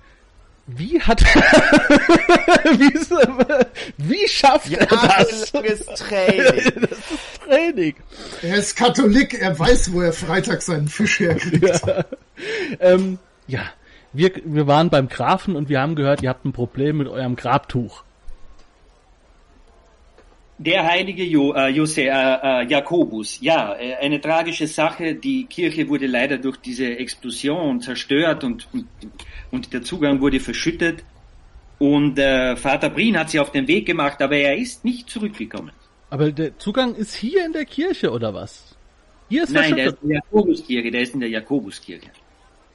Wie 0.76 1.00
hat 1.00 1.20
wie, 2.78 2.92
ist- 2.92 3.12
wie 3.98 4.28
schafft 4.28 4.72
er 4.72 4.86
das? 4.86 5.50
Jahrelanges 5.52 5.86
Training. 5.86 6.72
Das 6.80 6.98
ist 6.98 7.40
Training. 7.46 7.94
Er 8.42 8.54
ist 8.56 8.76
Katholik, 8.76 9.34
er 9.40 9.58
weiß, 9.58 9.92
wo 9.92 10.00
er 10.02 10.12
Freitag 10.12 10.62
seinen 10.62 10.88
Fisch 10.88 11.20
herkriegt. 11.20 11.82
Ähm, 12.80 13.18
ja, 13.46 13.60
wir, 14.12 14.30
wir 14.44 14.66
waren 14.66 14.90
beim 14.90 15.08
Grafen 15.08 15.56
und 15.56 15.68
wir 15.68 15.80
haben 15.80 15.94
gehört, 15.96 16.22
ihr 16.22 16.28
habt 16.28 16.44
ein 16.44 16.52
Problem 16.52 16.98
mit 16.98 17.08
eurem 17.08 17.36
Grabtuch. 17.36 18.04
Der 20.64 20.84
heilige 20.84 21.24
jo, 21.24 21.52
äh, 21.54 21.68
Jose, 21.68 22.02
äh, 22.02 22.08
äh, 22.08 22.66
Jakobus, 22.68 23.40
ja, 23.40 23.74
äh, 23.74 23.94
eine 23.96 24.20
tragische 24.20 24.66
Sache. 24.68 25.14
Die 25.14 25.46
Kirche 25.46 25.88
wurde 25.88 26.06
leider 26.06 26.38
durch 26.38 26.56
diese 26.58 26.86
Explosion 26.98 27.80
zerstört 27.80 28.44
und, 28.44 28.68
und, 28.72 28.86
und 29.50 29.72
der 29.72 29.82
Zugang 29.82 30.20
wurde 30.20 30.38
verschüttet. 30.38 31.02
Und 31.78 32.16
äh, 32.18 32.54
Vater 32.54 32.90
Brien 32.90 33.18
hat 33.18 33.30
sie 33.30 33.40
auf 33.40 33.50
den 33.50 33.66
Weg 33.66 33.86
gemacht, 33.86 34.22
aber 34.22 34.36
er 34.36 34.56
ist 34.56 34.84
nicht 34.84 35.10
zurückgekommen. 35.10 35.72
Aber 36.10 36.30
der 36.30 36.56
Zugang 36.58 36.94
ist 36.94 37.14
hier 37.14 37.44
in 37.44 37.52
der 37.52 37.64
Kirche 37.64 38.10
oder 38.12 38.32
was? 38.32 38.76
Hier 39.28 39.42
ist 39.44 39.50
Nein, 39.52 39.74
der 39.74 39.90
verschüttet. 39.90 39.94
ist 39.98 40.02
in 40.04 40.08
der 40.10 40.16
Jakobuskirche, 40.18 40.90
der 40.92 41.00
ist 41.02 41.14
in 41.14 41.20
der 41.20 41.28
Jakobuskirche, 41.30 42.10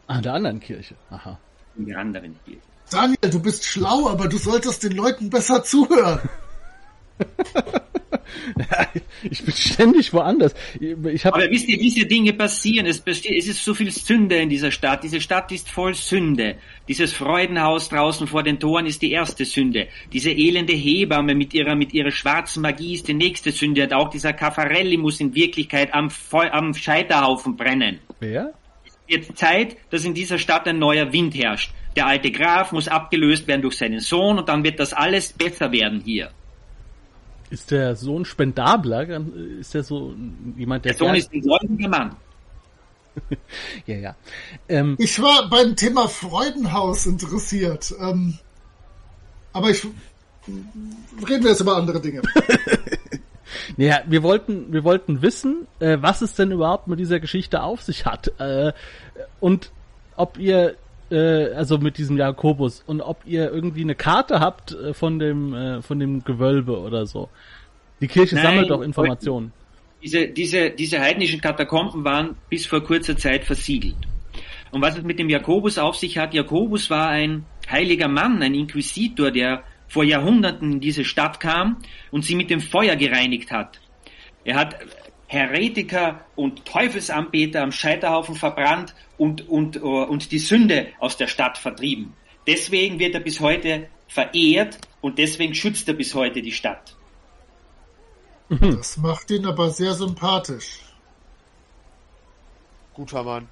Ah, 0.07 0.17
in 0.17 0.23
der 0.23 0.33
anderen 0.33 0.59
Kirche. 0.59 0.95
Aha. 1.09 1.39
in 1.77 1.85
der 1.85 1.99
anderen 1.99 2.35
Kirche. 2.43 2.61
Daniel, 2.91 3.29
du 3.31 3.39
bist 3.41 3.63
schlau, 3.63 4.09
aber 4.09 4.27
du 4.27 4.37
solltest 4.37 4.83
den 4.83 4.93
Leuten 4.93 5.29
besser 5.29 5.63
zuhören. 5.63 6.19
Ich 9.29 9.43
bin 9.43 9.53
ständig 9.53 10.13
woanders. 10.13 10.53
Ich 10.79 11.25
habe 11.25 11.35
Aber 11.35 11.49
wisst 11.49 11.67
ihr, 11.67 11.77
diese 11.77 12.05
Dinge 12.05 12.33
passieren. 12.33 12.85
Es, 12.85 12.99
besteht, 12.99 13.37
es 13.37 13.47
ist 13.47 13.63
so 13.63 13.73
viel 13.73 13.91
Sünde 13.91 14.37
in 14.37 14.49
dieser 14.49 14.71
Stadt. 14.71 15.03
Diese 15.03 15.21
Stadt 15.21 15.51
ist 15.51 15.69
voll 15.69 15.93
Sünde. 15.93 16.55
Dieses 16.87 17.13
Freudenhaus 17.13 17.89
draußen 17.89 18.27
vor 18.27 18.43
den 18.43 18.59
Toren 18.59 18.85
ist 18.85 19.01
die 19.01 19.11
erste 19.11 19.45
Sünde. 19.45 19.87
Diese 20.13 20.31
elende 20.31 20.73
Hebamme 20.73 21.35
mit 21.35 21.53
ihrer, 21.53 21.75
mit 21.75 21.93
ihrer 21.93 22.11
schwarzen 22.11 22.61
Magie 22.61 22.93
ist 22.93 23.07
die 23.07 23.13
nächste 23.13 23.51
Sünde. 23.51 23.83
Und 23.83 23.93
auch 23.93 24.09
dieser 24.09 24.33
Caffarelli 24.33 24.97
muss 24.97 25.19
in 25.19 25.35
Wirklichkeit 25.35 25.93
am, 25.93 26.09
Feu 26.09 26.49
am 26.51 26.73
Scheiterhaufen 26.73 27.55
brennen. 27.55 27.99
wer? 28.19 28.53
Jetzt 29.09 29.37
Zeit, 29.37 29.77
dass 29.89 30.03
in 30.03 30.13
dieser 30.13 30.37
Stadt 30.37 30.67
ein 30.67 30.79
neuer 30.79 31.13
Wind 31.13 31.33
herrscht. 31.33 31.71
Der 31.95 32.07
alte 32.07 32.29
Graf 32.29 32.73
muss 32.73 32.89
abgelöst 32.89 33.47
werden 33.47 33.61
durch 33.61 33.77
seinen 33.77 34.01
Sohn 34.01 34.37
und 34.37 34.49
dann 34.49 34.65
wird 34.65 34.81
das 34.81 34.91
alles 34.91 35.31
besser 35.31 35.71
werden 35.71 36.01
hier. 36.03 36.29
Ist 37.49 37.71
der 37.71 37.95
Sohn 37.95 38.25
spendabler? 38.25 39.21
Ist 39.59 39.73
der 39.73 39.83
so 39.83 40.13
jemand, 40.55 40.85
der 40.85 40.93
Der 40.93 40.99
Sohn 40.99 41.15
ist 41.15 41.31
ein 41.33 41.41
gläubiger 41.41 41.89
Mann. 41.89 42.15
ja 43.85 43.95
ja. 43.95 44.15
Ähm, 44.67 44.95
Ich 44.99 45.21
war 45.21 45.49
beim 45.49 45.75
Thema 45.75 46.07
Freudenhaus 46.07 47.05
interessiert. 47.05 47.93
Ähm, 47.99 48.37
aber 49.53 49.69
ich 49.69 49.85
reden 51.27 51.43
wir 51.43 51.51
jetzt 51.51 51.61
über 51.61 51.75
andere 51.77 52.01
Dinge. 52.01 52.21
Ja, 53.77 54.01
wir 54.05 54.23
wollten, 54.23 54.71
wir 54.73 54.83
wollten 54.83 55.21
wissen, 55.21 55.67
äh, 55.79 55.97
was 56.01 56.21
es 56.21 56.33
denn 56.33 56.51
überhaupt 56.51 56.87
mit 56.87 56.99
dieser 56.99 57.19
Geschichte 57.19 57.63
auf 57.63 57.81
sich 57.81 58.05
hat. 58.05 58.31
Äh, 58.39 58.73
und 59.39 59.71
ob 60.15 60.37
ihr, 60.37 60.75
äh, 61.11 61.53
also 61.53 61.77
mit 61.77 61.97
diesem 61.97 62.17
Jakobus, 62.17 62.83
und 62.85 63.01
ob 63.01 63.21
ihr 63.25 63.51
irgendwie 63.51 63.81
eine 63.81 63.95
Karte 63.95 64.39
habt 64.39 64.71
äh, 64.73 64.93
von 64.93 65.19
dem, 65.19 65.53
äh, 65.53 65.81
von 65.81 65.99
dem 65.99 66.23
Gewölbe 66.23 66.79
oder 66.79 67.05
so. 67.05 67.29
Die 68.01 68.07
Kirche 68.07 68.35
Nein, 68.35 68.43
sammelt 68.43 68.69
doch 68.69 68.81
Informationen. 68.81 69.51
Diese, 70.03 70.27
diese, 70.27 70.69
diese 70.69 70.99
heidnischen 70.99 71.41
Katakomben 71.41 72.03
waren 72.03 72.35
bis 72.49 72.65
vor 72.65 72.83
kurzer 72.83 73.17
Zeit 73.17 73.43
versiegelt. 73.43 73.97
Und 74.71 74.81
was 74.81 74.97
es 74.97 75.03
mit 75.03 75.17
dem 75.17 75.29
Jakobus 75.29 75.77
auf 75.77 75.95
sich 75.95 76.17
hat, 76.17 76.33
Jakobus 76.33 76.89
war 76.89 77.09
ein 77.09 77.45
heiliger 77.69 78.07
Mann, 78.07 78.41
ein 78.41 78.53
Inquisitor, 78.53 79.31
der 79.31 79.63
vor 79.87 80.03
Jahrhunderten 80.03 80.73
in 80.73 80.79
diese 80.79 81.05
Stadt 81.05 81.39
kam 81.39 81.77
und 82.11 82.25
sie 82.25 82.35
mit 82.35 82.49
dem 82.49 82.59
Feuer 82.59 82.95
gereinigt 82.95 83.51
hat. 83.51 83.79
Er 84.43 84.55
hat 84.55 84.75
Heretiker 85.27 86.21
und 86.35 86.65
Teufelsanbeter 86.65 87.61
am 87.61 87.71
Scheiterhaufen 87.71 88.35
verbrannt 88.35 88.95
und, 89.17 89.47
und, 89.49 89.75
äh, 89.75 89.79
und 89.79 90.31
die 90.31 90.39
Sünde 90.39 90.87
aus 90.99 91.17
der 91.17 91.27
Stadt 91.27 91.57
vertrieben. 91.57 92.13
Deswegen 92.47 92.97
wird 92.99 93.13
er 93.13 93.19
bis 93.19 93.41
heute 93.41 93.89
verehrt 94.07 94.79
und 95.01 95.17
deswegen 95.17 95.53
schützt 95.53 95.87
er 95.89 95.95
bis 95.95 96.15
heute 96.15 96.41
die 96.41 96.53
Stadt. 96.53 96.95
Das 98.49 98.95
macht 98.95 99.29
ihn 99.31 99.45
aber 99.45 99.69
sehr 99.69 99.93
sympathisch. 99.93 100.79
Guter 102.93 103.23
Mann. 103.23 103.47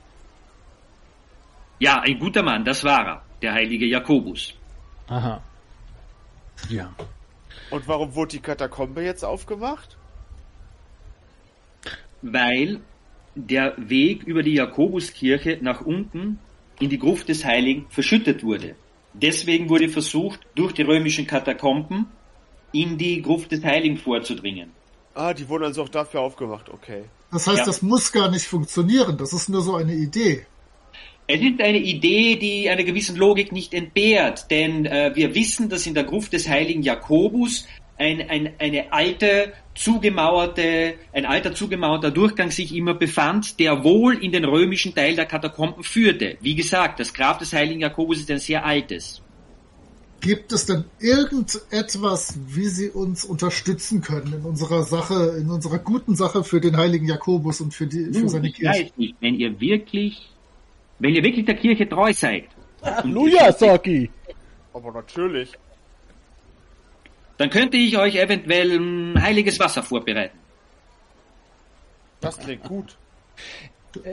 Ja, 1.80 2.00
ein 2.00 2.18
guter 2.18 2.42
Mann, 2.42 2.64
das 2.64 2.86
war 2.86 3.06
er, 3.06 3.22
der 3.42 3.54
heilige 3.54 3.86
Jakobus. 3.86 4.54
Aha. 5.08 5.42
Ja. 6.70 6.94
Und 7.70 7.88
warum 7.88 8.16
wurde 8.16 8.32
die 8.32 8.40
Katakombe 8.40 9.04
jetzt 9.04 9.26
aufgemacht? 9.26 9.98
Weil 12.22 12.80
der 13.36 13.74
Weg 13.78 14.24
über 14.24 14.44
die 14.44 14.54
Jakobuskirche 14.54 15.60
nach 15.62 15.82
unten 15.82 16.40
in 16.80 16.90
die 16.90 17.00
Gruft 17.00 17.30
des 17.30 17.46
Heiligen 17.46 17.86
verschüttet 17.90 18.44
wurde. 18.44 18.76
Deswegen 19.14 19.70
wurde 19.70 19.90
versucht, 19.90 20.42
durch 20.56 20.74
die 20.74 20.82
römischen 20.82 21.26
Katakomben 21.28 22.08
in 22.74 22.98
die 22.98 23.22
Gruft 23.22 23.52
des 23.52 23.64
Heiligen 23.64 23.98
vorzudringen. 23.98 24.72
Ah, 25.14 25.34
die 25.34 25.48
wurden 25.48 25.64
also 25.64 25.84
auch 25.84 25.90
dafür 25.90 26.22
aufgemacht, 26.22 26.70
okay. 26.70 27.04
Das 27.32 27.48
heißt, 27.48 27.60
Ja. 27.60 27.66
das 27.66 27.82
muss 27.82 28.12
gar 28.12 28.30
nicht 28.30 28.46
funktionieren. 28.46 29.18
Das 29.18 29.32
ist 29.32 29.48
nur 29.48 29.62
so 29.62 29.76
eine 29.76 29.94
Idee. 29.94 30.46
Es 31.28 31.42
ist 31.42 31.60
eine 31.60 31.80
Idee, 31.80 32.36
die 32.36 32.70
einer 32.70 32.84
gewissen 32.84 33.16
Logik 33.16 33.52
nicht 33.52 33.74
entbehrt, 33.74 34.52
denn 34.52 34.86
äh, 34.86 35.12
wir 35.16 35.34
wissen, 35.34 35.70
dass 35.70 35.88
in 35.88 35.94
der 35.96 36.04
Gruft 36.04 36.34
des 36.34 36.48
heiligen 36.48 36.84
Jakobus 36.84 37.66
ein, 37.98 38.30
ein, 38.30 38.54
eine 38.60 38.92
alte, 38.92 39.54
zugemauerte, 39.74 40.96
ein 41.14 41.26
alter 41.26 41.54
zugemauerter 41.54 42.12
Durchgang 42.12 42.52
sich 42.52 42.76
immer 42.76 42.94
befand, 42.94 43.60
der 43.60 43.84
wohl 43.84 44.16
in 44.24 44.32
den 44.32 44.46
römischen 44.46 44.94
Teil 44.94 45.16
der 45.16 45.26
Katakomben 45.26 45.84
führte. 45.84 46.38
Wie 46.42 46.56
gesagt, 46.56 47.00
das 47.00 47.14
Grab 47.14 47.40
des 47.40 47.54
heiligen 47.54 47.82
Jakobus 47.82 48.20
ist 48.20 48.32
ein 48.32 48.40
sehr 48.40 48.66
altes. 48.66 49.22
Gibt 50.22 50.52
es 50.54 50.66
denn 50.66 50.86
irgendetwas, 51.00 52.40
wie 52.48 52.68
Sie 52.68 52.90
uns 52.90 53.26
unterstützen 53.26 54.02
können 54.02 54.34
in 54.34 54.42
unserer 54.42 54.84
Sache, 54.84 55.38
in 55.40 55.50
unserer 55.50 55.78
guten 55.78 56.16
Sache 56.16 56.44
für 56.44 56.60
den 56.60 56.78
heiligen 56.78 57.08
Jakobus 57.08 57.62
und 57.62 57.74
für, 57.74 57.86
die, 57.86 58.06
für 58.06 58.20
Nun, 58.22 58.30
seine 58.30 58.48
ich 58.48 58.56
Kirche? 58.56 58.86
weiß 58.86 58.98
nicht, 58.98 59.16
wenn 59.20 59.36
ihr 59.36 59.60
wirklich, 59.60 60.30
wenn 61.00 61.14
ihr 61.14 61.24
wirklich 61.24 61.46
der 61.46 61.56
Kirche 61.56 61.88
treu 61.88 62.12
seid, 62.12 62.46
Halleluja, 62.82 63.52
Soki! 63.52 64.10
Aber 64.74 64.92
natürlich. 64.92 65.52
Dann 67.38 67.50
könnte 67.50 67.78
ich 67.78 67.98
euch 67.98 68.16
eventuell 68.16 68.72
ähm, 68.72 69.14
heiliges 69.20 69.60
Wasser 69.60 69.84
vorbereiten. 69.84 70.38
Das 72.22 72.38
klingt 72.40 72.64
gut. 72.64 72.96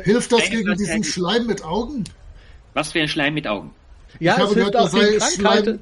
Hilft 0.04 0.32
das 0.32 0.40
Eine 0.42 0.50
gegen 0.50 0.70
diesen 0.74 0.86
Gleichheit- 0.86 1.06
Schleim 1.06 1.46
mit 1.46 1.64
Augen? 1.64 2.04
Was 2.74 2.92
für 2.92 3.00
ein 3.00 3.08
Schleim 3.08 3.34
mit 3.34 3.46
Augen. 3.46 3.74
Ja, 4.20 4.36
Ich 4.36 4.42
es 4.44 4.54
hilft 4.54 4.72
gehört, 4.72 4.76
auch 4.76 4.92
gegen 4.92 5.18
Krankheiten, 5.18 5.64
Schleim 5.64 5.80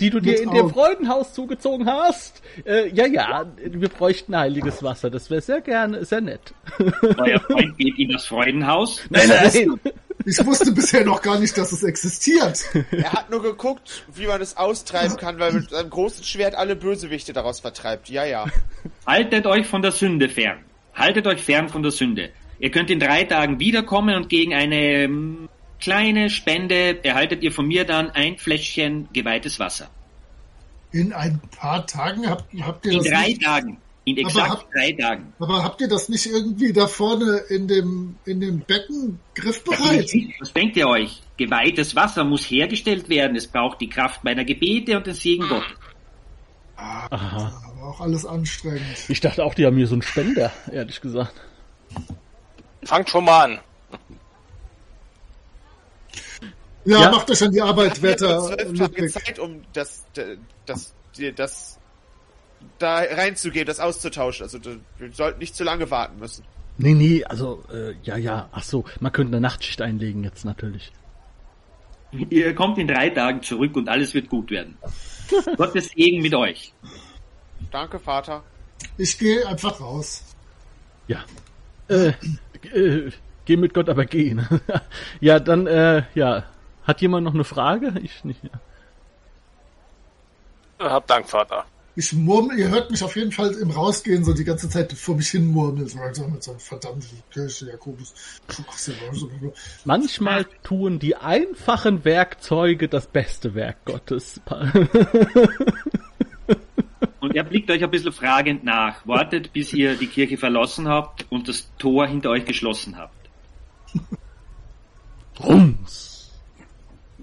die 0.00 0.10
du 0.10 0.20
dir 0.20 0.40
in 0.42 0.50
dem. 0.50 0.70
Freudenhaus 0.70 1.32
zugezogen 1.32 1.86
hast. 1.88 2.42
Äh, 2.66 2.88
ja, 2.90 3.06
ja, 3.06 3.46
wir 3.64 3.88
bräuchten 3.88 4.36
heiliges 4.36 4.82
Wasser. 4.82 5.08
Das 5.10 5.30
wäre 5.30 5.40
sehr 5.40 5.60
gerne, 5.62 6.04
sehr 6.04 6.20
nett. 6.20 6.52
Euer 7.16 7.40
Freund 7.40 7.76
geht 7.78 7.98
in 7.98 8.10
das 8.10 8.26
Freudenhaus. 8.26 9.00
Nein, 9.10 9.28
nein. 9.28 9.80
Ich 10.28 10.44
wusste 10.44 10.72
bisher 10.72 11.06
noch 11.06 11.22
gar 11.22 11.38
nicht, 11.38 11.56
dass 11.56 11.72
es 11.72 11.82
existiert. 11.82 12.62
Er 12.90 13.12
hat 13.12 13.30
nur 13.30 13.42
geguckt, 13.42 14.04
wie 14.14 14.26
man 14.26 14.42
es 14.42 14.58
austreiben 14.58 15.16
kann, 15.16 15.38
weil 15.38 15.52
mit 15.52 15.70
seinem 15.70 15.88
großen 15.88 16.22
Schwert 16.22 16.54
alle 16.54 16.76
Bösewichte 16.76 17.32
daraus 17.32 17.60
vertreibt. 17.60 18.10
Ja, 18.10 18.24
ja. 18.26 18.44
Haltet 19.06 19.46
euch 19.46 19.66
von 19.66 19.80
der 19.80 19.92
Sünde 19.92 20.28
fern. 20.28 20.58
Haltet 20.94 21.26
euch 21.26 21.42
fern 21.42 21.70
von 21.70 21.82
der 21.82 21.92
Sünde. 21.92 22.30
Ihr 22.58 22.70
könnt 22.70 22.90
in 22.90 23.00
drei 23.00 23.24
Tagen 23.24 23.58
wiederkommen 23.58 24.16
und 24.16 24.28
gegen 24.28 24.52
eine 24.52 25.04
ähm, 25.04 25.48
kleine 25.80 26.28
Spende 26.28 27.02
erhaltet 27.04 27.42
ihr 27.42 27.52
von 27.52 27.66
mir 27.66 27.84
dann 27.84 28.10
ein 28.10 28.36
Fläschchen 28.36 29.08
geweihtes 29.14 29.58
Wasser. 29.58 29.88
In 30.92 31.14
ein 31.14 31.40
paar 31.58 31.86
Tagen 31.86 32.28
habt, 32.28 32.52
habt 32.60 32.84
ihr 32.84 32.92
In 32.92 32.98
das 32.98 33.06
drei 33.06 33.28
nicht, 33.28 33.42
Tagen. 33.42 33.78
In 34.10 34.24
Aber 34.24 34.28
exakt 34.28 34.50
hab- 34.50 34.72
drei 34.72 34.92
Tagen. 34.92 35.32
aber 35.38 35.62
habt 35.64 35.80
ihr 35.80 35.88
das 35.88 36.08
nicht 36.08 36.26
irgendwie 36.26 36.72
da 36.72 36.86
vorne 36.86 37.38
in 37.48 37.66
dem 37.68 38.16
in 38.24 38.40
dem 38.40 38.60
Becken 38.60 39.18
griffbereit? 39.34 40.10
Was 40.40 40.52
denkt 40.52 40.76
ihr 40.76 40.88
euch? 40.88 41.22
Geweihtes 41.36 41.94
Wasser 41.96 42.24
muss 42.24 42.44
hergestellt 42.44 43.08
werden. 43.08 43.36
Es 43.36 43.46
braucht 43.46 43.80
die 43.80 43.88
Kraft 43.88 44.24
meiner 44.24 44.44
Gebete 44.44 44.96
und 44.96 45.06
den 45.06 45.14
Segen 45.14 45.48
Gottes. 45.48 45.68
Aha. 46.76 47.62
Aber 47.66 47.88
auch 47.88 48.00
alles 48.00 48.24
anstrengend. 48.24 48.82
Ich 49.08 49.20
dachte 49.20 49.44
auch, 49.44 49.54
die 49.54 49.66
haben 49.66 49.76
hier 49.76 49.86
so 49.86 49.94
einen 49.94 50.02
Spender, 50.02 50.52
ehrlich 50.72 51.00
gesagt. 51.00 51.34
Fangt 52.84 53.10
schon 53.10 53.24
mal 53.24 53.44
an. 53.44 53.58
Ja, 56.84 57.02
Ja. 57.02 57.10
macht 57.10 57.30
euch 57.30 57.42
an 57.42 57.52
die 57.52 57.60
Arbeit, 57.60 58.00
Wir 58.02 58.10
haben 58.12 58.20
Wetter, 58.20 58.40
zwölf 58.46 58.56
Tage 58.56 58.72
Ludwig. 58.78 59.12
Zeit, 59.12 59.38
um 59.38 59.62
das, 59.72 60.04
das, 60.14 60.26
das, 60.66 60.94
das, 61.36 61.77
da 62.78 62.98
reinzugehen, 62.98 63.66
das 63.66 63.80
auszutauschen. 63.80 64.44
Also 64.44 64.58
wir 64.98 65.12
sollten 65.12 65.38
nicht 65.38 65.54
zu 65.54 65.64
lange 65.64 65.90
warten 65.90 66.18
müssen. 66.18 66.44
Nee, 66.78 66.94
nee, 66.94 67.24
also, 67.24 67.64
äh, 67.72 67.94
ja, 68.04 68.16
ja, 68.16 68.48
ach 68.52 68.62
so, 68.62 68.84
man 69.00 69.10
könnte 69.12 69.32
eine 69.32 69.40
Nachtschicht 69.40 69.82
einlegen 69.82 70.22
jetzt 70.22 70.44
natürlich. 70.44 70.92
Ihr 72.12 72.54
kommt 72.54 72.78
in 72.78 72.86
drei 72.86 73.10
Tagen 73.10 73.42
zurück 73.42 73.76
und 73.76 73.88
alles 73.88 74.14
wird 74.14 74.28
gut 74.28 74.50
werden. 74.50 74.78
Gottes 75.56 75.88
Segen 75.88 76.22
mit 76.22 76.34
euch. 76.34 76.72
Danke, 77.70 77.98
Vater. 77.98 78.44
Ich 78.96 79.18
gehe 79.18 79.46
einfach 79.46 79.80
raus. 79.80 80.24
Ja. 81.08 81.24
Äh, 81.88 82.12
äh, 82.72 83.10
geh 83.44 83.56
mit 83.56 83.74
Gott, 83.74 83.88
aber 83.88 84.06
gehen. 84.06 84.46
ja, 85.20 85.40
dann, 85.40 85.66
äh, 85.66 86.04
ja. 86.14 86.44
Hat 86.84 87.02
jemand 87.02 87.24
noch 87.24 87.34
eine 87.34 87.44
Frage? 87.44 87.92
Ich 88.02 88.24
nicht. 88.24 88.40
Ja. 88.42 88.50
Hab 90.90 91.06
Dank, 91.06 91.28
Vater. 91.28 91.66
Ich 91.98 92.12
murmel, 92.12 92.56
ihr 92.56 92.68
hört 92.68 92.92
mich 92.92 93.02
auf 93.02 93.16
jeden 93.16 93.32
Fall 93.32 93.50
im 93.54 93.72
Rausgehen 93.72 94.22
so 94.22 94.32
die 94.32 94.44
ganze 94.44 94.68
Zeit 94.68 94.92
vor 94.92 95.16
mich 95.16 95.30
hin 95.30 95.50
murmeln. 95.50 95.88
So 95.88 95.98
langsam 95.98 96.30
mit 96.30 96.44
so 96.44 96.52
einem 96.52 96.60
verdammten 96.60 97.08
Kirche, 97.28 97.66
Jakobus. 97.66 98.14
Manchmal 99.84 100.46
tun 100.62 101.00
die 101.00 101.16
einfachen 101.16 102.04
Werkzeuge 102.04 102.86
das 102.86 103.08
beste 103.08 103.56
Werk 103.56 103.84
Gottes. 103.84 104.40
Und 107.18 107.34
er 107.34 107.42
blickt 107.42 107.68
euch 107.68 107.82
ein 107.82 107.90
bisschen 107.90 108.12
fragend 108.12 108.62
nach. 108.62 109.04
Wartet, 109.04 109.52
bis 109.52 109.72
ihr 109.72 109.96
die 109.96 110.06
Kirche 110.06 110.36
verlassen 110.36 110.86
habt 110.86 111.26
und 111.30 111.48
das 111.48 111.68
Tor 111.78 112.06
hinter 112.06 112.30
euch 112.30 112.44
geschlossen 112.44 112.96
habt. 112.96 113.28
Rums. 115.40 116.07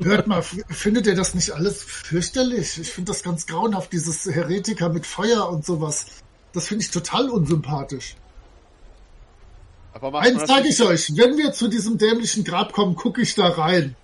Hört 0.01 0.27
mal, 0.27 0.41
findet 0.41 1.07
ihr 1.07 1.15
das 1.15 1.35
nicht 1.35 1.51
alles 1.51 1.83
fürchterlich? 1.83 2.79
Ich 2.79 2.91
finde 2.91 3.11
das 3.11 3.23
ganz 3.23 3.47
grauenhaft, 3.47 3.93
dieses 3.93 4.25
Heretiker 4.25 4.89
mit 4.89 5.05
Feuer 5.05 5.49
und 5.49 5.65
sowas. 5.65 6.07
Das 6.51 6.67
finde 6.67 6.83
ich 6.83 6.91
total 6.91 7.29
unsympathisch. 7.29 8.15
Aber 9.93 10.19
Eins 10.19 10.45
sage 10.45 10.67
ich 10.67 10.81
euch, 10.81 11.15
wenn 11.15 11.37
wir 11.37 11.53
zu 11.53 11.69
diesem 11.69 11.97
dämlichen 11.97 12.43
Grab 12.43 12.73
kommen, 12.73 12.95
gucke 12.95 13.21
ich 13.21 13.35
da 13.35 13.47
rein. 13.47 13.95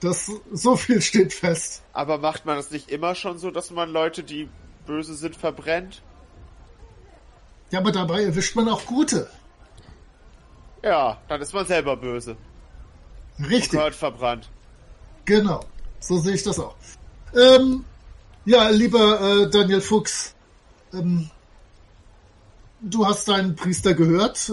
Das, 0.00 0.30
so 0.52 0.76
viel 0.76 1.00
steht 1.00 1.32
fest. 1.32 1.82
Aber 1.94 2.18
macht 2.18 2.44
man 2.44 2.56
das 2.56 2.70
nicht 2.70 2.90
immer 2.90 3.14
schon 3.14 3.38
so, 3.38 3.50
dass 3.50 3.70
man 3.70 3.90
Leute, 3.90 4.22
die 4.22 4.50
böse 4.86 5.14
sind, 5.14 5.36
verbrennt? 5.36 6.02
Ja, 7.70 7.78
aber 7.78 7.92
dabei 7.92 8.24
erwischt 8.24 8.54
man 8.54 8.68
auch 8.68 8.84
Gute. 8.84 9.30
Ja, 10.82 11.18
dann 11.28 11.40
ist 11.40 11.54
man 11.54 11.64
selber 11.64 11.96
böse. 11.96 12.36
Richtig. 13.40 13.70
Gehört 13.70 13.94
verbrannt. 13.94 14.50
Genau, 15.24 15.60
so 16.00 16.18
sehe 16.18 16.34
ich 16.34 16.42
das 16.42 16.58
auch. 16.58 16.74
Ähm, 17.34 17.84
ja, 18.44 18.68
lieber 18.68 19.20
äh, 19.20 19.50
Daniel 19.50 19.80
Fuchs, 19.80 20.34
ähm, 20.92 21.30
du 22.80 23.06
hast 23.06 23.28
deinen 23.28 23.56
Priester 23.56 23.94
gehört. 23.94 24.48
Äh, 24.50 24.52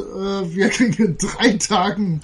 wir 0.55 0.69
kriegen 0.71 1.03
in 1.05 1.17
drei 1.17 1.53
Tagen 1.57 2.21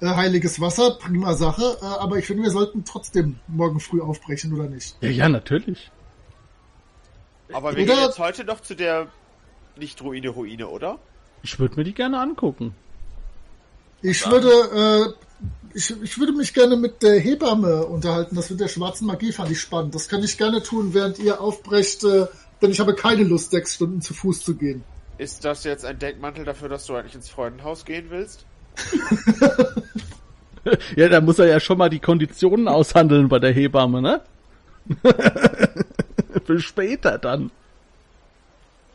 äh, 0.00 0.06
heiliges 0.06 0.60
Wasser, 0.60 0.92
prima 0.98 1.34
Sache. 1.34 1.78
Äh, 1.80 1.84
aber 1.84 2.18
ich 2.18 2.26
finde, 2.26 2.42
wir 2.42 2.50
sollten 2.50 2.84
trotzdem 2.84 3.38
morgen 3.48 3.80
früh 3.80 4.00
aufbrechen, 4.00 4.52
oder 4.52 4.68
nicht? 4.68 4.96
Ja, 5.00 5.08
ja, 5.08 5.28
natürlich. 5.28 5.90
Aber 7.52 7.74
wir 7.76 7.84
Oder- 7.84 7.94
gehen 7.94 8.04
jetzt 8.04 8.18
heute 8.18 8.44
noch 8.44 8.60
zu 8.60 8.74
der 8.74 9.08
Nicht-Ruine-Ruine, 9.76 10.68
oder? 10.68 10.98
Ich 11.42 11.58
würde 11.58 11.76
mir 11.76 11.84
die 11.84 11.94
gerne 11.94 12.20
angucken. 12.20 12.74
Ich 14.02 14.28
würde, 14.28 15.14
äh, 15.16 15.25
ich, 15.74 15.94
ich 16.02 16.18
würde 16.18 16.32
mich 16.32 16.54
gerne 16.54 16.76
mit 16.76 17.02
der 17.02 17.18
Hebamme 17.18 17.86
unterhalten. 17.86 18.34
Das 18.36 18.50
mit 18.50 18.60
der 18.60 18.68
schwarzen 18.68 19.06
Magie 19.06 19.32
fand 19.32 19.50
ich 19.50 19.60
spannend. 19.60 19.94
Das 19.94 20.08
kann 20.08 20.22
ich 20.22 20.38
gerne 20.38 20.62
tun, 20.62 20.94
während 20.94 21.18
ihr 21.18 21.40
aufbrecht, 21.40 22.04
äh, 22.04 22.26
denn 22.62 22.70
ich 22.70 22.80
habe 22.80 22.94
keine 22.94 23.24
Lust, 23.24 23.50
sechs 23.50 23.74
Stunden 23.74 24.00
zu 24.00 24.14
Fuß 24.14 24.40
zu 24.40 24.54
gehen. 24.54 24.82
Ist 25.18 25.44
das 25.44 25.64
jetzt 25.64 25.84
ein 25.84 25.98
Deckmantel 25.98 26.44
dafür, 26.44 26.68
dass 26.68 26.86
du 26.86 26.94
eigentlich 26.94 27.14
ins 27.14 27.28
Freundenhaus 27.28 27.84
gehen 27.84 28.06
willst? 28.10 28.44
Ja, 30.96 31.08
da 31.08 31.20
muss 31.20 31.38
er 31.38 31.46
ja 31.46 31.60
schon 31.60 31.78
mal 31.78 31.88
die 31.88 32.00
Konditionen 32.00 32.68
aushandeln 32.68 33.28
bei 33.28 33.38
der 33.38 33.52
Hebamme, 33.52 34.02
ne? 34.02 34.20
Für 36.44 36.60
später 36.60 37.18
dann. 37.18 37.50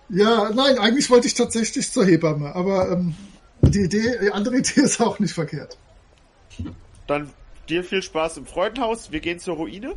Ja, 0.10 0.50
nein, 0.54 0.78
eigentlich 0.78 1.10
wollte 1.10 1.28
ich 1.28 1.34
tatsächlich 1.34 1.90
zur 1.90 2.06
Hebamme, 2.06 2.54
aber 2.54 2.92
ähm, 2.92 3.16
die 3.62 3.84
Idee, 3.84 4.18
die 4.22 4.32
andere 4.32 4.58
Idee 4.58 4.82
ist 4.82 5.02
auch 5.02 5.20
nicht 5.20 5.34
verkehrt. 5.34 5.78
Dann 7.08 7.30
dir 7.70 7.84
viel 7.84 8.02
Spaß 8.02 8.38
im 8.38 8.46
Freudenhaus. 8.46 9.12
Wir 9.12 9.20
gehen 9.20 9.40
zur 9.40 9.56
Ruine. 9.56 9.96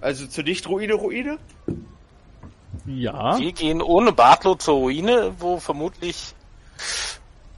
Also 0.00 0.26
zur 0.26 0.44
Nicht-Ruine-Ruine. 0.44 1.38
Ja. 2.86 3.38
Wir 3.38 3.52
gehen 3.52 3.80
ohne 3.80 4.12
Bartlo 4.12 4.54
zur 4.56 4.74
Ruine, 4.74 5.32
wo 5.38 5.58
vermutlich 5.58 6.34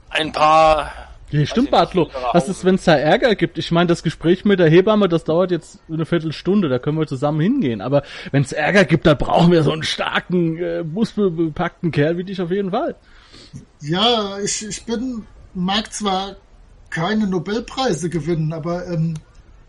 ein 0.09 0.31
paar 0.31 0.93
Ja, 1.31 1.45
stimmt, 1.45 1.71
Bartlo. 1.71 2.09
Was 2.31 2.47
ist, 2.47 2.63
wenn 2.63 2.75
es 2.75 2.85
da 2.85 2.95
Ärger 2.95 3.35
gibt? 3.35 3.57
Ich 3.57 3.71
meine, 3.71 3.87
das 3.87 4.03
Gespräch 4.03 4.45
mit 4.45 4.59
der 4.59 4.69
Hebamme, 4.69 5.09
das 5.09 5.25
dauert 5.25 5.51
jetzt 5.51 5.79
eine 5.91 6.05
Viertelstunde, 6.05 6.69
da 6.69 6.79
können 6.79 6.97
wir 6.97 7.07
zusammen 7.07 7.41
hingehen. 7.41 7.81
Aber 7.81 8.03
wenn 8.31 8.43
es 8.43 8.53
Ärger 8.53 8.85
gibt, 8.85 9.05
dann 9.05 9.17
brauchen 9.17 9.51
wir 9.51 9.63
so 9.63 9.71
einen 9.71 9.83
starken, 9.83 10.57
äh, 10.57 10.83
muskelbepackten 10.83 11.91
Kerl 11.91 12.17
wie 12.17 12.23
dich 12.23 12.41
auf 12.41 12.51
jeden 12.51 12.71
Fall. 12.71 12.95
Ja, 13.81 14.39
ich, 14.39 14.65
ich 14.65 14.85
bin, 14.85 15.25
mag 15.53 15.91
zwar 15.91 16.37
keine 16.89 17.27
Nobelpreise 17.27 18.09
gewinnen, 18.09 18.53
aber 18.53 18.87
ähm, 18.87 19.15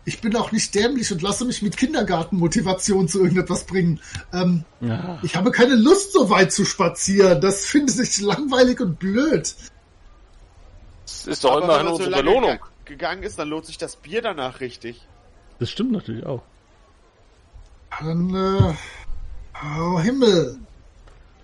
ich 0.05 0.21
bin 0.21 0.35
auch 0.35 0.51
nicht 0.51 0.73
dämlich 0.73 1.11
und 1.11 1.21
lasse 1.21 1.45
mich 1.45 1.61
mit 1.61 1.77
Kindergartenmotivation 1.77 3.07
zu 3.07 3.19
irgendetwas 3.21 3.65
bringen. 3.65 3.99
Ähm, 4.33 4.63
Ja. 4.81 5.19
ich 5.21 5.35
habe 5.35 5.51
keine 5.51 5.75
Lust, 5.75 6.13
so 6.13 6.29
weit 6.29 6.51
zu 6.51 6.65
spazieren. 6.65 7.41
Das 7.41 7.65
finde 7.65 7.93
ich 8.01 8.19
langweilig 8.21 8.79
und 8.79 8.97
blöd. 8.97 9.53
Das 11.05 11.27
ist 11.27 11.43
doch 11.43 11.51
Aber 11.57 11.63
immerhin 11.63 11.87
so 11.87 11.91
unsere 11.93 12.09
lange 12.09 12.23
Belohnung. 12.23 12.49
ge- 12.51 12.59
gegangen 12.85 13.23
ist, 13.23 13.37
dann 13.37 13.49
lohnt 13.49 13.65
sich 13.65 13.77
das 13.77 13.95
Bier 13.97 14.21
danach 14.21 14.59
richtig. 14.61 15.01
Das 15.59 15.69
stimmt 15.69 15.91
natürlich 15.91 16.25
auch. 16.25 16.41
Dann, 17.99 18.33
äh, 18.33 18.73
oh 19.79 19.99
Himmel. 19.99 20.57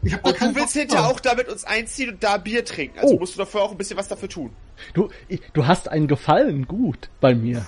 Ich 0.05 0.13
habe 0.13 0.23
da 0.23 0.29
Und 0.29 0.37
keinen 0.37 0.53
du 0.53 0.59
willst 0.59 0.73
Bock 0.75 0.81
hinterher 0.81 1.07
auch 1.07 1.19
da 1.19 1.33
mit 1.35 1.49
uns 1.49 1.63
einziehen 1.65 2.09
und 2.11 2.23
da 2.23 2.37
Bier 2.37 2.63
trinken. 2.63 2.99
Also 2.99 3.15
Oh. 3.15 3.19
musst 3.19 3.33
du 3.35 3.39
dafür 3.39 3.63
auch 3.63 3.71
ein 3.71 3.77
bisschen 3.77 3.97
was 3.97 4.07
dafür 4.07 4.29
tun. 4.29 4.51
Du, 4.93 5.09
ich- 5.27 5.41
du 5.53 5.65
hast 5.67 5.89
einen 5.89 6.07
Gefallen 6.07 6.67
gut 6.67 7.09
bei 7.19 7.33
mir. 7.35 7.65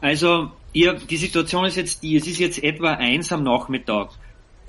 Also, 0.00 0.50
ihr, 0.72 0.94
die 0.94 1.16
Situation 1.16 1.64
ist 1.64 1.76
jetzt 1.76 2.02
die, 2.02 2.16
es 2.16 2.26
ist 2.26 2.38
jetzt 2.38 2.62
etwa 2.62 2.94
eins 2.94 3.32
am 3.32 3.44
Nachmittag. 3.44 4.10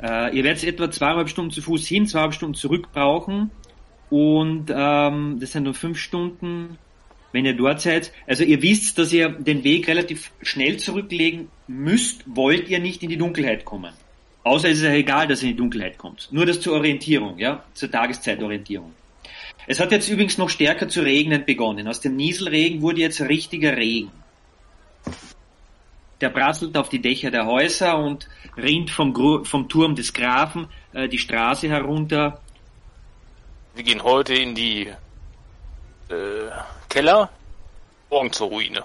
Äh, 0.02 0.36
ihr 0.38 0.44
werdet 0.44 0.64
etwa 0.64 0.92
zweieinhalb 0.92 1.30
Stunden 1.30 1.52
zu 1.52 1.62
Fuß 1.62 1.88
hin, 1.88 2.06
zweieinhalb 2.06 2.34
Stunden 2.34 2.56
zurück 2.56 2.92
brauchen. 2.94 3.52
Und 4.10 4.66
ähm, 4.74 5.38
das 5.40 5.52
sind 5.54 5.64
nur 5.64 5.74
fünf 5.74 5.98
Stunden, 5.98 6.78
wenn 7.34 7.46
ihr 7.46 7.56
dort 7.56 7.82
seid. 7.82 8.14
Also 8.26 8.46
ihr 8.46 8.62
wisst, 8.62 8.98
dass 8.98 9.12
ihr 9.12 9.28
den 9.28 9.66
Weg 9.66 9.90
relativ 9.90 10.32
schnell 10.42 10.78
zurücklegen 10.78 11.50
müsst, 11.68 12.24
wollt 12.26 12.70
ihr 12.70 12.80
nicht 12.80 13.04
in 13.04 13.10
die 13.10 13.18
Dunkelheit 13.18 13.66
kommen. 13.66 13.94
Außer 14.44 14.70
es 14.70 14.78
ist 14.78 14.84
ja 14.84 14.94
egal, 14.94 15.28
dass 15.28 15.42
ihr 15.42 15.50
in 15.50 15.56
die 15.56 15.62
Dunkelheit 15.62 15.98
kommt. 15.98 16.30
Nur 16.32 16.46
das 16.46 16.62
zur 16.62 16.76
Orientierung, 16.76 17.38
ja, 17.40 17.64
zur 17.74 17.92
Tageszeitorientierung. 17.92 18.94
Es 19.66 19.80
hat 19.80 19.92
jetzt 19.92 20.10
übrigens 20.10 20.38
noch 20.38 20.50
stärker 20.50 20.88
zu 20.88 21.02
regnen 21.02 21.46
begonnen. 21.46 21.88
Aus 21.88 22.02
dem 22.02 22.16
Nieselregen 22.16 22.82
wurde 22.82 23.02
jetzt 23.02 23.22
richtiger 23.22 23.76
Regen. 23.76 24.12
Der 26.22 26.30
prasselt 26.30 26.78
auf 26.78 26.90
die 26.90 27.00
Dächer 27.00 27.32
der 27.32 27.46
Häuser 27.46 27.98
und 27.98 28.30
rinnt 28.58 28.90
vom, 28.90 29.14
Gru 29.14 29.44
vom 29.44 29.68
Turm 29.70 29.96
des 29.96 30.14
Grafen 30.14 30.68
äh, 30.94 31.08
die 31.08 31.18
Straße 31.18 31.68
herunter. 31.70 32.42
Wir 33.76 33.84
gehen 33.84 34.04
heute 34.04 34.34
in 34.36 34.54
die 34.54 34.88
äh, 36.10 36.14
Keller, 36.94 37.30
morgen 38.12 38.32
zur 38.32 38.50
Ruine. 38.50 38.84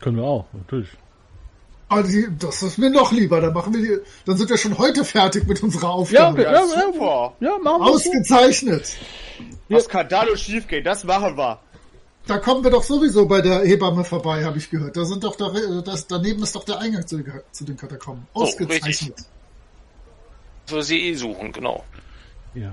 Können 0.00 0.18
wir 0.18 0.24
auch, 0.24 0.44
natürlich. 0.52 0.88
Aber 1.88 2.04
die, 2.04 2.28
das 2.38 2.62
ist 2.62 2.78
mir 2.78 2.90
noch 2.90 3.10
lieber. 3.10 3.40
Dann 3.40 3.52
machen 3.52 3.74
wir 3.74 3.82
die, 3.82 4.04
dann 4.24 4.36
sind 4.36 4.48
wir 4.50 4.56
schon 4.56 4.78
heute 4.78 5.04
fertig 5.04 5.48
mit 5.48 5.60
unserer 5.64 5.90
Aufgabe. 5.90 6.42
Ja, 6.44 6.52
Ja, 6.52 6.60
ja, 6.60 6.66
super. 6.92 7.32
Ja, 7.40 7.58
machen 7.58 7.82
wir. 7.82 7.90
Ausgezeichnet. 7.90 8.96
Was 9.68 9.88
kann 9.88 10.08
da 10.08 10.24
nur 10.24 10.36
schiefgehen? 10.36 10.84
Das 10.84 11.02
machen 11.02 11.36
wir. 11.36 11.58
Da 12.28 12.38
kommen 12.38 12.62
wir 12.62 12.70
doch 12.70 12.84
sowieso 12.84 13.26
bei 13.26 13.40
der 13.40 13.64
Hebamme 13.64 14.04
vorbei, 14.04 14.44
habe 14.44 14.58
ich 14.58 14.70
gehört. 14.70 14.96
Da 14.96 15.04
sind 15.04 15.24
doch 15.24 15.34
da, 15.36 15.50
das, 15.84 16.06
daneben 16.06 16.42
ist 16.44 16.54
doch 16.54 16.64
der 16.64 16.78
Eingang 16.78 17.04
zu, 17.06 17.16
den- 17.18 17.32
zu 17.50 17.64
den 17.64 17.76
Katakomben. 17.76 18.28
Oh, 18.32 18.42
Ausgezeichnet. 18.42 19.18
So 20.66 20.80
sie 20.82 21.08
eh 21.08 21.14
suchen, 21.14 21.50
genau. 21.52 21.82
Ja. 22.54 22.72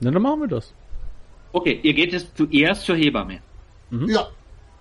Na, 0.00 0.10
dann 0.10 0.22
machen 0.22 0.40
wir 0.42 0.48
das. 0.48 0.72
Okay, 1.52 1.78
ihr 1.82 1.94
geht 1.94 2.12
jetzt 2.12 2.36
zuerst 2.36 2.84
zur 2.84 2.96
Hebamme. 2.96 3.40
ja, 3.90 4.28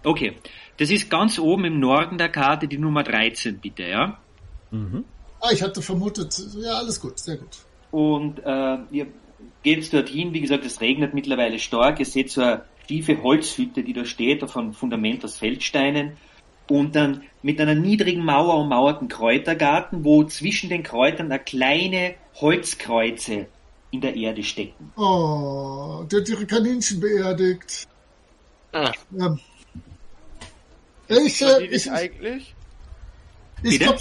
Okay, 0.03 0.33
das 0.77 0.89
ist 0.89 1.09
ganz 1.09 1.37
oben 1.37 1.65
im 1.65 1.79
Norden 1.79 2.17
der 2.17 2.29
Karte 2.29 2.67
die 2.67 2.77
Nummer 2.77 3.03
13, 3.03 3.59
bitte, 3.59 3.83
ja? 3.83 4.17
ah, 5.39 5.51
ich 5.51 5.61
hatte 5.61 5.81
vermutet, 5.81 6.35
ja, 6.57 6.73
alles 6.73 6.99
gut, 6.99 7.19
sehr 7.19 7.37
gut. 7.37 7.57
Und 7.91 8.39
äh, 8.43 8.77
ihr 8.91 9.07
geht 9.63 9.93
dorthin, 9.93 10.33
wie 10.33 10.41
gesagt, 10.41 10.65
es 10.65 10.81
regnet 10.81 11.13
mittlerweile 11.13 11.59
stark. 11.59 11.99
Ihr 11.99 12.05
seht 12.05 12.31
so 12.31 12.41
eine 12.41 12.63
tiefe 12.87 13.21
Holzhütte, 13.21 13.83
die 13.83 13.93
da 13.93 14.05
steht, 14.05 14.43
auf 14.43 14.57
einem 14.57 14.73
Fundament 14.73 15.23
aus 15.23 15.37
Feldsteinen. 15.37 16.13
Und 16.67 16.95
dann 16.95 17.23
mit 17.43 17.59
einer 17.59 17.75
niedrigen 17.75 18.23
Mauer 18.23 18.57
ummauerten 18.59 19.09
Kräutergarten, 19.09 20.05
wo 20.05 20.23
zwischen 20.23 20.69
den 20.69 20.83
Kräutern 20.83 21.27
eine 21.27 21.39
kleine 21.39 22.15
Holzkreuze 22.35 23.47
in 23.91 24.01
der 24.01 24.15
Erde 24.15 24.43
stecken. 24.43 24.91
Oh, 24.95 26.03
der 26.09 26.21
hat 26.21 26.29
ihre 26.29 26.45
Kaninchen 26.45 26.99
beerdigt. 26.99 27.87
Ah. 28.71 28.91
Ähm, 29.17 29.39
ich, 31.09 31.41
äh, 31.41 31.63
ich, 31.65 31.71
nicht 31.71 31.91
eigentlich? 31.91 32.55
ich 33.63 33.79
glaube, 33.79 33.99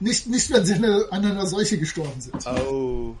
nicht, 0.00 0.26
nicht, 0.26 0.50
wenn 0.52 0.64
sie 0.66 0.74
an 0.74 0.84
einer- 0.84 1.12
an 1.12 1.24
einer 1.24 1.46
Seuche 1.46 1.78
gestorben 1.78 2.20
sind. 2.20 2.44
Oh. 2.46 3.14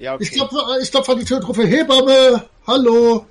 Ja, 0.00 0.14
okay. 0.14 0.24
Ich 0.24 0.30
glaube, 0.32 0.56
ich 0.82 0.90
glaub, 0.90 1.08
an 1.08 1.18
die 1.18 1.24
Tür 1.24 1.38
und 1.38 1.48
rufe, 1.48 1.66
Hebamme, 1.66 2.44
hallo. 2.66 3.26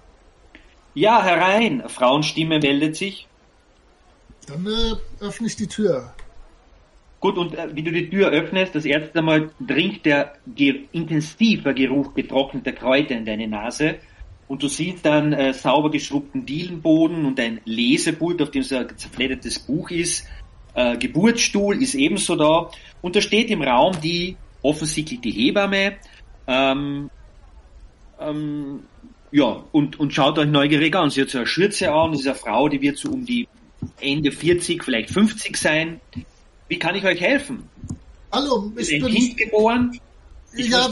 Ja, 0.93 1.21
herein! 1.23 1.83
Frauenstimme 1.87 2.59
meldet 2.59 2.95
sich. 2.95 3.27
Dann 4.47 4.65
äh, 4.65 4.95
öffne 5.23 5.47
ich 5.47 5.55
die 5.57 5.67
Tür. 5.67 6.13
Gut, 7.19 7.37
und 7.37 7.55
äh, 7.55 7.75
wie 7.75 7.83
du 7.83 7.91
die 7.91 8.09
Tür 8.09 8.29
öffnest, 8.29 8.75
das 8.75 8.85
erste 8.85 9.21
Mal 9.21 9.51
dringt 9.59 10.05
der 10.05 10.33
ge 10.45 10.83
intensiver 10.91 11.73
Geruch 11.73 12.13
getrockneter 12.13 12.73
Kräuter 12.73 13.15
in 13.15 13.25
deine 13.25 13.47
Nase 13.47 13.95
und 14.47 14.63
du 14.63 14.67
siehst 14.67 15.05
dann 15.05 15.33
äh, 15.33 15.53
sauber 15.53 15.91
geschrubbten 15.91 16.45
Dielenboden 16.45 17.25
und 17.25 17.39
ein 17.39 17.59
Lesepult, 17.65 18.41
auf 18.41 18.51
dem 18.51 18.63
so 18.63 18.77
ein 18.77 18.87
zerfleddertes 18.95 19.59
Buch 19.59 19.89
ist. 19.89 20.27
Äh, 20.73 20.97
Geburtsstuhl 20.97 21.81
ist 21.81 21.95
ebenso 21.95 22.35
da 22.35 22.69
und 23.01 23.15
da 23.15 23.21
steht 23.21 23.49
im 23.49 23.61
Raum 23.61 23.99
die 24.01 24.37
offensichtlich 24.61 25.19
die 25.21 25.31
Hebamme. 25.31 25.97
Ähm, 26.47 27.09
ähm, 28.19 28.83
ja, 29.31 29.63
und, 29.71 29.99
und 29.99 30.13
schaut 30.13 30.39
euch 30.39 30.47
neugierig 30.47 30.95
an. 30.95 31.09
Sie 31.09 31.21
hat 31.21 31.29
so 31.29 31.39
eine 31.39 31.47
Schürze 31.47 31.91
an, 31.91 32.11
das 32.11 32.21
ist 32.21 32.27
eine 32.27 32.35
Frau, 32.35 32.69
die 32.69 32.81
wird 32.81 32.97
so 32.97 33.09
um 33.09 33.25
die 33.25 33.47
Ende 33.99 34.31
40, 34.31 34.83
vielleicht 34.83 35.09
50 35.09 35.57
sein. 35.57 35.99
Wie 36.67 36.79
kann 36.79 36.95
ich 36.95 37.05
euch 37.05 37.21
helfen? 37.21 37.69
Hallo, 38.31 38.71
ich 38.75 38.93
ein 38.93 39.05
Kind 39.05 39.37
bin 39.37 39.47
geboren? 39.47 39.99
Ich 40.55 40.69
ja, 40.69 40.89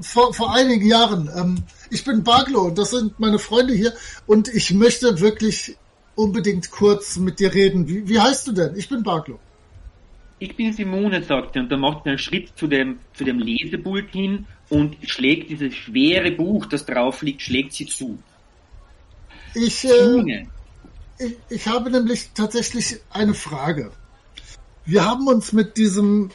vor, 0.00 0.32
vor 0.34 0.54
einigen 0.54 0.86
Jahren. 0.86 1.30
Ähm, 1.34 1.62
ich 1.90 2.04
bin 2.04 2.24
Baglo, 2.24 2.70
das 2.70 2.90
sind 2.90 3.18
meine 3.20 3.38
Freunde 3.38 3.74
hier 3.74 3.92
und 4.26 4.48
ich 4.48 4.72
möchte 4.72 5.20
wirklich 5.20 5.76
unbedingt 6.14 6.70
kurz 6.70 7.16
mit 7.16 7.38
dir 7.38 7.54
reden. 7.54 7.88
Wie, 7.88 8.08
wie 8.08 8.18
heißt 8.18 8.48
du 8.48 8.52
denn? 8.52 8.76
Ich 8.76 8.88
bin 8.88 9.02
Baglo. 9.02 9.38
Ich 10.40 10.56
bin 10.56 10.72
Simone, 10.72 11.22
sagt 11.22 11.54
sie, 11.54 11.60
und 11.60 11.70
dann 11.70 11.80
macht 11.80 12.04
sie 12.04 12.10
einen 12.10 12.18
Schritt 12.18 12.52
zu 12.56 12.66
dem, 12.66 12.98
zu 13.14 13.24
dem 13.24 13.38
Lesepult 13.38 14.10
hin 14.10 14.46
und 14.68 14.96
schlägt 15.02 15.50
dieses 15.50 15.74
schwere 15.74 16.30
Buch, 16.30 16.66
das 16.66 16.86
drauf 16.86 17.22
liegt, 17.22 17.42
schlägt 17.42 17.72
sie 17.72 17.86
zu. 17.86 18.18
Ich, 19.54 19.84
äh, 19.84 20.46
ich, 21.18 21.36
ich 21.48 21.66
habe 21.66 21.90
nämlich 21.90 22.30
tatsächlich 22.34 22.98
eine 23.10 23.34
Frage. 23.34 23.92
Wir 24.88 25.04
haben 25.04 25.26
uns 25.26 25.52
mit 25.52 25.76
diesem 25.76 26.30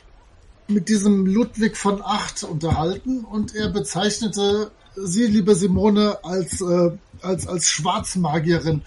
mit 0.67 0.87
diesem 0.87 1.25
Ludwig 1.25 1.75
von 1.75 2.03
Acht 2.03 2.43
unterhalten 2.43 3.25
und 3.25 3.55
er 3.55 3.69
bezeichnete 3.69 4.69
Sie, 4.95 5.25
liebe 5.25 5.55
Simone, 5.55 6.19
als 6.23 6.61
äh, 6.61 6.91
als 7.23 7.47
als 7.47 7.67
Schwarzmagierin. 7.71 8.83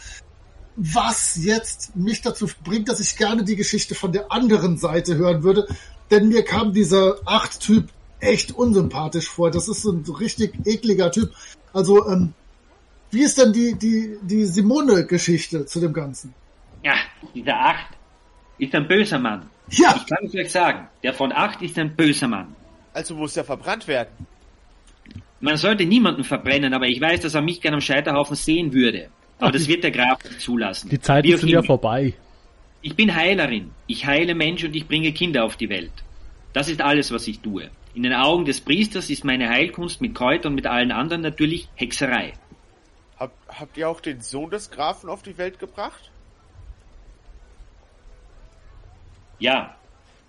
Was 0.76 1.36
jetzt 1.42 1.96
mich 1.96 2.22
dazu 2.22 2.46
bringt, 2.62 2.88
dass 2.88 3.00
ich 3.00 3.16
gerne 3.16 3.42
die 3.42 3.56
Geschichte 3.56 3.96
von 3.96 4.12
der 4.12 4.30
anderen 4.30 4.78
Seite 4.78 5.16
hören 5.16 5.42
würde, 5.42 5.66
denn 6.12 6.28
mir 6.28 6.44
kam 6.44 6.72
dieser 6.72 7.16
Acht-Typ 7.24 7.88
echt 8.20 8.52
unsympathisch 8.52 9.28
vor. 9.28 9.50
Das 9.50 9.66
ist 9.66 9.82
so 9.82 9.90
ein 9.90 10.04
richtig 10.20 10.64
ekliger 10.64 11.10
Typ. 11.10 11.32
Also 11.72 12.08
ähm, 12.08 12.34
wie 13.10 13.24
ist 13.24 13.36
denn 13.36 13.52
die, 13.52 13.74
die, 13.74 14.16
die 14.22 14.44
Simone-Geschichte 14.44 15.66
zu 15.66 15.80
dem 15.80 15.92
Ganzen? 15.92 16.34
ja, 16.84 16.94
dieser 17.34 17.58
Acht 17.58 17.88
ist 18.58 18.72
ein 18.76 18.86
böser 18.86 19.18
Mann. 19.18 19.50
Ja, 19.70 19.96
Ich 19.96 20.06
kann 20.06 20.26
es 20.26 20.34
euch 20.34 20.50
sagen, 20.50 20.88
der 21.02 21.12
von 21.12 21.32
Acht 21.32 21.62
ist 21.62 21.78
ein 21.78 21.94
böser 21.94 22.28
Mann. 22.28 22.54
Also 22.92 23.14
muss 23.14 23.34
ja 23.34 23.44
verbrannt 23.44 23.88
werden. 23.88 24.26
Man 25.40 25.56
sollte 25.56 25.84
niemanden 25.84 26.24
verbrennen, 26.24 26.72
aber 26.72 26.86
ich 26.86 27.00
weiß, 27.00 27.20
dass 27.20 27.34
er 27.34 27.42
mich 27.42 27.60
gerne 27.60 27.76
am 27.76 27.80
Scheiterhaufen 27.80 28.36
sehen 28.36 28.72
würde. 28.72 29.10
Aber 29.38 29.52
das 29.52 29.68
wird 29.68 29.84
der 29.84 29.90
Graf 29.90 30.24
nicht 30.24 30.40
zulassen. 30.40 30.88
Die 30.88 31.00
Zeiten 31.00 31.36
sind 31.36 31.48
ja 31.50 31.62
vorbei. 31.62 32.14
Ich 32.80 32.94
bin 32.94 33.14
Heilerin. 33.14 33.72
Ich 33.86 34.06
heile 34.06 34.34
Menschen 34.34 34.68
und 34.68 34.76
ich 34.76 34.86
bringe 34.86 35.12
Kinder 35.12 35.44
auf 35.44 35.56
die 35.56 35.68
Welt. 35.68 35.92
Das 36.52 36.68
ist 36.68 36.80
alles, 36.80 37.12
was 37.12 37.26
ich 37.26 37.40
tue. 37.40 37.70
In 37.94 38.02
den 38.02 38.14
Augen 38.14 38.44
des 38.44 38.60
Priesters 38.60 39.10
ist 39.10 39.24
meine 39.24 39.48
Heilkunst 39.48 40.00
mit 40.00 40.14
Kräutern 40.14 40.52
und 40.52 40.54
mit 40.54 40.66
allen 40.66 40.92
anderen 40.92 41.22
natürlich 41.22 41.68
Hexerei. 41.74 42.32
Hab, 43.18 43.32
habt 43.48 43.76
ihr 43.76 43.88
auch 43.88 44.00
den 44.00 44.20
Sohn 44.20 44.50
des 44.50 44.70
Grafen 44.70 45.10
auf 45.10 45.22
die 45.22 45.36
Welt 45.36 45.58
gebracht? 45.58 46.10
Ja, 49.38 49.74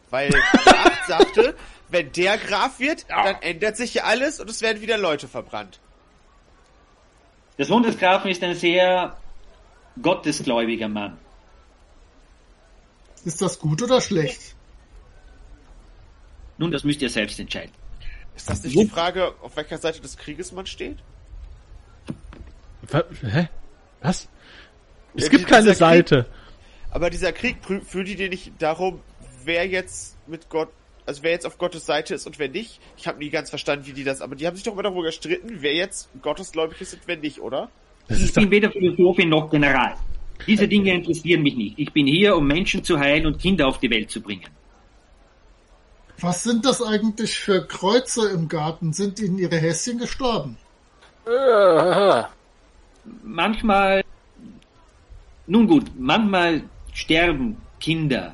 Weil 0.09 0.29
der 0.29 0.41
Acht 0.85 1.07
sagte, 1.07 1.55
wenn 1.89 2.11
der 2.11 2.37
Graf 2.37 2.79
wird, 2.79 3.09
dann 3.09 3.35
ändert 3.41 3.77
sich 3.77 3.93
ja 3.93 4.03
alles 4.03 4.39
und 4.39 4.49
es 4.49 4.61
werden 4.61 4.81
wieder 4.81 4.97
Leute 4.97 5.27
verbrannt. 5.27 5.79
der 7.57 7.65
Sohn 7.65 7.83
des 7.83 7.97
Grafen 7.97 8.29
ist 8.31 8.43
ein 8.43 8.55
sehr 8.55 9.15
gottesgläubiger 10.01 10.87
Mann. 10.89 11.17
ist 13.25 13.41
das 13.41 13.59
gut 13.59 13.81
oder 13.81 13.99
schlecht? 14.01 14.55
Nun, 16.57 16.71
das 16.71 16.83
müsst 16.83 17.01
ihr 17.01 17.09
selbst 17.09 17.39
entscheiden. 17.39 17.71
Ist 18.35 18.49
das 18.49 18.63
nicht 18.63 18.77
die 18.77 18.87
Frage, 18.87 19.33
auf 19.41 19.55
welcher 19.55 19.77
Seite 19.77 20.01
des 20.01 20.17
Krieges 20.17 20.51
man 20.51 20.65
steht? 20.65 20.97
Hä? 23.21 23.49
Was? 24.01 24.27
Es 25.15 25.23
Ja, 25.23 25.29
gibt 25.29 25.41
die- 25.45 25.49
keine 25.49 25.73
Seite. 25.73 26.25
Aber 26.91 27.09
dieser 27.09 27.31
Krieg 27.31 27.57
führt 27.63 28.07
die 28.07 28.15
dir 28.15 28.29
nicht 28.29 28.53
darum, 28.59 29.01
wer 29.43 29.67
jetzt 29.67 30.17
mit 30.27 30.49
Gott, 30.49 30.69
also 31.05 31.23
wer 31.23 31.31
jetzt 31.31 31.45
auf 31.45 31.57
Gottes 31.57 31.85
Seite 31.85 32.15
ist 32.15 32.25
und 32.27 32.39
wer 32.39 32.49
nicht. 32.49 32.79
Ich 32.97 33.07
habe 33.07 33.19
nie 33.19 33.29
ganz 33.29 33.49
verstanden, 33.49 33.85
wie 33.85 33.93
die 33.93 34.03
das, 34.03 34.21
aber 34.21 34.35
die 34.35 34.47
haben 34.47 34.55
sich 34.55 34.63
doch 34.63 34.73
immer 34.73 34.83
darüber 34.83 35.03
gestritten, 35.03 35.57
wer 35.59 35.73
jetzt 35.73 36.09
gottesgläubig 36.21 36.81
ist 36.81 36.93
und 36.93 37.01
wer 37.05 37.17
nicht, 37.17 37.39
oder? 37.39 37.69
Das 38.07 38.21
Ich 38.21 38.33
bin 38.33 38.51
weder 38.51 38.71
Philosophin 38.71 39.29
noch 39.29 39.49
General. 39.49 39.95
Diese 40.45 40.67
Dinge 40.67 40.93
interessieren 40.93 41.41
mich 41.41 41.55
nicht. 41.55 41.79
Ich 41.79 41.91
bin 41.91 42.05
hier, 42.05 42.35
um 42.35 42.45
Menschen 42.45 42.83
zu 42.83 42.99
heilen 42.99 43.25
und 43.25 43.39
Kinder 43.39 43.67
auf 43.67 43.79
die 43.79 43.89
Welt 43.89 44.11
zu 44.11 44.21
bringen. 44.21 44.47
Was 46.19 46.43
sind 46.43 46.65
das 46.65 46.81
eigentlich 46.81 47.37
für 47.37 47.65
Kreuze 47.67 48.29
im 48.29 48.47
Garten? 48.47 48.93
Sind 48.93 49.19
ihnen 49.19 49.37
ihre 49.37 49.57
Häschen 49.57 49.99
gestorben? 49.99 50.57
Manchmal, 53.23 54.03
nun 55.45 55.67
gut, 55.67 55.91
manchmal 55.97 56.63
sterben 56.97 57.57
Kinder, 57.79 58.33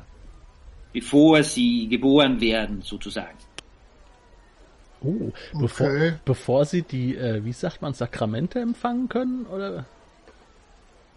bevor 0.92 1.42
sie 1.42 1.86
geboren 1.88 2.40
werden, 2.40 2.80
sozusagen. 2.82 3.36
oh, 5.02 5.30
bevor, 5.60 5.86
Okay. 5.88 6.14
bevor 6.24 6.64
sie 6.64 6.82
die, 6.82 7.14
äh, 7.14 7.44
wie 7.44 7.52
sagt 7.52 7.82
man, 7.82 7.92
Sakramente 7.92 8.60
empfangen 8.60 9.08
können? 9.08 9.44
Oder? 9.46 9.84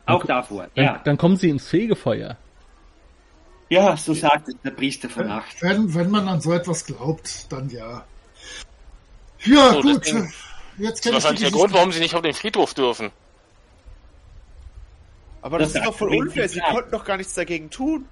Auch 0.06 0.26
davor, 0.26 0.68
Dann, 0.76 0.86
ja. 0.86 1.02
dann 1.06 1.18
kommen 1.18 1.38
sie 1.38 1.50
ins 1.50 1.68
Fegefeuer. 1.68 2.36
Ja, 3.70 3.96
so 3.98 4.14
sagt 4.14 4.48
es 4.50 4.56
der 4.64 4.72
Priester 4.72 5.10
von 5.10 5.30
Acht. 5.30 5.62
Wenn, 5.62 5.94
wenn 5.94 6.10
man 6.10 6.28
an 6.28 6.40
so 6.42 6.54
etwas 6.54 6.86
glaubt, 6.86 7.52
dann 7.52 7.70
ja. 7.70 8.06
Ja, 9.46 9.74
So, 9.74 9.82
gut. 9.82 10.06
deswegen- 10.06 10.34
Jetzt 10.80 10.98
das 10.98 11.02
kenne 11.02 11.18
ist 11.18 11.24
ich 11.24 11.30
wahrscheinlich 11.30 11.42
der 11.42 11.52
Grund, 11.52 11.74
warum 11.74 11.92
sie 11.92 12.00
nicht 12.00 12.14
auf 12.16 12.22
den 12.22 12.34
Friedhof 12.34 12.74
dürfen. 12.74 13.12
Aber 15.42 15.60
Das 15.60 15.74
das, 15.74 15.82
ist 15.82 15.88
doch 15.88 15.96
voll 15.96 16.16
unfair, 16.16 16.50
sie 16.50 16.60
konnten 16.60 16.92
doch 16.92 17.06
gar 17.06 17.18
nichts 17.18 17.34
dagegen 17.34 17.70
tun. 17.70 18.06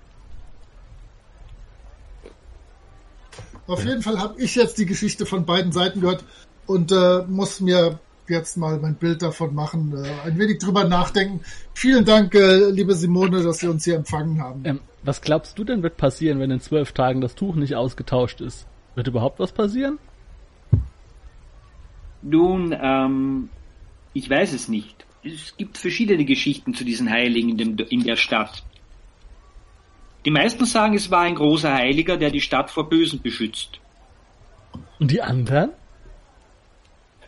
Auf 3.67 3.83
jeden 3.83 4.01
Fall 4.01 4.19
habe 4.19 4.39
ich 4.39 4.55
jetzt 4.55 4.77
die 4.77 4.85
Geschichte 4.85 5.25
von 5.25 5.45
beiden 5.45 5.71
Seiten 5.71 6.01
gehört 6.01 6.23
und 6.67 6.91
äh, 6.91 7.23
muss 7.27 7.59
mir 7.59 7.99
jetzt 8.27 8.57
mal 8.57 8.79
mein 8.79 8.95
Bild 8.95 9.21
davon 9.21 9.53
machen, 9.53 9.93
äh, 10.03 10.27
ein 10.27 10.37
wenig 10.37 10.59
drüber 10.59 10.83
nachdenken. 10.83 11.41
Vielen 11.73 12.05
Dank, 12.05 12.33
äh, 12.35 12.69
liebe 12.69 12.93
Simone, 12.93 13.43
dass 13.43 13.59
Sie 13.59 13.67
uns 13.67 13.83
hier 13.83 13.95
empfangen 13.95 14.41
haben. 14.41 14.61
Ähm, 14.65 14.79
was 15.03 15.21
glaubst 15.21 15.57
du 15.57 15.63
denn 15.63 15.83
wird 15.83 15.97
passieren, 15.97 16.39
wenn 16.39 16.51
in 16.51 16.59
zwölf 16.61 16.91
Tagen 16.91 17.21
das 17.21 17.35
Tuch 17.35 17.55
nicht 17.55 17.75
ausgetauscht 17.75 18.41
ist? 18.41 18.67
Wird 18.95 19.07
überhaupt 19.07 19.39
was 19.39 19.51
passieren? 19.51 19.99
Nun, 22.21 22.75
ähm, 22.79 23.49
ich 24.13 24.29
weiß 24.29 24.53
es 24.53 24.67
nicht. 24.67 25.05
Es 25.25 25.57
gibt 25.57 25.77
verschiedene 25.77 26.25
Geschichten 26.25 26.73
zu 26.73 26.83
diesen 26.83 27.09
Heiligen 27.09 27.49
in, 27.49 27.57
dem, 27.57 27.77
in 27.89 28.03
der 28.03 28.15
Stadt. 28.15 28.63
Die 30.23 30.31
meisten 30.31 30.65
sagen, 30.65 30.95
es 30.95 31.11
war 31.11 31.21
ein 31.21 31.35
großer 31.35 31.73
Heiliger, 31.73 32.17
der 32.17 32.31
die 32.31 32.41
Stadt 32.41 32.71
vor 32.71 32.89
Bösen 32.89 33.21
beschützt. 33.21 33.79
Und 34.99 35.11
die 35.11 35.21
anderen? 35.21 35.71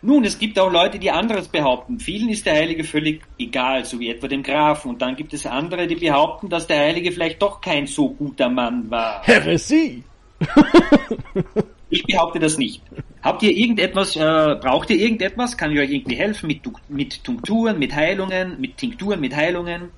Nun, 0.01 0.23
es 0.25 0.37
gibt 0.37 0.59
auch 0.59 0.71
Leute, 0.71 0.99
die 0.99 1.09
anderes 1.11 1.47
behaupten. 1.47 1.99
Vielen 1.99 2.29
ist 2.29 2.45
der 2.45 2.53
Heilige 2.53 2.83
völlig 2.83 3.23
egal, 3.37 3.83
so 3.83 3.99
wie 3.99 4.09
etwa 4.09 4.27
dem 4.27 4.43
Grafen. 4.43 4.91
Und 4.91 5.01
dann 5.01 5.15
gibt 5.15 5.33
es 5.33 5.45
andere, 5.45 5.87
die 5.87 5.95
behaupten, 5.95 6.49
dass 6.49 6.67
der 6.67 6.79
Heilige 6.79 7.11
vielleicht 7.11 7.41
doch 7.41 7.61
kein 7.61 7.87
so 7.87 8.09
guter 8.09 8.49
Mann 8.49 8.89
war. 8.89 9.23
Heresie! 9.23 10.03
Ich 11.89 12.03
behaupte 12.03 12.39
das 12.39 12.57
nicht. 12.57 12.81
Habt 13.21 13.43
ihr 13.43 13.51
irgendetwas, 13.51 14.15
äh, 14.15 14.55
braucht 14.61 14.89
ihr 14.89 14.97
irgendetwas? 14.97 15.57
Kann 15.57 15.71
ich 15.71 15.79
euch 15.79 15.89
irgendwie 15.89 16.15
helfen 16.15 16.47
mit, 16.47 16.61
mit 16.89 17.23
Tinkturen, 17.23 17.79
mit 17.79 17.95
Heilungen, 17.95 18.59
mit 18.59 18.77
Tinkturen, 18.77 19.19
mit 19.19 19.35
Heilungen? 19.35 19.91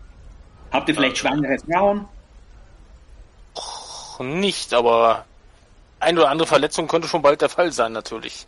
Habt 0.71 0.87
ihr 0.89 0.95
vielleicht 0.95 1.17
schwangere 1.17 1.57
Frauen? 1.59 2.05
Nicht, 4.19 4.73
aber 4.73 5.25
ein 5.99 6.17
oder 6.17 6.29
andere 6.29 6.47
Verletzung 6.47 6.87
könnte 6.87 7.07
schon 7.07 7.21
bald 7.21 7.41
der 7.41 7.49
Fall 7.49 7.71
sein, 7.71 7.93
natürlich. 7.93 8.45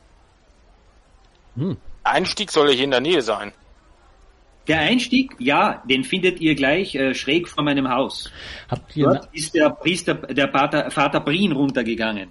Hm. 1.56 1.78
Einstieg 2.04 2.52
soll 2.52 2.70
ja 2.70 2.76
hier 2.76 2.86
in 2.86 2.92
der 2.92 3.02
Nähe 3.02 3.22
sein. 3.22 3.54
Der 4.68 4.80
Einstieg, 4.80 5.36
ja, 5.40 5.82
den 5.90 6.04
findet 6.04 6.40
ihr 6.40 6.56
gleich 6.56 6.94
äh, 6.96 7.16
schräg 7.16 7.48
vor 7.48 7.64
meinem 7.64 7.90
Haus. 7.90 8.32
Habt 8.70 8.96
ihr. 8.96 9.06
Dort 9.06 9.30
ist 9.34 9.56
der 9.56 9.70
Priester, 9.72 10.14
der 10.14 10.48
Pater, 10.48 10.92
Vater 10.92 11.20
Brien 11.20 11.52
runtergegangen. 11.52 12.30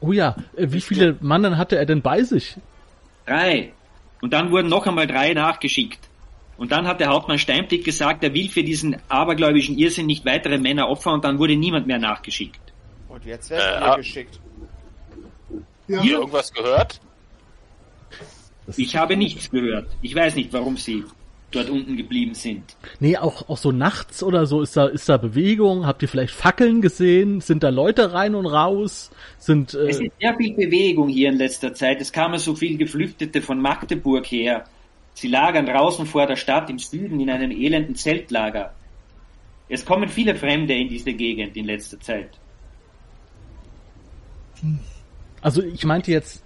Oh 0.00 0.12
ja, 0.12 0.36
äh, 0.56 0.66
wie 0.70 0.80
viele 0.80 1.16
Mannen 1.20 1.56
hatte 1.58 1.76
er 1.76 1.86
denn 1.86 2.02
bei 2.02 2.22
sich? 2.22 2.56
Drei. 3.26 3.72
Und 4.22 4.32
dann 4.32 4.50
wurden 4.50 4.68
noch 4.68 4.86
einmal 4.86 5.06
drei 5.06 5.32
nachgeschickt. 5.34 5.98
Und 6.56 6.72
dann 6.72 6.86
hat 6.86 7.00
der 7.00 7.08
Hauptmann 7.08 7.38
Steinblick 7.38 7.84
gesagt, 7.84 8.22
er 8.22 8.34
will 8.34 8.48
für 8.50 8.62
diesen 8.62 8.96
abergläubischen 9.08 9.78
Irrsinn 9.78 10.06
nicht 10.06 10.26
weitere 10.26 10.58
Männer 10.58 10.88
opfern 10.90 11.14
und 11.14 11.24
dann 11.24 11.38
wurde 11.38 11.56
niemand 11.56 11.86
mehr 11.86 11.98
nachgeschickt. 11.98 12.60
Und 13.08 13.24
jetzt 13.24 13.48
werden 13.50 13.62
Äh, 13.62 13.80
wir 13.80 13.92
ah. 13.92 13.96
geschickt. 13.96 14.40
Ja, 15.88 16.02
Ihr 16.02 16.12
irgendwas 16.18 16.52
gehört? 16.52 17.00
Ich 18.76 18.94
habe 18.96 19.16
nichts 19.16 19.50
gehört. 19.50 19.88
Ich 20.02 20.14
weiß 20.14 20.34
nicht, 20.36 20.52
warum 20.52 20.76
sie 20.76 21.04
dort 21.50 21.68
unten 21.68 21.96
geblieben 21.96 22.34
sind. 22.34 22.76
Nee, 23.00 23.16
auch, 23.16 23.48
auch 23.48 23.56
so 23.56 23.72
nachts 23.72 24.22
oder 24.22 24.46
so 24.46 24.62
ist 24.62 24.76
da, 24.76 24.86
ist 24.86 25.08
da 25.08 25.16
Bewegung. 25.16 25.86
Habt 25.86 26.02
ihr 26.02 26.08
vielleicht 26.08 26.32
Fackeln 26.32 26.80
gesehen? 26.80 27.40
Sind 27.40 27.62
da 27.62 27.70
Leute 27.70 28.12
rein 28.12 28.34
und 28.34 28.46
raus? 28.46 29.10
Sind, 29.38 29.74
Es 29.74 29.98
äh, 29.98 30.04
ist 30.04 30.12
sehr 30.20 30.36
viel 30.36 30.54
Bewegung 30.54 31.08
hier 31.08 31.30
in 31.30 31.36
letzter 31.36 31.74
Zeit. 31.74 32.00
Es 32.00 32.12
kamen 32.12 32.38
so 32.38 32.54
viele 32.54 32.76
Geflüchtete 32.76 33.42
von 33.42 33.60
Magdeburg 33.60 34.26
her. 34.26 34.64
Sie 35.14 35.28
lagern 35.28 35.66
draußen 35.66 36.06
vor 36.06 36.26
der 36.26 36.36
Stadt 36.36 36.70
im 36.70 36.78
Süden 36.78 37.20
in 37.20 37.30
einem 37.30 37.50
elenden 37.50 37.96
Zeltlager. 37.96 38.72
Es 39.68 39.84
kommen 39.84 40.08
viele 40.08 40.34
Fremde 40.34 40.74
in 40.74 40.88
diese 40.88 41.12
Gegend 41.12 41.56
in 41.56 41.64
letzter 41.64 42.00
Zeit. 42.00 42.30
also 45.40 45.62
ich 45.62 45.84
meinte 45.84 46.10
jetzt, 46.10 46.42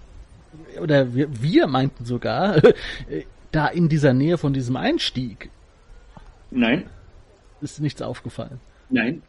oder 0.79 1.13
wir, 1.13 1.27
wir 1.41 1.67
meinten 1.67 2.05
sogar, 2.05 2.61
da 3.55 3.67
in 3.67 3.89
dieser 3.89 4.13
Nähe 4.13 4.37
von 4.37 4.53
diesem 4.53 4.75
Einstieg 4.75 5.49
Nein, 6.51 6.85
ist 7.61 7.79
nichts 7.81 8.01
aufgefallen. 8.01 8.59
nein. 8.89 9.21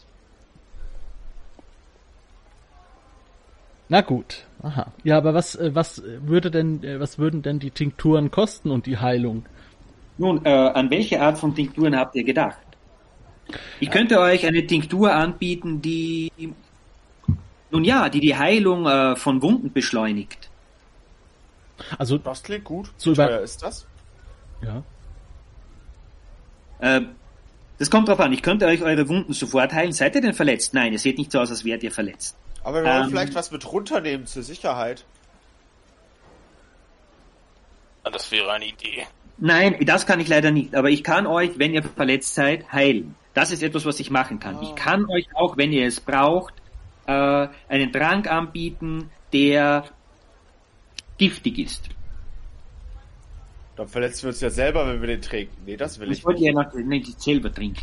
Na 3.88 4.00
gut, 4.00 4.44
aha. 4.62 4.92
Ja, 5.04 5.16
aber 5.16 5.32
was, 5.32 5.54
äh, 5.54 5.72
was 5.74 6.02
würde 6.04 6.50
denn, 6.50 6.82
äh, 6.82 6.98
was 6.98 7.18
würden 7.18 7.42
denn 7.42 7.60
die 7.60 7.70
Tinkturen 7.70 8.30
kosten 8.32 8.70
und 8.72 8.86
die 8.86 8.98
Heilung? 8.98 9.46
Nun, 10.18 10.44
äh, 10.44 10.48
an 10.50 10.90
welche 10.90 11.20
Art 11.20 11.38
von 11.38 11.54
Tinkturen 11.54 11.94
habt 11.96 12.16
ihr 12.16 12.24
gedacht? 12.24 12.58
Ich 13.78 13.90
könnte 13.92 14.18
euch 14.18 14.44
eine 14.44 14.66
Tinktur 14.66 15.12
anbieten, 15.14 15.80
die, 15.82 16.32
nun 17.70 17.84
ja, 17.84 18.08
die 18.08 18.18
die 18.20 18.34
Heilung 18.36 18.86
äh, 18.86 19.14
von 19.14 19.40
Wunden 19.40 19.72
beschleunigt. 19.72 20.50
Also, 21.96 22.18
Das 22.18 22.42
klingt 22.42 22.64
gut. 22.64 22.90
So 22.96 23.10
Wie 23.10 23.14
über- 23.14 23.28
teuer 23.28 23.40
ist 23.40 23.62
das? 23.62 23.86
Ja. 24.62 24.82
Äh, 26.78 27.02
das 27.78 27.90
kommt 27.90 28.08
drauf 28.08 28.20
an. 28.20 28.32
Ich 28.32 28.42
könnte 28.42 28.66
euch 28.66 28.82
eure 28.82 29.08
Wunden 29.08 29.32
sofort 29.32 29.72
heilen. 29.72 29.92
Seid 29.92 30.14
ihr 30.14 30.20
denn 30.22 30.34
verletzt? 30.34 30.72
Nein, 30.74 30.92
ihr 30.92 30.98
seht 30.98 31.18
nicht 31.18 31.30
so 31.30 31.40
aus, 31.40 31.50
als 31.50 31.64
wärt 31.64 31.82
ihr 31.82 31.92
verletzt. 31.92 32.36
Aber 32.64 32.82
wir 32.82 32.90
wollen 32.90 33.04
Ähm. 33.04 33.10
vielleicht 33.10 33.34
was 33.34 33.50
mit 33.50 33.70
runternehmen 33.70 34.26
zur 34.26 34.42
Sicherheit. 34.42 35.04
Das 38.04 38.30
wäre 38.30 38.52
eine 38.52 38.66
Idee. 38.66 39.06
Nein, 39.38 39.76
das 39.84 40.06
kann 40.06 40.20
ich 40.20 40.28
leider 40.28 40.50
nicht. 40.50 40.74
Aber 40.74 40.90
ich 40.90 41.02
kann 41.02 41.26
euch, 41.26 41.58
wenn 41.58 41.74
ihr 41.74 41.82
verletzt 41.82 42.34
seid, 42.34 42.72
heilen. 42.72 43.14
Das 43.34 43.50
ist 43.50 43.62
etwas, 43.62 43.84
was 43.84 44.00
ich 44.00 44.10
machen 44.10 44.40
kann. 44.40 44.62
Ich 44.62 44.74
kann 44.74 45.04
euch 45.10 45.26
auch, 45.34 45.56
wenn 45.56 45.72
ihr 45.72 45.86
es 45.86 46.00
braucht, 46.00 46.54
äh, 47.06 47.48
einen 47.68 47.92
Trank 47.92 48.30
anbieten, 48.30 49.10
der 49.32 49.84
giftig 51.18 51.58
ist. 51.58 51.88
Dann 53.76 53.88
verletzen 53.88 54.22
wir 54.22 54.28
uns 54.30 54.40
ja 54.40 54.48
selber, 54.48 54.86
wenn 54.88 55.00
wir 55.02 55.08
den 55.08 55.20
trinken. 55.20 55.54
Nee, 55.66 55.76
das 55.76 55.98
will 56.00 56.10
ich 56.10 56.24
nicht. 56.24 56.40
ihr 56.40 56.52
noch 56.54 56.72
nicht 56.72 57.20
selber 57.20 57.52
trinken. 57.52 57.82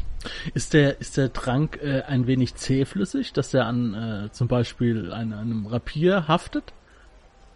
Ist 0.56 0.74
der, 0.74 1.00
ist 1.00 1.18
der 1.18 1.32
Trank 1.32 1.80
äh, 1.84 2.02
ein 2.02 2.26
wenig 2.26 2.56
zähflüssig, 2.56 3.32
dass 3.34 3.54
er 3.54 3.68
an 3.68 4.26
äh, 4.26 4.32
zum 4.32 4.48
Beispiel 4.48 5.12
an 5.12 5.34
einem 5.34 5.68
Rapier 5.68 6.28
haftet? 6.28 6.74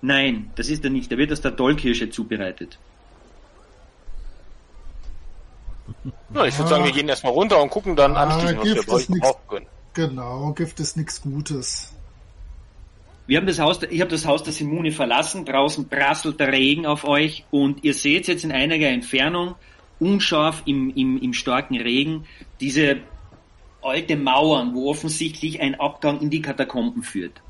Nein, 0.02 0.52
das 0.56 0.70
ist 0.70 0.84
er 0.84 0.92
nicht. 0.92 1.10
Der 1.10 1.18
wird 1.18 1.32
aus 1.32 1.42
der 1.42 1.50
Dollkirsche 1.52 2.12
zubereitet. 2.12 2.78
Ja, 6.34 6.46
ich 6.46 6.58
würde 6.58 6.70
sagen, 6.70 6.84
wir 6.84 6.92
gehen 6.92 7.08
erstmal 7.10 7.34
runter 7.34 7.62
und 7.62 7.70
gucken 7.70 7.96
dann 7.96 8.16
Ah, 8.16 8.24
anschließend, 8.26 8.60
was 8.60 8.66
wir 8.66 8.74
Gift 8.76 8.88
bei 8.88 8.94
euch 8.94 9.02
ist 9.04 9.10
nix. 9.10 9.22
brauchen 9.22 9.48
können. 9.48 9.66
Genau, 9.94 10.52
Gift 10.54 10.80
ist 10.80 10.98
nichts 10.98 11.22
Gutes. 11.22 11.94
Wir 13.28 13.38
haben 13.38 13.45
das 13.47 13.59
Haus, 13.59 13.82
ich 13.84 13.99
habe 14.01 14.09
das 14.09 14.25
Haus 14.25 14.41
der 14.43 14.53
Simone 14.53 14.91
verlassen. 14.91 15.43
Draußen 15.45 15.88
prasselt 15.89 16.39
der 16.39 16.51
Regen 16.53 16.86
auf 16.86 17.03
euch 17.03 17.45
und 17.51 17.84
ihr 17.84 17.93
seht 17.93 18.28
jetzt 18.28 18.43
in 18.45 18.51
einiger 18.53 18.88
Entfernung, 18.88 19.55
unscharf 19.99 20.63
im, 20.65 20.89
im, 20.95 21.17
im 21.21 21.34
starken 21.34 21.75
Regen, 21.80 22.25
diese 22.61 22.97
alte 23.82 24.15
Mauern, 24.15 24.73
wo 24.73 24.89
offensichtlich 24.89 25.59
ein 25.61 25.75
Abgang 25.80 26.21
in 26.21 26.30
die 26.30 26.41
Katakomben 26.41 27.03
führt. 27.03 27.41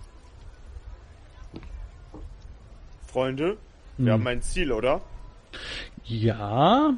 Freunde, 3.05 3.57
wir 3.97 4.13
Hm. 4.13 4.19
haben 4.19 4.27
ein 4.27 4.41
Ziel, 4.41 4.71
oder? 4.71 5.01
Ja. 6.05 6.93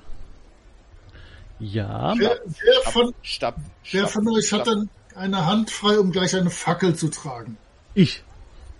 Ja. 1.59 2.13
Wer, 2.17 2.39
wer, 2.45 2.91
von, 2.91 3.13
Stab. 3.21 3.57
wer 3.91 4.01
Stab- 4.07 4.11
von 4.11 4.27
euch 4.30 4.51
hat 4.53 4.61
Stab- 4.61 4.65
denn 4.75 4.89
eine 5.15 5.45
Hand 5.45 5.69
frei, 5.71 5.99
um 5.99 6.11
gleich 6.11 6.36
eine 6.36 6.49
Fackel 6.49 6.95
zu 6.95 7.09
tragen? 7.09 7.57
Ich. 7.93 8.23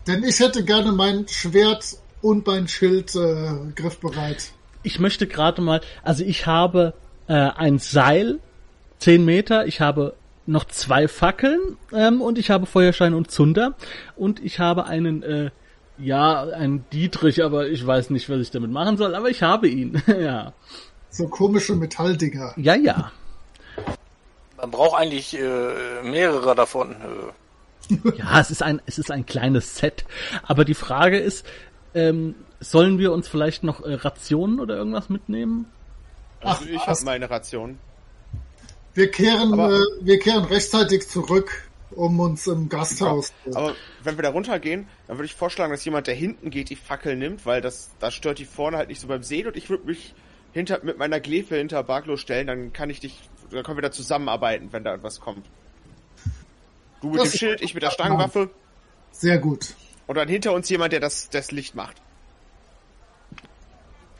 Denn 0.10 0.24
ich 0.24 0.39
hätte 0.39 0.66
gerne 0.66 0.91
mein 0.91 1.28
Schwert 1.28 1.86
und 2.24 2.47
mein 2.47 2.68
Schild 2.68 3.14
äh, 3.14 3.53
griffbereit. 3.76 4.53
Ich 4.82 4.99
möchte 4.99 5.28
gerade 5.28 5.62
mal, 5.62 5.82
also 6.01 6.24
ich 6.24 6.47
habe 6.47 6.95
äh, 7.28 7.34
ein 7.34 7.78
Seil, 7.78 8.39
10 8.97 9.24
Meter, 9.24 9.68
ich 9.68 9.82
habe 9.82 10.16
noch 10.47 10.66
zwei 10.66 11.07
Fackeln 11.07 11.78
ähm, 11.93 12.22
und 12.22 12.39
ich 12.39 12.49
habe 12.49 12.66
Feuerstein 12.66 13.14
und 13.14 13.30
Zunder 13.30 13.76
und 14.16 14.43
ich 14.43 14.57
habe 14.57 14.86
einen, 14.86 15.22
äh, 15.22 15.51
ja, 15.99 16.41
einen 16.41 16.86
Dietrich, 16.91 17.43
aber 17.43 17.68
ich 17.68 17.86
weiß 17.86 18.10
nicht, 18.10 18.32
was 18.32 18.39
ich 18.39 18.49
damit 18.49 18.72
machen 18.72 18.97
soll, 18.97 19.14
aber 19.14 19.30
ich 19.30 19.43
habe 19.43 19.68
ihn. 19.68 20.01
ja. 20.07 20.53
So 21.12 21.28
komische 21.28 21.76
Metalldinger. 21.76 22.55
Ja, 22.57 22.74
ja. 22.74 23.12
Man 24.57 24.72
braucht 24.72 24.99
eigentlich 24.99 25.38
äh, 25.38 26.01
mehrere 26.01 26.55
davon. 26.55 26.95
Ja, 28.15 28.39
es 28.39 28.51
ist 28.51 28.61
ein, 28.63 28.81
es 28.85 28.97
ist 28.99 29.11
ein 29.11 29.25
kleines 29.25 29.77
Set. 29.77 30.05
Aber 30.43 30.65
die 30.65 30.73
Frage 30.73 31.17
ist, 31.17 31.45
ähm, 31.93 32.35
sollen 32.59 32.99
wir 32.99 33.11
uns 33.11 33.27
vielleicht 33.27 33.63
noch 33.63 33.81
äh, 33.83 33.93
Rationen 33.93 34.59
oder 34.59 34.75
irgendwas 34.77 35.09
mitnehmen? 35.09 35.65
Also 36.41 36.65
Ach, 36.65 36.69
ich 36.69 36.87
habe 36.87 37.03
meine 37.03 37.29
Ration. 37.29 37.79
Wir 38.93 39.09
kehren, 39.11 39.53
Aber- 39.53 39.73
äh, 39.75 39.81
wir 40.01 40.19
kehren 40.19 40.45
rechtzeitig 40.45 41.07
zurück, 41.07 41.69
um 41.91 42.19
uns 42.19 42.47
im 42.47 42.69
Gasthaus. 42.69 43.33
Aber 43.53 43.73
wenn 44.03 44.17
wir 44.17 44.23
da 44.23 44.29
runtergehen, 44.29 44.87
dann 45.07 45.17
würde 45.17 45.25
ich 45.25 45.35
vorschlagen, 45.35 45.71
dass 45.71 45.83
jemand, 45.85 46.07
der 46.07 46.15
hinten 46.15 46.49
geht, 46.49 46.69
die 46.69 46.75
Fackel 46.75 47.15
nimmt, 47.15 47.45
weil 47.45 47.61
das, 47.61 47.91
das 47.99 48.13
stört 48.13 48.39
die 48.39 48.45
vorne 48.45 48.77
halt 48.77 48.89
nicht 48.89 49.01
so 49.01 49.07
beim 49.07 49.23
Sehen 49.23 49.47
und 49.47 49.57
ich 49.57 49.69
würde 49.69 49.85
mich 49.85 50.13
hinter, 50.53 50.79
mit 50.83 50.97
meiner 50.97 51.19
Glefe 51.19 51.55
hinter 51.57 51.83
Barklo 51.83 52.17
stellen, 52.17 52.47
dann 52.47 52.73
kann 52.73 52.89
ich 52.89 52.99
dich, 52.99 53.29
dann 53.51 53.63
können 53.63 53.77
wir 53.77 53.81
da 53.83 53.91
zusammenarbeiten, 53.91 54.69
wenn 54.71 54.83
da 54.83 54.95
etwas 54.95 55.19
kommt. 55.19 55.45
Du 57.01 57.09
mit 57.09 57.21
Das 57.21 57.31
dem 57.31 57.37
Schild, 57.37 57.61
ich 57.61 57.73
mit 57.73 57.83
der 57.83 57.91
Stangenwaffe 57.91 58.49
Sehr 59.11 59.37
gut. 59.37 59.75
und 60.07 60.15
dann 60.15 60.27
hinter 60.27 60.53
uns 60.53 60.69
jemand, 60.69 60.93
der 60.93 60.99
das, 60.99 61.29
das 61.29 61.51
Licht 61.51 61.75
macht. 61.75 61.95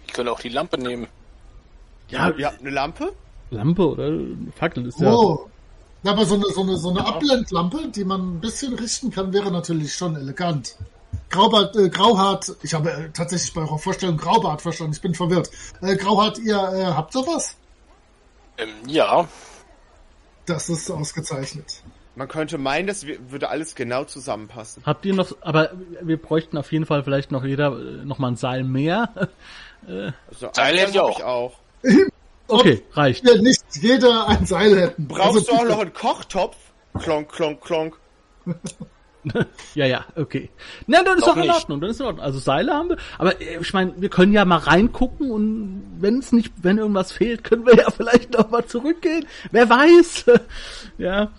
ich 0.08 0.14
könnte 0.14 0.32
auch 0.32 0.40
die 0.40 0.50
Lampe 0.50 0.78
nehmen. 0.78 1.08
Ja, 2.10 2.22
habt 2.22 2.40
eine 2.44 2.70
Lampe? 2.70 3.14
Lampe 3.52 3.88
oder 3.88 4.12
Fackel 4.56 4.86
ist 4.88 5.00
ja. 5.00 5.12
Oh. 5.14 5.50
Na, 6.04 6.12
Aber 6.12 6.26
so 6.26 6.36
eine, 6.36 6.46
so 6.54 6.62
eine, 6.62 6.78
so 6.78 6.90
eine 6.92 7.06
Abblendlampe, 7.06 7.90
die 7.90 8.06
man 8.06 8.36
ein 8.38 8.40
bisschen 8.40 8.74
richten 8.76 9.12
kann, 9.12 9.34
wäre 9.34 9.52
natürlich 9.52 9.94
schon 9.94 10.16
elegant. 10.16 10.76
Graubart, 11.30 11.76
äh, 11.76 11.90
Grauhart, 11.90 12.56
ich 12.64 12.74
habe 12.74 12.92
äh, 12.92 13.10
tatsächlich 13.12 13.54
bei 13.54 13.62
eurer 13.62 13.78
Vorstellung 13.78 14.16
Graubart 14.18 14.62
verstanden, 14.62 14.94
ich 14.94 15.02
bin 15.02 15.14
verwirrt. 15.14 15.50
Äh, 15.82 15.96
Grauhart, 15.98 16.40
ihr 16.40 16.56
äh, 16.58 16.86
habt 16.86 17.12
sowas? 17.14 17.56
Ähm, 18.58 18.70
ja, 18.88 19.28
Das 20.46 20.70
ist 20.70 20.90
ausgezeichnet. 20.90 21.84
Man 22.20 22.28
könnte 22.28 22.58
meinen, 22.58 22.86
das 22.86 23.08
würde 23.08 23.48
alles 23.48 23.76
genau 23.76 24.04
zusammenpassen. 24.04 24.84
Habt 24.86 25.06
ihr 25.06 25.14
noch, 25.14 25.38
aber 25.40 25.72
wir 26.02 26.22
bräuchten 26.22 26.58
auf 26.58 26.70
jeden 26.74 26.86
Fall 26.86 27.02
vielleicht 27.02 27.32
noch 27.32 27.46
jeder 27.46 27.68
äh, 27.68 28.04
noch 28.04 28.20
mal 28.20 28.28
ein 28.28 28.36
Seil 28.36 28.64
mehr. 28.66 29.10
Also, 29.88 30.50
Seil 30.52 30.78
hätte 30.78 30.92
ich 30.92 30.98
hab 30.98 31.06
auch. 31.06 31.20
ich 31.20 31.24
auch. 31.24 31.60
Okay, 32.50 32.84
reicht. 32.92 33.24
Wir 33.24 33.42
nicht 33.42 33.64
jeder 33.76 34.28
ein 34.28 34.46
Seil 34.46 34.78
hätten. 34.78 35.08
Brauchst 35.08 35.38
Also 35.38 35.40
du 35.40 35.54
auch 35.54 35.66
noch 35.70 35.80
einen 35.80 35.94
Kochtopf? 35.94 36.58
Klonk, 37.00 37.32
klonk, 37.32 37.62
klonk. 37.62 37.98
Ja, 39.74 39.86
ja, 39.86 40.06
okay. 40.16 40.50
Na, 40.88 41.04
dann 41.04 41.18
ist 41.18 41.28
Doch 41.28 41.36
in 41.36 41.44
nicht. 41.44 41.54
Ordnung, 41.54 41.82
dann 41.82 41.90
ist 41.90 42.00
in 42.00 42.06
Ordnung. 42.06 42.26
Also 42.26 42.40
Seile 42.40 42.74
haben 42.74 42.90
wir, 42.90 42.98
aber 43.18 43.40
äh, 43.42 43.60
ich 43.62 43.74
meine, 43.74 43.94
wir 43.98 44.10
können 44.10 44.34
ja 44.34 44.44
mal 44.44 44.58
reingucken 44.58 45.32
und 45.32 45.84
wenn 46.00 46.20
es 46.20 46.32
nicht, 46.32 46.54
wenn 46.62 46.78
irgendwas 46.78 47.12
fehlt, 47.12 47.44
können 47.44 47.66
wir 47.66 47.76
ja 47.76 47.90
vielleicht 47.96 48.34
noch 48.34 48.50
mal 48.50 48.66
zurückgehen. 48.66 49.26
Wer 49.52 49.70
weiß? 49.70 50.26
ja. 50.98 51.32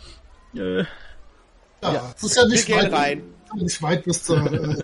Äh, 0.54 0.84
Ja, 1.82 2.12
es 2.16 2.22
ist 2.22 2.36
ja 2.36 2.46
nicht 2.46 2.68
Wir 2.68 2.76
gehen 2.76 2.92
weit, 2.92 2.92
rein. 2.92 3.22
nicht 3.56 3.82
weit 3.82 4.04
bis 4.04 4.22
zur. 4.24 4.52
Äh, 4.52 4.82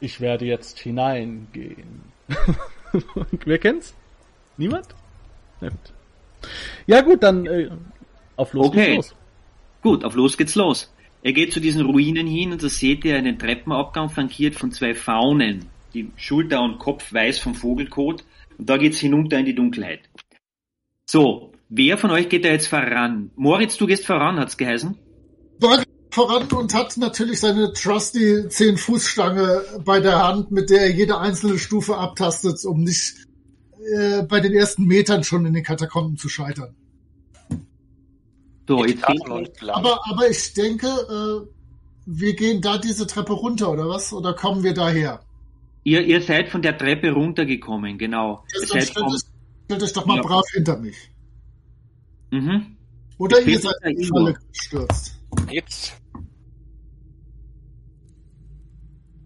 ich 0.00 0.20
werde 0.20 0.44
jetzt 0.44 0.78
hineingehen. 0.78 2.02
Und 3.14 3.40
wer 3.46 3.58
kennt's? 3.58 3.94
Niemand? 4.56 4.88
Na 5.60 5.68
gut. 5.70 5.92
Ja 6.86 7.00
gut, 7.00 7.22
dann 7.22 7.46
äh, 7.46 7.70
auf 8.36 8.52
los 8.52 8.66
Okay. 8.68 8.96
geht's 8.96 9.08
los. 9.10 9.14
Gut, 9.82 10.04
auf 10.04 10.14
los 10.14 10.36
geht's 10.36 10.54
los. 10.54 10.92
Er 11.22 11.32
geht 11.32 11.52
zu 11.52 11.60
diesen 11.60 11.84
Ruinen 11.86 12.26
hin 12.26 12.52
und 12.52 12.62
da 12.62 12.68
seht 12.68 13.04
ihr 13.04 13.16
einen 13.16 13.38
Treppenabgang 13.38 14.10
flankiert 14.10 14.54
von 14.56 14.70
zwei 14.72 14.94
Faunen, 14.94 15.66
die 15.94 16.10
Schulter 16.16 16.60
und 16.60 16.78
Kopf 16.78 17.12
weiß 17.12 17.38
vom 17.38 17.54
Vogelkot 17.54 18.24
und 18.58 18.68
da 18.68 18.76
geht's 18.76 18.98
hinunter 18.98 19.38
in 19.38 19.46
die 19.46 19.54
Dunkelheit. 19.54 20.00
So, 21.06 21.52
wer 21.68 21.98
von 21.98 22.10
euch 22.10 22.28
geht 22.28 22.44
da 22.44 22.48
jetzt 22.48 22.66
voran? 22.66 23.30
Moritz, 23.36 23.76
du 23.76 23.86
gehst 23.86 24.06
voran, 24.06 24.38
hat's 24.38 24.56
geheißen? 24.56 24.96
Berg 25.58 25.84
voran 26.10 26.46
und 26.52 26.74
hat 26.74 26.96
natürlich 26.96 27.40
seine 27.40 27.72
trusty 27.72 28.48
10 28.48 28.76
Fuß 28.76 29.06
Stange 29.06 29.62
bei 29.84 30.00
der 30.00 30.22
Hand, 30.22 30.50
mit 30.50 30.70
der 30.70 30.82
er 30.82 30.90
jede 30.90 31.18
einzelne 31.18 31.58
Stufe 31.58 31.96
abtastet, 31.96 32.64
um 32.64 32.82
nicht 32.84 33.26
äh, 33.96 34.22
bei 34.22 34.40
den 34.40 34.52
ersten 34.52 34.84
Metern 34.84 35.24
schon 35.24 35.46
in 35.46 35.54
den 35.54 35.64
Katakomben 35.64 36.16
zu 36.16 36.28
scheitern. 36.28 36.74
So, 38.66 38.84
jetzt. 38.84 39.04
Aber, 39.04 40.00
aber 40.08 40.30
ich 40.30 40.54
denke, 40.54 40.86
äh, 40.86 41.46
wir 42.06 42.34
gehen 42.34 42.62
da 42.62 42.78
diese 42.78 43.06
Treppe 43.06 43.32
runter, 43.32 43.70
oder 43.70 43.88
was? 43.88 44.12
Oder 44.12 44.32
kommen 44.34 44.62
wir 44.62 44.72
daher? 44.72 45.20
ihr, 45.84 46.02
ihr 46.02 46.20
seid 46.22 46.48
von 46.48 46.62
der 46.62 46.76
Treppe 46.76 47.12
runtergekommen, 47.12 47.98
genau. 47.98 48.44
Ihr 48.60 48.66
seid 48.66 48.90
vom, 48.90 49.14
stellt 49.66 49.82
euch 49.82 49.92
doch 49.92 50.06
mal 50.06 50.16
Ja. 50.16 50.22
brav 50.22 50.44
hinter 50.52 50.78
mich. 50.78 50.96
Mhm. 52.40 52.76
Oder 53.18 53.40
Ich 53.40 53.46
ihr 53.46 53.60
seid 53.60 53.74
in 53.84 53.96
die 53.96 54.06
Falle 54.06 54.34
gestürzt. 54.52 55.20
Jetzt. 55.50 55.94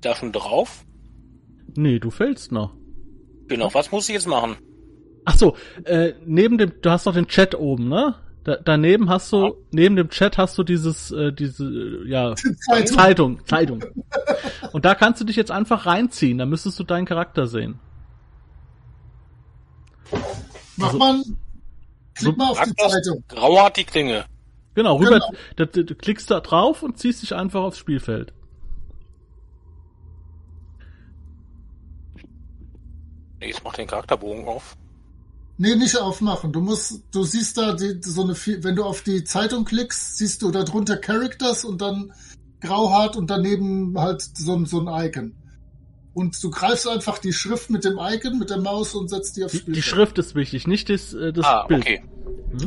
Da 0.01 0.15
schon 0.15 0.33
drauf? 0.33 0.85
Nee, 1.77 1.99
du 1.99 2.11
fällst 2.11 2.53
noch. 2.53 2.75
Genau, 3.49 3.73
was 3.73 3.91
muss 3.91 4.09
ich 4.09 4.15
jetzt 4.15 4.27
machen? 4.29 4.57
Ach 5.25 5.37
so, 5.37 5.57
äh, 5.85 6.13
neben 6.25 6.59
dem, 6.59 6.73
du 6.81 6.91
hast 6.91 7.07
doch 7.07 7.15
den 7.15 7.27
Chat 7.29 7.55
oben, 7.55 7.89
ne? 7.89 8.15
Da, 8.45 8.57
daneben 8.57 9.11
hast 9.11 9.33
du, 9.33 9.57
neben 9.73 9.97
dem 9.97 10.09
Chat 10.09 10.39
hast 10.39 10.57
du 10.57 10.63
dieses, 10.63 11.11
äh, 11.11 11.33
diese, 11.33 11.65
äh, 11.65 12.09
ja, 12.09 12.35
Zeitung. 12.35 12.87
Zeitung, 12.97 13.47
Zeitung. 13.47 13.85
Und 14.73 14.85
da 14.85 14.95
kannst 14.95 15.21
du 15.21 15.25
dich 15.25 15.37
jetzt 15.37 15.51
einfach 15.51 15.87
reinziehen, 15.87 16.39
da 16.39 16.47
müsstest 16.47 16.79
du 16.79 16.85
deinen 16.85 17.05
Charakter 17.07 17.47
sehen. 17.47 17.79
Mach 20.77 20.87
Also- 20.89 20.99
mal, 20.99 21.23
klick 22.19 22.37
mal 22.37 22.51
auf 22.51 22.61
die. 22.63 22.75
Zeitung. 22.75 23.25
Grau 23.29 23.63
hat 23.63 23.77
die 23.77 23.85
Klinge. 23.85 24.25
Genau, 24.75 24.97
rüber, 24.97 25.11
Genau. 25.13 25.33
Da, 25.57 25.65
da, 25.67 25.83
du 25.83 25.95
klickst 25.95 26.31
da 26.31 26.41
drauf 26.41 26.83
und 26.83 26.99
ziehst 26.99 27.23
dich 27.23 27.35
einfach 27.35 27.63
aufs 27.63 27.79
Spielfeld. 27.79 28.33
Jetzt 33.41 33.63
mach 33.65 33.75
den 33.75 33.87
Charakterbogen 33.87 34.47
auf. 34.47 34.77
Nee, 35.59 35.75
nicht 35.77 35.97
aufmachen. 35.97 36.53
Du 36.53 36.61
musst, 36.61 37.03
du 37.13 37.25
siehst 37.25 37.57
da 37.59 37.73
die, 37.73 38.01
so 38.03 38.23
eine, 38.23 38.35
wenn 38.63 38.77
du 38.77 38.85
auf 38.85 39.03
die 39.03 39.25
Zeitung 39.25 39.65
klickst, 39.65 40.17
siehst 40.19 40.43
du 40.43 40.51
da 40.51 40.63
drunter 40.65 40.97
Characters 40.97 41.65
und 41.65 41.81
dann 41.83 42.13
grauhart 42.61 43.17
und 43.17 43.29
daneben 43.31 43.99
halt 43.99 44.23
so, 44.23 44.55
ein- 44.55 44.67
so 44.67 44.81
ein 44.81 45.07
Icon. 45.07 45.35
Und 46.19 46.43
du 46.43 46.51
greifst 46.51 46.89
einfach 46.89 47.19
die 47.19 47.33
Schrift 47.33 47.71
mit 47.71 47.85
dem 47.85 47.99
Icon, 48.01 48.39
mit 48.39 48.51
der 48.51 48.59
Maus 48.59 48.95
und 48.95 49.09
setzt 49.09 49.37
die 49.37 49.45
aufs 49.45 49.57
Spiel. 49.59 49.75
die 49.75 49.83
Schrift 49.83 50.19
ist 50.19 50.35
wichtig, 50.35 50.67
nicht 50.67 50.89
das, 50.91 51.15
äh, 51.15 51.33
das 51.33 51.45
Ah, 51.47 51.67
Bild. 51.67 51.83
okay. 51.83 52.03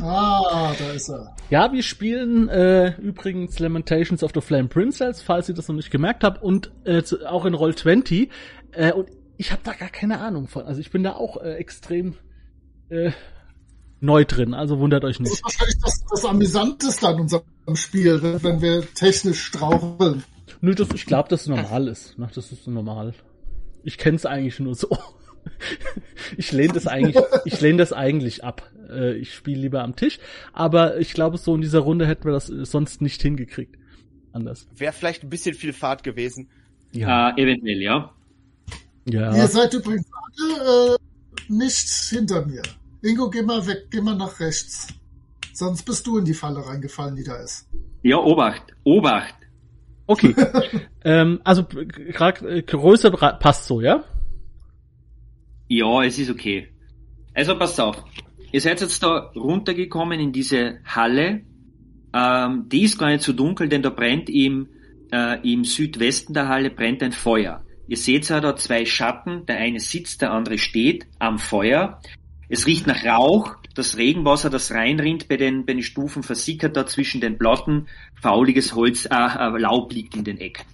Ah, 0.00 0.72
da 0.78 0.90
ist 0.92 1.08
er. 1.08 1.34
Ja, 1.50 1.72
wir 1.72 1.82
spielen 1.82 2.48
äh, 2.48 2.94
übrigens 3.00 3.58
Lamentations 3.58 4.22
of 4.22 4.30
the 4.34 4.40
Flame 4.40 4.68
Princess, 4.68 5.20
falls 5.22 5.48
ihr 5.48 5.54
das 5.54 5.68
noch 5.68 5.74
nicht 5.74 5.90
gemerkt 5.90 6.24
habt, 6.24 6.42
und 6.42 6.70
äh, 6.84 7.02
zu, 7.02 7.26
auch 7.30 7.44
in 7.44 7.54
Roll20. 7.54 8.28
Äh, 8.72 8.92
und 8.92 9.08
ich 9.36 9.50
habe 9.52 9.60
da 9.64 9.72
gar 9.72 9.88
keine 9.90 10.20
Ahnung 10.20 10.46
von. 10.48 10.64
Also 10.64 10.80
ich 10.80 10.90
bin 10.90 11.02
da 11.02 11.12
auch 11.14 11.36
äh, 11.42 11.54
extrem 11.54 12.14
äh, 12.90 13.10
neu 14.00 14.24
drin, 14.24 14.54
also 14.54 14.78
wundert 14.78 15.04
euch 15.04 15.18
Das 15.18 15.26
ist 15.28 15.32
nicht. 15.34 15.44
wahrscheinlich 15.44 15.76
das, 15.82 16.04
das 16.10 16.24
Amüsanteste 16.24 17.08
an 17.08 17.20
unserem 17.20 17.42
Spiel, 17.74 18.22
wenn- 18.22 18.42
wenn 18.42 18.62
wir 18.62 18.82
technisch 18.94 19.42
straucheln. 19.44 20.22
Nö, 20.60 20.74
das, 20.74 20.88
ich 20.94 21.06
glaube, 21.06 21.28
das 21.28 21.42
ist 21.42 21.48
normal 21.48 21.88
ist. 21.88 22.18
Ne? 22.18 22.28
Das 22.34 22.52
ist 22.52 22.66
normal. 22.68 23.14
Ich 23.84 23.98
kenn's 23.98 24.26
eigentlich 24.26 24.60
nur 24.60 24.74
so. 24.74 24.88
ich 26.36 26.52
lehne 26.52 26.72
das 26.72 26.86
eigentlich, 26.86 27.16
ich 27.44 27.60
lehne 27.60 27.78
das 27.78 27.92
eigentlich 27.92 28.44
ab. 28.44 28.70
Äh, 28.88 29.14
ich 29.14 29.34
spiele 29.34 29.60
lieber 29.60 29.82
am 29.82 29.96
Tisch, 29.96 30.18
aber 30.52 30.98
ich 30.98 31.14
glaube, 31.14 31.38
so 31.38 31.54
in 31.54 31.60
dieser 31.60 31.80
Runde 31.80 32.06
hätten 32.06 32.24
wir 32.24 32.32
das 32.32 32.50
äh, 32.50 32.64
sonst 32.64 33.00
nicht 33.02 33.20
hingekriegt. 33.22 33.76
Anders. 34.32 34.66
Wäre 34.74 34.92
vielleicht 34.92 35.22
ein 35.24 35.30
bisschen 35.30 35.54
viel 35.54 35.72
Fahrt 35.72 36.02
gewesen. 36.04 36.48
Äh, 36.94 37.00
eventuell, 37.40 37.82
ja. 37.82 38.12
Ja. 39.04 39.34
Ihr 39.34 39.48
seid 39.48 39.74
übrigens 39.74 40.06
alle 40.12 40.94
äh, 40.94 40.98
nicht 41.48 41.88
hinter 42.10 42.46
mir. 42.46 42.62
Ingo, 43.02 43.28
geh 43.30 43.42
mal 43.42 43.66
weg, 43.66 43.88
geh 43.90 44.00
mal 44.00 44.16
nach 44.16 44.38
rechts. 44.40 44.88
Sonst 45.52 45.82
bist 45.82 46.06
du 46.06 46.18
in 46.18 46.24
die 46.24 46.34
Falle 46.34 46.64
reingefallen, 46.66 47.16
die 47.16 47.24
da 47.24 47.36
ist. 47.36 47.68
Ja, 48.02 48.18
Obacht, 48.18 48.62
Obacht. 48.84 49.34
Okay. 50.06 50.34
ähm, 51.04 51.40
also 51.44 51.64
äh, 51.72 52.62
Größe 52.62 53.10
passt 53.10 53.66
so, 53.66 53.80
ja? 53.80 54.04
Ja, 55.68 56.02
es 56.02 56.18
ist 56.18 56.30
okay. 56.30 56.68
Also 57.34 57.56
passt 57.56 57.80
auf. 57.80 58.04
Ihr 58.52 58.60
seid 58.60 58.80
jetzt 58.80 59.02
da 59.02 59.30
runtergekommen 59.34 60.20
in 60.20 60.32
diese 60.32 60.80
Halle. 60.84 61.42
Ähm, 62.14 62.68
die 62.68 62.82
ist 62.82 62.98
gar 62.98 63.08
nicht 63.08 63.22
so 63.22 63.32
dunkel, 63.32 63.68
denn 63.68 63.82
da 63.82 63.88
brennt 63.88 64.28
im, 64.28 64.68
äh, 65.10 65.40
im 65.50 65.64
Südwesten 65.64 66.34
der 66.34 66.48
Halle 66.48 66.70
brennt 66.70 67.02
ein 67.02 67.12
Feuer. 67.12 67.64
Ihr 67.88 67.96
seht 67.96 68.28
ja 68.28 68.40
da 68.40 68.54
zwei 68.56 68.84
Schatten, 68.84 69.46
der 69.46 69.56
eine 69.56 69.80
sitzt, 69.80 70.20
der 70.20 70.32
andere 70.32 70.58
steht 70.58 71.06
am 71.18 71.38
Feuer. 71.38 72.00
Es 72.48 72.66
riecht 72.66 72.86
nach 72.86 73.04
Rauch, 73.04 73.56
das 73.74 73.96
Regenwasser, 73.96 74.50
das 74.50 74.72
reinrinnt 74.72 75.28
bei 75.28 75.36
den, 75.36 75.64
bei 75.64 75.74
den 75.74 75.82
Stufen, 75.82 76.22
versickert 76.22 76.76
da 76.76 76.86
zwischen 76.86 77.20
den 77.20 77.38
Platten, 77.38 77.88
fauliges 78.20 78.74
Holz, 78.74 79.06
äh, 79.06 79.14
äh, 79.14 79.58
Laub 79.58 79.92
liegt 79.92 80.16
in 80.16 80.24
den 80.24 80.38
Ecken. 80.38 80.64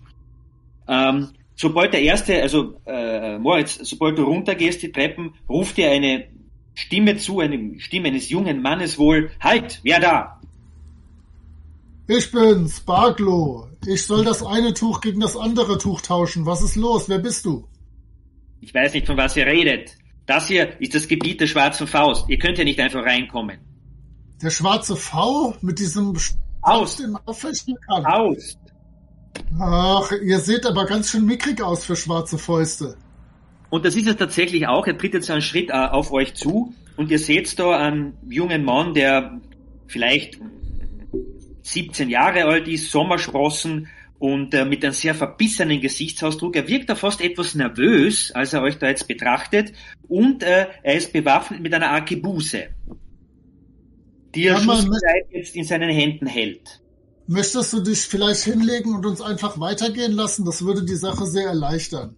Ähm, 0.89 1.29
sobald 1.55 1.93
der 1.93 2.03
erste, 2.03 2.41
also 2.41 2.81
äh, 2.87 3.39
Moritz, 3.39 3.79
sobald 3.83 4.19
du 4.19 4.25
runtergehst 4.25 4.83
die 4.83 4.93
Treppen, 4.93 5.35
ruft 5.49 5.77
dir 5.77 5.91
eine 5.91 6.29
Stimme 6.75 7.17
zu, 7.17 7.41
eine 7.41 7.79
Stimme 7.81 8.09
eines 8.09 8.31
jungen 8.31 8.63
Mannes 8.63 8.99
wohl, 8.99 9.31
halt, 9.41 9.81
wer 9.83 10.01
da? 10.01 10.41
Ich 12.07 12.31
bin's, 12.31 12.81
Barglo. 12.81 13.69
Ich 13.87 14.07
soll 14.07 14.25
das 14.25 14.43
eine 14.43 14.73
Tuch 14.73 15.03
gegen 15.03 15.21
das 15.21 15.37
andere 15.37 15.77
Tuch 15.77 16.01
tauschen. 16.01 16.47
Was 16.47 16.63
ist 16.63 16.77
los? 16.77 17.09
Wer 17.09 17.19
bist 17.19 17.45
du? 17.45 17.69
Ich 18.61 18.73
weiß 18.73 18.95
nicht, 18.95 19.07
von 19.07 19.19
was 19.19 19.37
ihr 19.37 19.45
redet. 19.45 19.98
Das 20.29 20.47
hier 20.47 20.79
ist 20.79 20.95
das 20.95 21.09
Gebiet 21.09 21.41
der 21.41 21.47
schwarzen 21.47 21.87
Faust. 21.87 22.29
Ihr 22.29 22.39
könnt 22.39 22.59
ja 22.59 22.65
nicht 22.65 22.79
einfach 22.79 23.03
reinkommen. 23.03 23.59
Der 24.43 24.51
schwarze 24.51 24.95
V 24.95 25.57
mit 25.63 25.79
diesem 25.79 26.15
man 26.63 27.17
auffechten 27.25 27.75
kann. 27.89 28.05
Aus! 28.05 28.59
Ach, 29.59 30.13
ihr 30.23 30.39
seht 30.39 30.67
aber 30.67 30.85
ganz 30.85 31.11
schön 31.11 31.25
mickrig 31.25 31.63
aus 31.63 31.87
für 31.87 31.97
schwarze 31.97 32.37
Fäuste. 32.37 32.99
Und 33.71 33.87
das 33.87 33.97
ist 33.97 34.07
es 34.07 34.17
tatsächlich 34.17 34.67
auch. 34.67 34.87
Er 34.87 34.99
tritt 34.99 35.15
jetzt 35.15 35.31
einen 35.31 35.41
Schritt 35.41 35.71
äh, 35.71 35.73
auf 35.73 36.13
euch 36.13 36.35
zu 36.35 36.75
und 36.99 37.11
ihr 37.11 37.19
seht 37.19 37.59
da 37.59 37.79
einen 37.79 38.19
jungen 38.29 38.67
Mann, 38.67 38.93
der 38.93 39.41
vielleicht 39.87 40.39
17 41.63 42.11
Jahre 42.11 42.45
alt 42.45 42.69
ist, 42.69 42.91
Sommersprossen 42.91 43.89
und 44.19 44.55
äh, 44.55 44.65
mit 44.65 44.85
einem 44.85 44.95
sehr 44.95 45.15
verbissenen 45.15 45.81
Gesichtsausdruck. 45.81 46.57
Er 46.57 46.69
wirkt 46.69 46.91
da 46.91 46.95
fast 46.95 47.21
etwas 47.21 47.55
nervös, 47.55 48.33
als 48.33 48.53
er 48.53 48.63
euch 48.63 48.79
da 48.79 48.89
jetzt 48.89 49.07
betrachtet 49.09 49.73
und 50.09 50.43
äh, 50.43 50.67
er 50.83 50.95
ist 50.97 51.13
bewaffnet 51.13 51.61
mit 51.61 51.73
einer 51.75 51.91
Arkebuse, 51.91 52.69
die 54.35 54.47
er 54.47 54.59
schussbereit 54.59 55.27
jetzt 55.31 55.57
in 55.57 55.65
seinen 55.65 55.91
Händen 55.91 56.27
hält. 56.27 56.81
Möchtest 57.27 57.73
du 57.73 57.81
dich 57.81 58.01
vielleicht 58.01 58.45
hinlegen 58.45 58.95
und 58.95 59.05
uns 59.05 59.21
einfach 59.21 59.61
weitergehen 59.61 60.13
lassen? 60.13 60.45
Das 60.45 60.65
würde 60.65 60.85
die 60.85 60.95
Sache 60.95 61.27
sehr 61.27 61.49
erleichtern. 61.49 62.17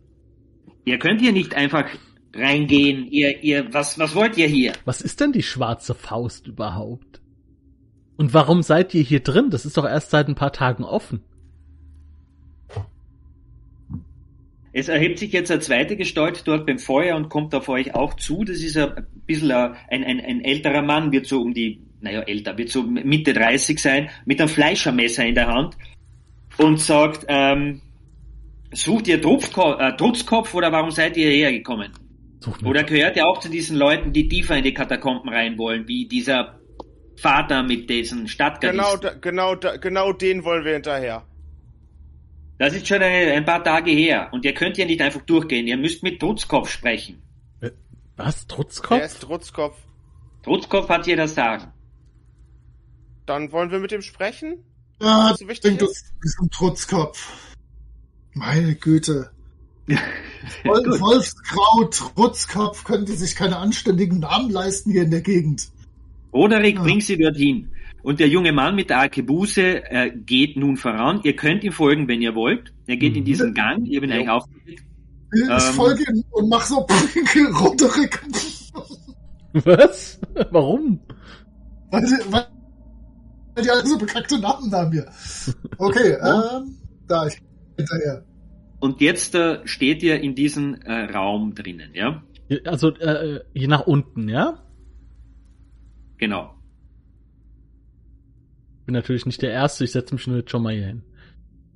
Ihr 0.85 0.99
könnt 0.99 1.21
hier 1.21 1.33
nicht 1.33 1.55
einfach 1.55 1.87
reingehen? 2.35 3.07
Ihr, 3.11 3.43
ihr, 3.43 3.73
was, 3.73 3.99
was 3.99 4.15
wollt 4.15 4.37
ihr 4.37 4.47
hier? 4.47 4.73
Was 4.85 5.01
ist 5.01 5.21
denn 5.21 5.33
die 5.33 5.43
schwarze 5.43 5.95
Faust 5.95 6.47
überhaupt? 6.47 7.21
Und 8.17 8.35
warum 8.35 8.63
seid 8.63 8.95
ihr 8.95 9.03
hier 9.03 9.21
drin? 9.21 9.51
Das 9.51 9.65
ist 9.65 9.77
doch 9.77 9.85
erst 9.87 10.11
seit 10.11 10.29
ein 10.29 10.35
paar 10.35 10.53
Tagen 10.53 10.85
offen. 10.85 11.23
Es 14.73 14.89
erhebt 14.89 15.19
sich 15.19 15.33
jetzt 15.33 15.51
eine 15.51 15.61
zweite 15.61 15.97
Gestalt 15.97 16.43
dort 16.47 16.67
beim 16.67 16.79
Feuer 16.79 17.17
und 17.17 17.29
kommt 17.29 17.55
auf 17.55 17.69
euch 17.69 17.95
auch 17.95 18.15
zu. 18.15 18.45
Das 18.45 18.63
ist 18.63 18.77
ein 18.77 19.07
bisschen 19.27 19.51
ein, 19.51 19.75
ein, 20.05 20.21
ein 20.21 20.45
älterer 20.45 20.83
Mann, 20.83 21.11
wird 21.11 21.27
so 21.27 21.41
um 21.41 21.53
die, 21.55 21.81
naja, 22.01 22.21
älter, 22.21 22.57
wird 22.57 22.69
so 22.71 22.83
Mitte 22.85 23.33
30 23.33 23.79
sein, 23.81 24.11
mit 24.27 24.41
einem 24.41 24.49
Fleischermesser 24.49 25.25
in 25.27 25.35
der 25.35 25.49
Hand 25.49 25.77
und 26.59 26.79
sagt, 26.79 27.27
ähm, 27.29 27.83
sucht 28.73 29.09
ihr 29.09 29.21
Trutzkopf, 29.21 29.81
äh, 29.81 29.97
Trutzkopf 29.97 30.55
oder 30.55 30.71
warum 30.71 30.91
seid 30.91 31.17
ihr 31.17 31.31
hierher 31.31 31.53
gekommen? 31.53 31.91
Sucht 32.39 32.63
mir- 32.63 32.69
Oder 32.71 32.85
gehört 32.85 33.17
ihr 33.17 33.27
auch 33.27 33.41
zu 33.41 33.51
diesen 33.51 33.77
Leuten, 33.77 34.13
die 34.13 34.29
tiefer 34.29 34.57
in 34.57 34.65
die 34.65 34.73
Katakomben 34.75 35.29
rein 35.29 35.59
wollen, 35.59 35.87
wie 35.89 36.07
dieser 36.07 36.61
Vater 37.17 37.63
mit 37.63 37.91
diesen 37.91 38.29
Stadtgardisten? 38.29 39.01
Genau, 39.01 39.15
da, 39.15 39.19
genau, 39.19 39.55
da, 39.57 39.77
genau 39.77 40.13
den 40.13 40.45
wollen 40.45 40.65
wir 40.65 40.75
hinterher. 40.75 41.27
Das 42.61 42.75
ist 42.75 42.87
schon 42.87 43.01
ein, 43.03 43.29
ein 43.31 43.45
paar 43.47 43.65
Tage 43.65 43.91
her 43.91 44.29
und 44.33 44.45
ihr 44.45 44.53
könnt 44.53 44.77
ja 44.77 44.85
nicht 44.85 45.01
einfach 45.01 45.23
durchgehen. 45.23 45.67
Ihr 45.67 45.79
müsst 45.79 46.03
mit 46.03 46.21
Trutzkopf 46.21 46.69
sprechen. 46.71 47.23
Was? 48.17 48.47
Der 48.47 48.55
Trutzkopf? 48.55 49.03
ist 49.03 49.21
Trutzkopf. 49.23 49.79
Trutzkopf 50.43 50.89
hat 50.91 51.07
hier 51.07 51.17
das 51.17 51.35
Sagen. 51.35 51.73
Dann 53.25 53.51
wollen 53.53 53.71
wir 53.71 53.79
mit 53.79 53.93
ihm 53.93 54.03
sprechen? 54.03 54.59
Ja, 55.01 55.35
So 55.39 55.49
wichtig 55.49 55.71
bringt 55.79 55.83
uns 55.83 56.13
diesen 56.23 56.51
Trutzkopf. 56.51 57.33
Meine 58.35 58.75
Güte. 58.75 59.31
Wol 60.65 60.83
Gut. 60.83 61.01
Wolfsgrau, 61.01 61.85
Trutzkopf, 61.85 62.85
können 62.85 63.07
die 63.07 63.13
sich 63.15 63.37
keine 63.37 63.57
anständigen 63.57 64.19
Namen 64.21 64.51
leisten 64.51 64.91
hier 64.91 65.05
in 65.05 65.11
der 65.11 65.23
Gegend. 65.23 65.71
Roderick, 66.35 66.77
Ja. 66.77 66.83
bring 66.83 67.01
sie 67.01 67.17
dorthin. 67.17 67.73
Und 68.03 68.21
der 68.21 68.29
junge 68.29 68.53
Mann 68.53 68.75
mit 68.77 68.91
der 68.91 68.99
Arkebuse 68.99 69.85
äh, 69.91 70.11
geht 70.11 70.57
nun 70.57 70.77
voran. 70.77 71.21
Ihr 71.25 71.37
könnt 71.37 71.65
ihm 71.65 71.73
folgen, 71.73 72.09
wenn 72.09 72.23
ihr 72.23 72.35
wollt. 72.35 72.73
Er 72.87 72.97
geht 72.97 73.17
in 73.17 73.25
diesen 73.25 73.55
Gang. 73.55 73.85
Ich 73.85 73.93
ihn 73.93 74.05
Jo. 74.05 74.15
eigentlich 74.15 74.29
aufgedeckt. 74.29 74.85
Ich 75.33 75.43
Ähm. 75.43 75.75
folge 75.75 76.03
ihm 76.11 76.25
und 76.31 76.49
mach 76.49 76.63
so 76.63 76.87
Roderick. 77.61 78.23
Was? 79.53 80.21
Warum? 80.51 81.01
Weil 81.91 82.03
die, 82.03 82.33
weil 82.33 82.47
die 83.63 83.71
alle 83.71 83.87
so 83.87 83.99
bekackte 83.99 84.39
Namen 84.39 84.73
haben 84.73 84.93
hier. 84.93 85.07
Okay, 85.79 86.13
ähm, 86.23 86.77
da, 87.07 87.27
ich 87.27 87.41
hinterher. 87.77 88.25
Und 88.81 89.01
jetzt 89.01 89.35
äh, 89.35 89.61
steht 89.67 90.03
ihr 90.03 90.21
in 90.21 90.35
diesem 90.35 90.75
äh, 90.83 91.05
Raum 91.13 91.55
drinnen, 91.55 91.91
ja? 91.95 92.23
Also, 92.65 92.91
äh, 92.97 93.41
hier 93.55 93.69
nach 93.69 93.87
unten, 93.87 94.29
ja? 94.29 94.63
Genau. 96.19 96.55
Bin 98.91 98.97
natürlich 98.97 99.25
nicht 99.25 99.41
der 99.41 99.53
Erste, 99.53 99.85
ich 99.85 99.93
setze 99.93 100.13
mich 100.17 100.27
nur 100.27 100.39
jetzt 100.39 100.51
schon 100.51 100.65
mal 100.65 100.75
hier 100.75 100.87
hin. 100.87 101.03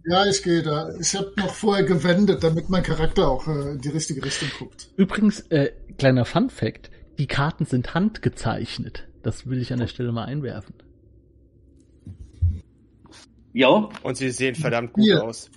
Ja, 0.04 0.26
ich 0.26 0.42
gehe 0.42 0.64
da. 0.64 0.92
Ich 1.00 1.14
habe 1.14 1.32
noch 1.36 1.54
vorher 1.54 1.84
gewendet, 1.84 2.42
damit 2.42 2.70
mein 2.70 2.82
Charakter 2.82 3.28
auch 3.28 3.46
äh, 3.46 3.74
in 3.74 3.80
die 3.80 3.90
richtige 3.90 4.24
Richtung 4.24 4.48
guckt. 4.58 4.88
Übrigens, 4.96 5.38
äh, 5.50 5.70
kleiner 5.96 6.24
Fun 6.24 6.50
Fact, 6.50 6.90
die 7.16 7.28
Karten 7.28 7.66
sind 7.66 7.94
handgezeichnet. 7.94 9.06
Das 9.22 9.48
will 9.48 9.62
ich 9.62 9.72
an 9.72 9.78
der 9.78 9.86
Stelle 9.86 10.10
mal 10.10 10.24
einwerfen. 10.24 10.74
Ja, 13.52 13.88
Und 14.02 14.16
sie 14.16 14.32
sehen 14.32 14.56
verdammt 14.56 14.92
gut 14.94 15.04
Hier. 15.04 15.22
aus. 15.22 15.52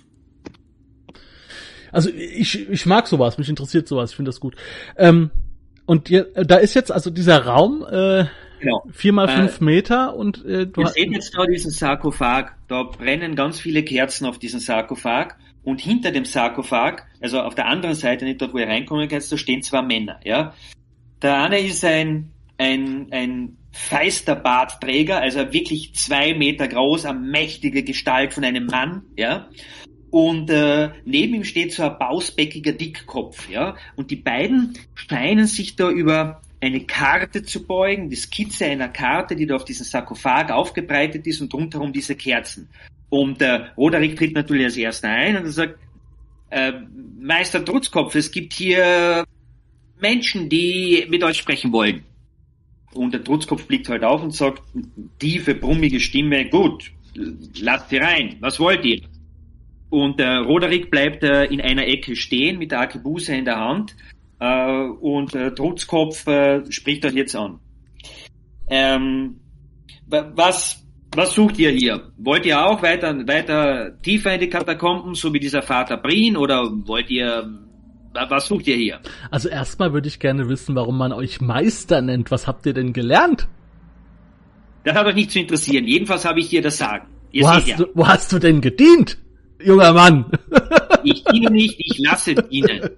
Also 1.90 2.08
ich, 2.10 2.70
ich 2.70 2.86
mag 2.86 3.08
sowas, 3.08 3.36
mich 3.36 3.48
interessiert 3.48 3.88
sowas, 3.88 4.10
ich 4.10 4.16
finde 4.16 4.28
das 4.28 4.38
gut. 4.38 4.54
Ähm, 4.96 5.32
und 5.86 6.08
ihr, 6.08 6.32
da 6.34 6.58
ist 6.58 6.74
jetzt 6.74 6.92
also 6.92 7.10
dieser 7.10 7.46
Raum 7.46 7.84
äh, 7.90 8.26
genau. 8.60 8.84
vier 8.92 9.12
mal 9.12 9.28
Äh, 9.28 9.36
fünf 9.36 9.60
Meter 9.60 10.16
und 10.16 10.44
äh, 10.44 10.66
du 10.66 10.84
hast, 10.84 10.94
seht 10.94 11.10
jetzt 11.10 11.36
da 11.36 11.44
diesen 11.46 11.70
Sarkophag. 11.70 12.52
Da 12.68 12.82
brennen 12.82 13.34
ganz 13.34 13.60
viele 13.60 13.82
Kerzen 13.82 14.26
auf 14.26 14.38
diesen 14.38 14.60
Sarkophag. 14.60 15.36
Und 15.64 15.80
hinter 15.80 16.12
dem 16.12 16.24
Sarkophag, 16.24 17.02
also 17.20 17.40
auf 17.40 17.54
der 17.54 17.66
anderen 17.66 17.94
Seite, 17.94 18.24
nicht 18.24 18.40
dort, 18.40 18.54
wo 18.54 18.58
ihr 18.58 18.68
reinkommen 18.68 19.08
könnt, 19.08 19.30
da 19.30 19.36
stehen 19.36 19.62
zwei 19.62 19.82
Männer, 19.82 20.18
ja. 20.24 20.54
Der 21.20 21.42
eine 21.42 21.58
ist 21.58 21.84
ein, 21.84 22.30
ein, 22.56 23.08
ein 23.10 23.56
feister 23.72 24.34
Bartträger, 24.34 25.20
also 25.20 25.52
wirklich 25.52 25.94
zwei 25.94 26.32
Meter 26.32 26.68
groß, 26.68 27.04
eine 27.04 27.18
mächtige 27.18 27.82
Gestalt 27.82 28.32
von 28.32 28.44
einem 28.44 28.66
Mann, 28.66 29.02
ja. 29.16 29.48
Und 30.10 30.48
äh, 30.48 30.90
neben 31.04 31.34
ihm 31.34 31.44
steht 31.44 31.72
so 31.72 31.82
ein 31.82 31.98
bausbäckiger 31.98 32.72
Dickkopf, 32.72 33.50
ja. 33.50 33.76
Und 33.94 34.10
die 34.10 34.16
beiden 34.16 34.72
scheinen 34.94 35.46
sich 35.46 35.76
da 35.76 35.90
über 35.90 36.40
eine 36.60 36.80
Karte 36.80 37.42
zu 37.42 37.66
beugen, 37.66 38.10
die 38.10 38.16
Skizze 38.16 38.66
einer 38.66 38.88
Karte, 38.88 39.36
die 39.36 39.46
da 39.46 39.56
auf 39.56 39.64
diesem 39.64 39.84
Sarkophag 39.84 40.50
aufgebreitet 40.50 41.26
ist 41.26 41.40
und 41.40 41.54
rundherum 41.54 41.92
diese 41.92 42.16
Kerzen. 42.16 42.68
Und 43.10 43.40
äh, 43.40 43.66
Roderick 43.76 44.16
tritt 44.16 44.34
natürlich 44.34 44.64
als 44.64 44.76
erster 44.76 45.08
ein 45.08 45.36
und 45.36 45.44
er 45.44 45.52
sagt, 45.52 45.78
äh, 46.50 46.72
Meister 47.20 47.64
Trutzkopf, 47.64 48.14
es 48.14 48.30
gibt 48.30 48.52
hier 48.52 49.24
Menschen, 50.00 50.48
die 50.48 51.06
mit 51.08 51.22
euch 51.22 51.38
sprechen 51.38 51.72
wollen. 51.72 52.04
Und 52.94 53.14
der 53.14 53.22
Trutzkopf 53.22 53.66
blickt 53.66 53.88
halt 53.88 54.02
auf 54.02 54.22
und 54.22 54.34
sagt, 54.34 54.62
tiefe, 55.18 55.54
brummige 55.54 56.00
Stimme, 56.00 56.48
gut, 56.48 56.90
lasst 57.60 57.90
sie 57.90 57.98
rein, 57.98 58.36
was 58.40 58.58
wollt 58.58 58.84
ihr? 58.84 59.02
Und 59.90 60.20
äh, 60.20 60.36
Roderick 60.36 60.90
bleibt 60.90 61.22
äh, 61.22 61.44
in 61.44 61.60
einer 61.60 61.86
Ecke 61.86 62.14
stehen 62.16 62.58
mit 62.58 62.72
der 62.72 62.80
Arkebuse 62.80 63.34
in 63.34 63.44
der 63.44 63.58
Hand 63.58 63.96
äh, 64.40 64.82
und 65.00 65.34
äh, 65.34 65.54
Trutzkopf 65.54 66.26
äh, 66.26 66.70
spricht 66.70 67.04
euch 67.04 67.14
jetzt 67.14 67.34
an. 67.36 67.60
Ähm, 68.70 69.40
wa- 70.06 70.30
was, 70.34 70.84
was 71.14 71.34
sucht 71.34 71.58
ihr 71.58 71.70
hier? 71.70 72.12
Wollt 72.18 72.44
ihr 72.46 72.64
auch 72.64 72.82
weiter, 72.82 73.14
weiter 73.26 74.00
tiefer 74.02 74.34
in 74.34 74.40
die 74.40 74.48
Katakomben, 74.50 75.14
so 75.14 75.32
wie 75.32 75.40
dieser 75.40 75.62
Vater 75.62 75.96
Brien, 75.96 76.36
oder 76.36 76.64
wollt 76.86 77.10
ihr, 77.10 77.48
wa- 78.12 78.26
was 78.28 78.46
sucht 78.46 78.66
ihr 78.68 78.76
hier? 78.76 79.00
also 79.30 79.48
erstmal 79.48 79.92
würde 79.92 80.08
ich 80.08 80.18
gerne 80.20 80.48
wissen, 80.48 80.74
warum 80.74 80.98
man 80.98 81.12
euch 81.12 81.40
Meister 81.40 82.02
nennt. 82.02 82.30
Was 82.30 82.46
habt 82.46 82.66
ihr 82.66 82.74
denn 82.74 82.92
gelernt? 82.92 83.48
Das 84.84 84.94
hat 84.96 85.06
euch 85.06 85.14
nicht 85.16 85.30
zu 85.30 85.40
interessieren. 85.40 85.86
Jedenfalls 85.86 86.24
habe 86.24 86.40
ich 86.40 86.48
hier 86.48 86.62
das 86.62 86.78
Sagen. 86.78 87.08
Ihr 87.32 87.44
Wo 87.44 87.48
hast, 87.50 87.66
ja, 87.68 87.76
du, 87.76 87.86
wo 87.94 88.06
hast 88.06 88.32
du 88.32 88.38
denn 88.38 88.60
gedient, 88.60 89.18
junger 89.62 89.92
Mann? 89.92 90.30
ich 91.04 91.24
diene 91.24 91.50
nicht, 91.50 91.76
ich 91.78 91.98
lasse 91.98 92.34
dienen. 92.34 92.90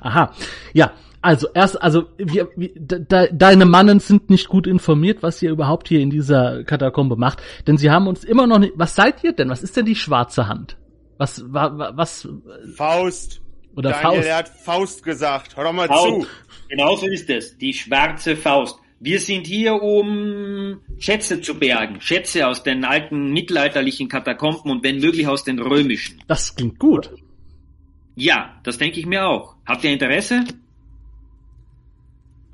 Aha, 0.00 0.32
ja. 0.72 0.92
Also 1.22 1.48
erst, 1.54 1.82
also 1.82 2.04
wir, 2.18 2.48
wir, 2.56 2.70
de, 2.76 3.28
deine 3.32 3.64
Mannen 3.64 3.98
sind 3.98 4.30
nicht 4.30 4.48
gut 4.48 4.66
informiert, 4.68 5.22
was 5.24 5.42
ihr 5.42 5.50
überhaupt 5.50 5.88
hier 5.88 5.98
in 6.00 6.10
dieser 6.10 6.62
Katakombe 6.62 7.16
macht, 7.16 7.42
denn 7.66 7.76
sie 7.78 7.90
haben 7.90 8.06
uns 8.06 8.22
immer 8.22 8.46
noch 8.46 8.58
nicht. 8.58 8.74
Was 8.76 8.94
seid 8.94 9.24
ihr 9.24 9.32
denn? 9.32 9.48
Was 9.48 9.62
ist 9.64 9.76
denn 9.76 9.86
die 9.86 9.96
schwarze 9.96 10.46
Hand? 10.46 10.76
Was 11.18 11.42
wa- 11.52 11.76
wa- 11.76 11.92
was 11.96 12.28
Faust. 12.76 13.40
oder 13.74 13.90
Daniel, 13.90 14.02
Faust? 14.22 14.28
er 14.28 14.36
hat 14.36 14.48
Faust 14.48 15.02
gesagt. 15.02 15.56
Hör 15.56 15.64
doch 15.64 15.72
mal 15.72 15.88
Faust. 15.88 16.06
zu. 16.22 16.26
Genau 16.68 16.94
so 16.94 17.06
ist 17.06 17.28
es. 17.28 17.58
Die 17.58 17.72
schwarze 17.72 18.36
Faust. 18.36 18.78
Wir 18.98 19.20
sind 19.20 19.46
hier, 19.46 19.82
um 19.82 20.80
Schätze 20.98 21.40
zu 21.40 21.58
bergen. 21.58 22.00
Schätze 22.00 22.46
aus 22.46 22.62
den 22.62 22.84
alten 22.84 23.32
mittelalterlichen 23.32 24.08
Katakomben 24.08 24.70
und 24.70 24.82
wenn 24.82 24.98
möglich 25.00 25.26
aus 25.28 25.44
den 25.44 25.58
römischen. 25.58 26.22
Das 26.26 26.54
klingt 26.54 26.78
gut. 26.78 27.10
Ja, 28.14 28.58
das 28.64 28.78
denke 28.78 28.98
ich 28.98 29.06
mir 29.06 29.26
auch. 29.26 29.56
Habt 29.66 29.84
ihr 29.84 29.92
Interesse? 29.92 30.44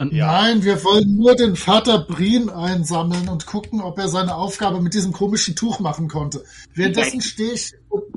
Und 0.03 0.13
Nein, 0.13 0.65
wir 0.65 0.83
wollen 0.83 1.17
nur 1.17 1.37
den 1.37 1.55
Vater 1.55 2.01
Brien 2.01 2.51
einsammeln 2.51 3.29
und 3.29 3.47
gucken, 3.47 3.81
ob 3.81 3.99
er 3.99 4.09
seine 4.09 4.35
Aufgabe 4.35 4.81
mit 4.81 4.95
diesem 4.95 5.13
komischen 5.13 5.55
Tuch 5.55 5.79
machen 5.79 6.09
konnte. 6.09 6.43
Währenddessen 6.75 7.21
stehe 7.21 7.53
ich, 7.53 7.73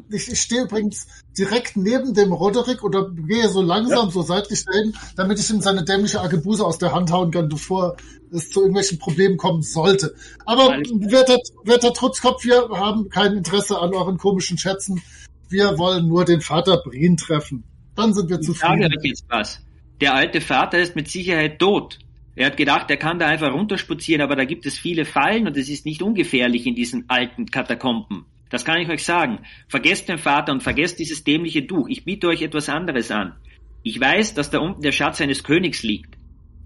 ich, 0.09 0.31
ich 0.31 0.41
stehe 0.41 0.63
übrigens 0.63 1.05
direkt 1.37 1.77
neben 1.77 2.15
dem 2.15 2.33
Roderick 2.33 2.83
oder 2.83 3.11
gehe 3.11 3.47
so 3.49 3.61
langsam 3.61 4.09
so 4.09 4.23
seitlich 4.23 4.65
dahin, 4.65 4.95
damit 5.15 5.37
ich 5.39 5.47
ihm 5.51 5.61
seine 5.61 5.83
dämliche 5.85 6.21
Argebuse 6.21 6.65
aus 6.65 6.79
der 6.79 6.91
Hand 6.91 7.11
hauen 7.11 7.29
kann, 7.29 7.49
bevor 7.49 7.97
es 8.31 8.49
zu 8.49 8.61
irgendwelchen 8.61 8.97
Problemen 8.97 9.37
kommen 9.37 9.61
sollte. 9.61 10.15
Aber 10.47 10.69
werter, 10.69 11.37
werter 11.65 11.93
Trutzkopf, 11.93 12.43
wir 12.45 12.67
haben 12.69 13.09
kein 13.09 13.33
Interesse 13.33 13.77
an 13.77 13.93
euren 13.93 14.17
komischen 14.17 14.57
Schätzen. 14.57 15.03
Wir 15.49 15.77
wollen 15.77 16.07
nur 16.07 16.25
den 16.25 16.41
Vater 16.41 16.81
Brien 16.83 17.15
treffen. 17.15 17.63
Dann 17.95 18.15
sind 18.15 18.27
wir 18.31 18.39
Ich 18.39 18.47
sage 18.47 18.57
zufrieden. 18.57 18.97
euch 18.97 19.05
jetzt 19.05 19.25
was. 19.29 19.59
Der 20.01 20.13
alte 20.13 20.41
Vater 20.41 20.79
ist 20.79 20.95
mit 20.95 21.07
Sicherheit 21.07 21.59
tot. 21.59 21.99
Er 22.35 22.47
hat 22.47 22.57
gedacht, 22.57 22.89
er 22.89 22.97
kann 22.97 23.17
da 23.17 23.27
einfach 23.27 23.53
runterspazieren, 23.53 24.21
aber 24.21 24.35
da 24.35 24.43
gibt 24.43 24.65
es 24.65 24.77
viele 24.77 25.05
Fallen 25.05 25.47
und 25.47 25.55
es 25.55 25.69
ist 25.69 25.85
nicht 25.85 26.01
ungefährlich 26.01 26.65
in 26.65 26.75
diesen 26.75 27.05
alten 27.09 27.45
Katakomben. 27.45 28.25
Das 28.49 28.65
kann 28.65 28.81
ich 28.81 28.89
euch 28.89 29.05
sagen. 29.05 29.39
Vergesst 29.69 30.09
den 30.09 30.17
Vater 30.17 30.51
und 30.51 30.61
vergesst 30.61 30.99
dieses 30.99 31.23
dämliche 31.23 31.65
Tuch. 31.65 31.87
Ich 31.87 32.03
biete 32.03 32.27
euch 32.27 32.41
etwas 32.41 32.67
anderes 32.67 33.09
an. 33.09 33.35
Ich 33.83 33.99
weiß, 33.99 34.33
dass 34.33 34.49
da 34.49 34.59
unten 34.59 34.81
der 34.81 34.91
Schatz 34.91 35.21
eines 35.21 35.43
Königs 35.43 35.83
liegt. 35.83 36.17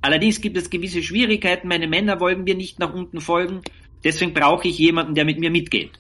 Allerdings 0.02 0.42
gibt 0.42 0.58
es 0.58 0.70
gewisse 0.70 1.04
Schwierigkeiten. 1.04 1.68
Meine 1.68 1.88
Männer 1.88 2.20
wollen 2.20 2.44
mir 2.44 2.56
nicht 2.56 2.80
nach 2.80 2.94
unten 2.94 3.22
folgen. 3.22 3.62
Deswegen 4.04 4.34
brauche 4.34 4.68
ich 4.68 4.78
jemanden, 4.78 5.14
der 5.14 5.26
mit 5.26 5.40
mir 5.40 5.52
mitgeht. 5.52 5.92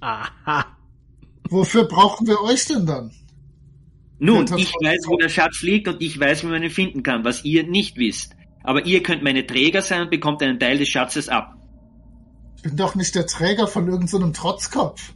aha. 0.00 0.66
Wofür 1.48 1.84
brauchen 1.84 2.26
wir 2.26 2.40
euch 2.42 2.66
denn 2.66 2.86
dann? 2.86 3.10
Nun, 4.20 4.44
ich 4.58 4.72
weiß, 4.74 5.06
wo 5.08 5.16
der 5.16 5.30
Schatz 5.30 5.62
liegt 5.62 5.88
und 5.88 6.02
ich 6.02 6.20
weiß, 6.20 6.44
wie 6.44 6.48
man 6.48 6.62
ihn 6.62 6.70
finden 6.70 7.02
kann, 7.02 7.24
was 7.24 7.42
ihr 7.44 7.66
nicht 7.66 7.96
wisst. 7.96 8.36
Aber 8.62 8.84
ihr 8.84 9.02
könnt 9.02 9.22
meine 9.22 9.46
Träger 9.46 9.80
sein 9.80 10.02
und 10.02 10.10
bekommt 10.10 10.42
einen 10.42 10.60
Teil 10.60 10.76
des 10.76 10.88
Schatzes 10.88 11.30
ab. 11.30 11.54
Ich 12.56 12.62
bin 12.62 12.76
doch 12.76 12.94
nicht 12.94 13.14
der 13.14 13.26
Träger 13.26 13.66
von 13.66 13.88
irgendeinem 13.88 14.34
Trotzkopf. 14.34 15.14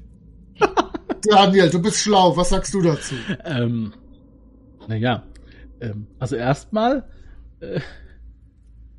Daniel, 1.28 1.68
du 1.68 1.82
bist 1.82 1.98
schlau. 1.98 2.34
Was 2.38 2.48
sagst 2.48 2.72
du 2.72 2.80
dazu? 2.80 3.14
Ähm, 3.44 3.92
naja, 4.88 5.24
ähm, 5.82 6.06
also 6.18 6.36
erstmal, 6.36 7.06
äh, 7.60 7.80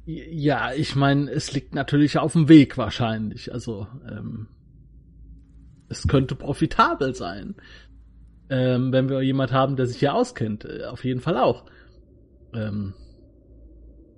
ja, 0.06 0.72
ich 0.74 0.96
meine, 0.96 1.32
es 1.32 1.52
liegt 1.54 1.74
natürlich 1.74 2.20
auf 2.20 2.34
dem 2.34 2.48
Weg 2.48 2.78
wahrscheinlich. 2.78 3.52
Also, 3.52 3.88
ähm, 4.08 4.48
es 5.90 6.08
könnte 6.08 6.36
profitabel 6.36 7.16
sein, 7.16 7.56
ähm, 8.50 8.92
wenn 8.92 9.10
wir 9.10 9.22
jemand 9.22 9.52
haben, 9.52 9.76
der 9.76 9.88
sich 9.88 9.98
hier 9.98 10.14
auskennt. 10.14 10.66
Äh, 10.66 10.86
auf 10.86 11.04
jeden 11.04 11.20
Fall 11.22 11.38
auch. 11.38 11.66
Ähm, 12.54 12.94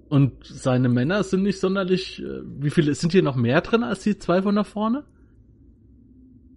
und 0.09 0.33
seine 0.43 0.89
Männer 0.89 1.23
sind 1.23 1.43
nicht 1.43 1.59
sonderlich. 1.59 2.21
Äh, 2.21 2.41
wie 2.59 2.69
viele 2.69 2.93
sind 2.95 3.11
hier 3.11 3.23
noch 3.23 3.35
mehr 3.35 3.61
drin 3.61 3.83
als 3.83 4.03
die 4.03 4.17
zwei 4.17 4.41
von 4.41 4.55
da 4.55 4.63
vorne? 4.63 5.03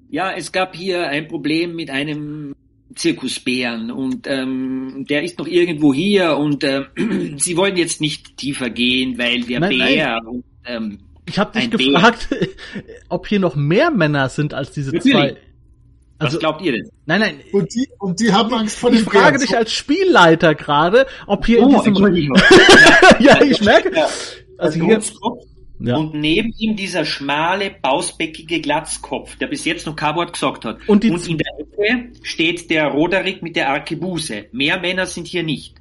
Ja, 0.09 0.33
es 0.33 0.53
gab 0.53 0.75
hier 0.75 1.07
ein 1.09 1.29
Problem 1.29 1.75
mit 1.77 1.91
einem 1.91 2.55
Zirkusbären 2.95 3.93
und 3.93 4.27
ähm, 4.27 5.07
der 5.09 5.23
ist 5.23 5.39
noch 5.39 5.47
irgendwo 5.47 5.95
hier 5.95 6.37
und 6.37 6.65
ähm, 6.65 6.87
sie 7.39 7.57
wollen 7.57 7.77
jetzt 7.77 8.01
nicht 8.01 8.37
tiefer 8.37 8.71
gehen, 8.71 9.17
weil 9.19 9.43
der 9.43 9.61
Nein, 9.61 9.79
Bär 9.79 10.21
und 10.27 10.45
ähm, 10.65 10.99
Ich 11.27 11.39
habe 11.39 11.53
dich 11.53 11.65
Ein 11.65 11.71
Bär. 11.71 11.79
gefragt, 11.79 12.29
ob 13.09 13.29
hier 13.29 13.39
noch 13.39 13.55
mehr 13.55 13.93
Männer 13.93 14.29
sind 14.29 14.55
als 14.55 14.73
diese 14.73 14.93
Natürlich. 14.93 15.13
zwei. 15.17 15.37
Was 16.21 16.27
Also, 16.27 16.39
glaubt 16.39 16.63
ihr 16.63 16.73
denn? 16.73 16.89
nein, 17.07 17.21
nein. 17.21 17.41
Und 17.53 17.75
die, 17.75 17.89
und 17.99 18.21
die 18.21 18.33
haben 18.33 18.53
Angst 18.55 18.79
vor 18.79 18.91
Ich 18.93 18.99
dem 18.99 19.07
frage 19.07 19.39
Bären. 19.39 19.41
dich 19.41 19.57
als 19.57 19.73
Spielleiter 19.73 20.55
gerade, 20.55 21.07
ob 21.27 21.47
hier 21.47 21.59
in 21.61 21.71
diesem. 21.71 21.87
Entschuldigung. 21.87 22.37
ja, 23.21 23.43
ich 23.43 23.61
merke. 23.63 23.95
Ja, 23.95 24.07
Also 24.59 24.85
hier. 24.85 25.01
Ja. 25.83 25.97
Und 25.97 26.13
neben 26.13 26.53
ihm 26.59 26.77
dieser 26.77 27.07
schmale, 27.07 27.71
bausbäckige 27.81 28.61
Glatzkopf, 28.61 29.37
der 29.37 29.47
bis 29.47 29.65
jetzt 29.65 29.87
noch 29.87 29.97
kein 29.97 30.15
Wort 30.15 30.35
gesagt 30.35 30.67
hat. 30.67 30.77
Und 30.87 31.03
die- 31.05 31.09
in 31.09 31.39
der 31.39 31.59
Ecke 31.59 32.13
steht 32.23 32.69
der 32.69 32.89
Roderick 32.89 33.43
mit 33.43 33.57
der 33.57 33.71
Arkebuse. 33.71 34.45
Mehr 34.53 34.79
Männer 34.79 35.07
sind 35.07 35.27
hier 35.27 35.43
nicht. 35.43 35.77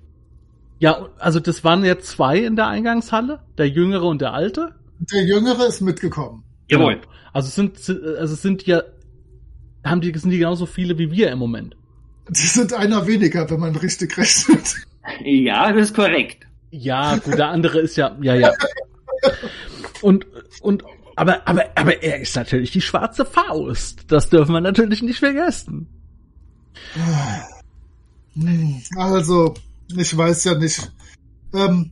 Ja, 0.79 1.09
also 1.19 1.41
das 1.41 1.65
waren 1.65 1.83
ja 1.83 1.99
zwei 1.99 2.37
in 2.37 2.55
der 2.55 2.67
Eingangshalle, 2.67 3.41
der 3.57 3.67
Jüngere 3.67 4.05
und 4.05 4.21
der 4.21 4.31
Alte. 4.33 4.73
Der 5.13 5.25
Jüngere 5.25 5.67
ist 5.67 5.81
mitgekommen. 5.81 6.43
Jawohl. 6.69 6.95
Genau. 6.95 7.07
Also 7.33 7.49
sind 7.49 7.77
also 8.17 8.35
sind 8.35 8.65
ja 8.65 8.81
haben 9.89 10.01
die 10.01 10.17
sind 10.17 10.29
die 10.31 10.37
genauso 10.37 10.65
viele 10.65 10.97
wie 10.97 11.11
wir 11.11 11.31
im 11.31 11.39
Moment. 11.39 11.75
Die 12.29 12.45
sind 12.45 12.73
einer 12.73 13.07
weniger, 13.07 13.49
wenn 13.49 13.59
man 13.59 13.75
richtig 13.75 14.17
rechnet. 14.17 14.75
Ja, 15.23 15.71
das 15.71 15.89
ist 15.89 15.95
korrekt. 15.95 16.45
Ja, 16.71 17.15
gut, 17.17 17.37
der 17.37 17.47
andere 17.47 17.79
ist 17.79 17.97
ja 17.97 18.15
ja 18.21 18.35
ja. 18.35 18.53
Und 20.01 20.27
und 20.61 20.83
aber 21.15 21.47
aber 21.47 21.65
aber 21.75 22.03
er 22.03 22.19
ist 22.21 22.35
natürlich 22.35 22.71
die 22.71 22.81
schwarze 22.81 23.25
Faust. 23.25 24.03
Das 24.11 24.29
dürfen 24.29 24.51
wir 24.53 24.61
natürlich 24.61 25.01
nicht 25.01 25.19
vergessen. 25.19 25.87
Hm, 28.35 28.81
Also, 28.95 29.53
ich 29.95 30.15
weiß 30.15 30.43
ja 30.45 30.55
nicht. 30.55 30.91
Ähm, 31.53 31.91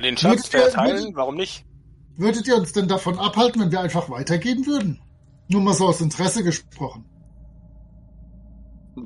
Den 0.00 0.16
Schatz 0.16 0.48
verteilen, 0.48 1.12
warum 1.14 1.36
nicht? 1.36 1.64
würdet 2.18 2.46
ihr 2.48 2.56
uns 2.56 2.72
denn 2.72 2.88
davon 2.88 3.18
abhalten, 3.18 3.60
wenn 3.60 3.70
wir 3.72 3.80
einfach 3.80 4.08
weitergehen 4.08 4.64
würden? 4.64 4.98
Nur 5.48 5.62
mal 5.62 5.74
so 5.74 5.86
aus 5.86 6.00
Interesse 6.00 6.42
gesprochen. 6.42 7.04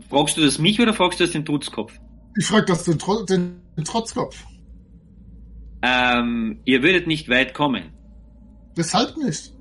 Fragst 0.08 0.36
du 0.36 0.40
das 0.40 0.58
mich 0.58 0.80
oder 0.80 0.94
fragst 0.94 1.20
du 1.20 1.24
das 1.24 1.32
den 1.32 1.44
Trutzkopf? 1.44 1.98
Ich 2.38 2.46
frage 2.46 2.66
das 2.66 2.84
den, 2.84 2.98
Tro 2.98 3.24
den, 3.24 3.60
den 3.76 3.84
Trotzkopf. 3.84 4.44
Ähm, 5.82 6.60
ihr 6.64 6.82
würdet 6.82 7.06
nicht 7.06 7.28
weit 7.28 7.54
kommen, 7.54 7.92
Weshalb 8.76 9.16
nicht? 9.16 9.52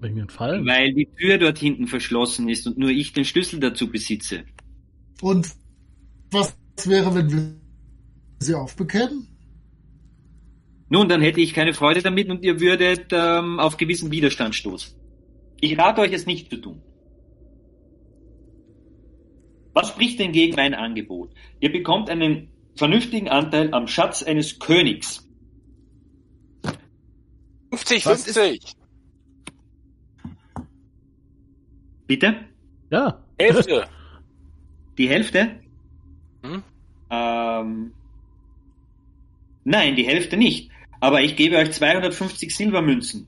Wegen 0.00 0.16
den 0.16 0.28
Fall. 0.28 0.64
weil 0.64 0.94
die 0.94 1.08
Tür 1.18 1.38
dort 1.38 1.58
hinten 1.58 1.86
verschlossen 1.86 2.48
ist 2.48 2.66
und 2.66 2.78
nur 2.78 2.90
ich 2.90 3.12
den 3.12 3.24
Schlüssel 3.24 3.60
dazu 3.60 3.90
besitze. 3.90 4.44
Und 5.20 5.48
was 6.30 6.56
wäre, 6.84 7.14
wenn 7.14 7.30
wir 7.30 7.56
sie 8.38 8.54
aufbekämen? 8.54 9.26
Nun, 10.88 11.08
dann 11.08 11.20
hätte 11.20 11.40
ich 11.40 11.52
keine 11.52 11.74
Freude 11.74 12.02
damit 12.02 12.30
und 12.30 12.42
ihr 12.42 12.60
würdet 12.60 13.08
ähm, 13.12 13.60
auf 13.60 13.76
gewissen 13.76 14.10
Widerstand 14.10 14.54
stoßen. 14.54 14.99
Ich 15.60 15.78
rate 15.78 16.00
euch 16.00 16.12
es 16.12 16.26
nicht 16.26 16.50
zu 16.50 16.56
tun. 16.56 16.82
Was 19.72 19.88
spricht 19.90 20.18
denn 20.18 20.32
gegen 20.32 20.56
mein 20.56 20.74
Angebot? 20.74 21.32
Ihr 21.60 21.70
bekommt 21.72 22.10
einen 22.10 22.48
vernünftigen 22.76 23.28
Anteil 23.28 23.72
am 23.72 23.86
Schatz 23.86 24.22
eines 24.22 24.58
Königs. 24.58 25.28
50, 27.70 28.06
Was 28.06 28.26
ist- 28.26 28.36
50. 28.38 28.72
Bitte? 32.06 32.34
Ja. 32.90 33.22
Hälfte. 33.38 33.84
Die 34.98 35.08
Hälfte? 35.08 35.60
Hm? 36.42 36.62
Ähm, 37.10 37.92
nein, 39.64 39.96
die 39.96 40.06
Hälfte 40.06 40.36
nicht. 40.36 40.70
Aber 41.00 41.22
ich 41.22 41.36
gebe 41.36 41.56
euch 41.56 41.70
250 41.72 42.54
Silbermünzen. 42.54 43.26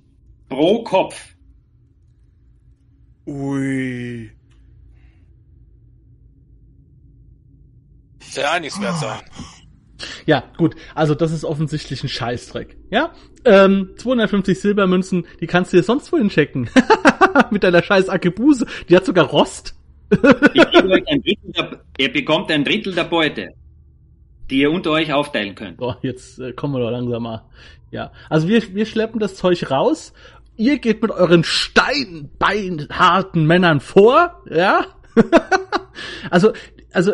Pro 0.48 0.82
Kopf. 0.82 1.34
Ui. 3.26 4.30
Sehr 8.20 8.50
einigswert 8.50 8.96
sein. 8.96 9.20
Ja, 10.26 10.44
gut. 10.56 10.74
Also 10.94 11.14
das 11.14 11.32
ist 11.32 11.44
offensichtlich 11.44 12.02
ein 12.02 12.08
Scheißdreck. 12.08 12.76
Ja? 12.90 13.12
Ähm, 13.44 13.90
250 13.96 14.58
Silbermünzen, 14.58 15.26
die 15.40 15.46
kannst 15.46 15.72
du 15.72 15.76
dir 15.76 15.82
sonst 15.82 16.12
wohin 16.12 16.28
checken. 16.28 16.68
Mit 17.50 17.62
deiner 17.64 17.82
scheiß 17.82 18.08
Akebuse. 18.08 18.66
Die 18.88 18.96
hat 18.96 19.04
sogar 19.04 19.26
Rost. 19.26 19.74
Der, 20.10 20.68
ihr 21.98 22.12
bekommt 22.12 22.50
ein 22.50 22.64
Drittel 22.64 22.94
der 22.94 23.04
Beute, 23.04 23.54
die 24.50 24.60
ihr 24.60 24.70
unter 24.70 24.90
euch 24.90 25.12
aufteilen 25.12 25.54
könnt. 25.54 25.78
So, 25.80 25.94
jetzt 26.02 26.38
äh, 26.38 26.52
kommen 26.52 26.74
wir 26.74 26.80
doch 26.80 26.90
langsam 26.90 27.22
mal. 27.22 27.44
Ja. 27.90 28.12
Also 28.28 28.48
wir, 28.48 28.74
wir 28.74 28.86
schleppen 28.86 29.20
das 29.20 29.36
Zeug 29.36 29.70
raus. 29.70 30.12
Ihr 30.56 30.78
geht 30.78 31.02
mit 31.02 31.10
euren 31.10 31.44
steinbeinharten 31.44 33.46
Männern 33.46 33.80
vor, 33.80 34.42
ja? 34.50 34.86
also, 36.30 36.52
also 36.92 37.12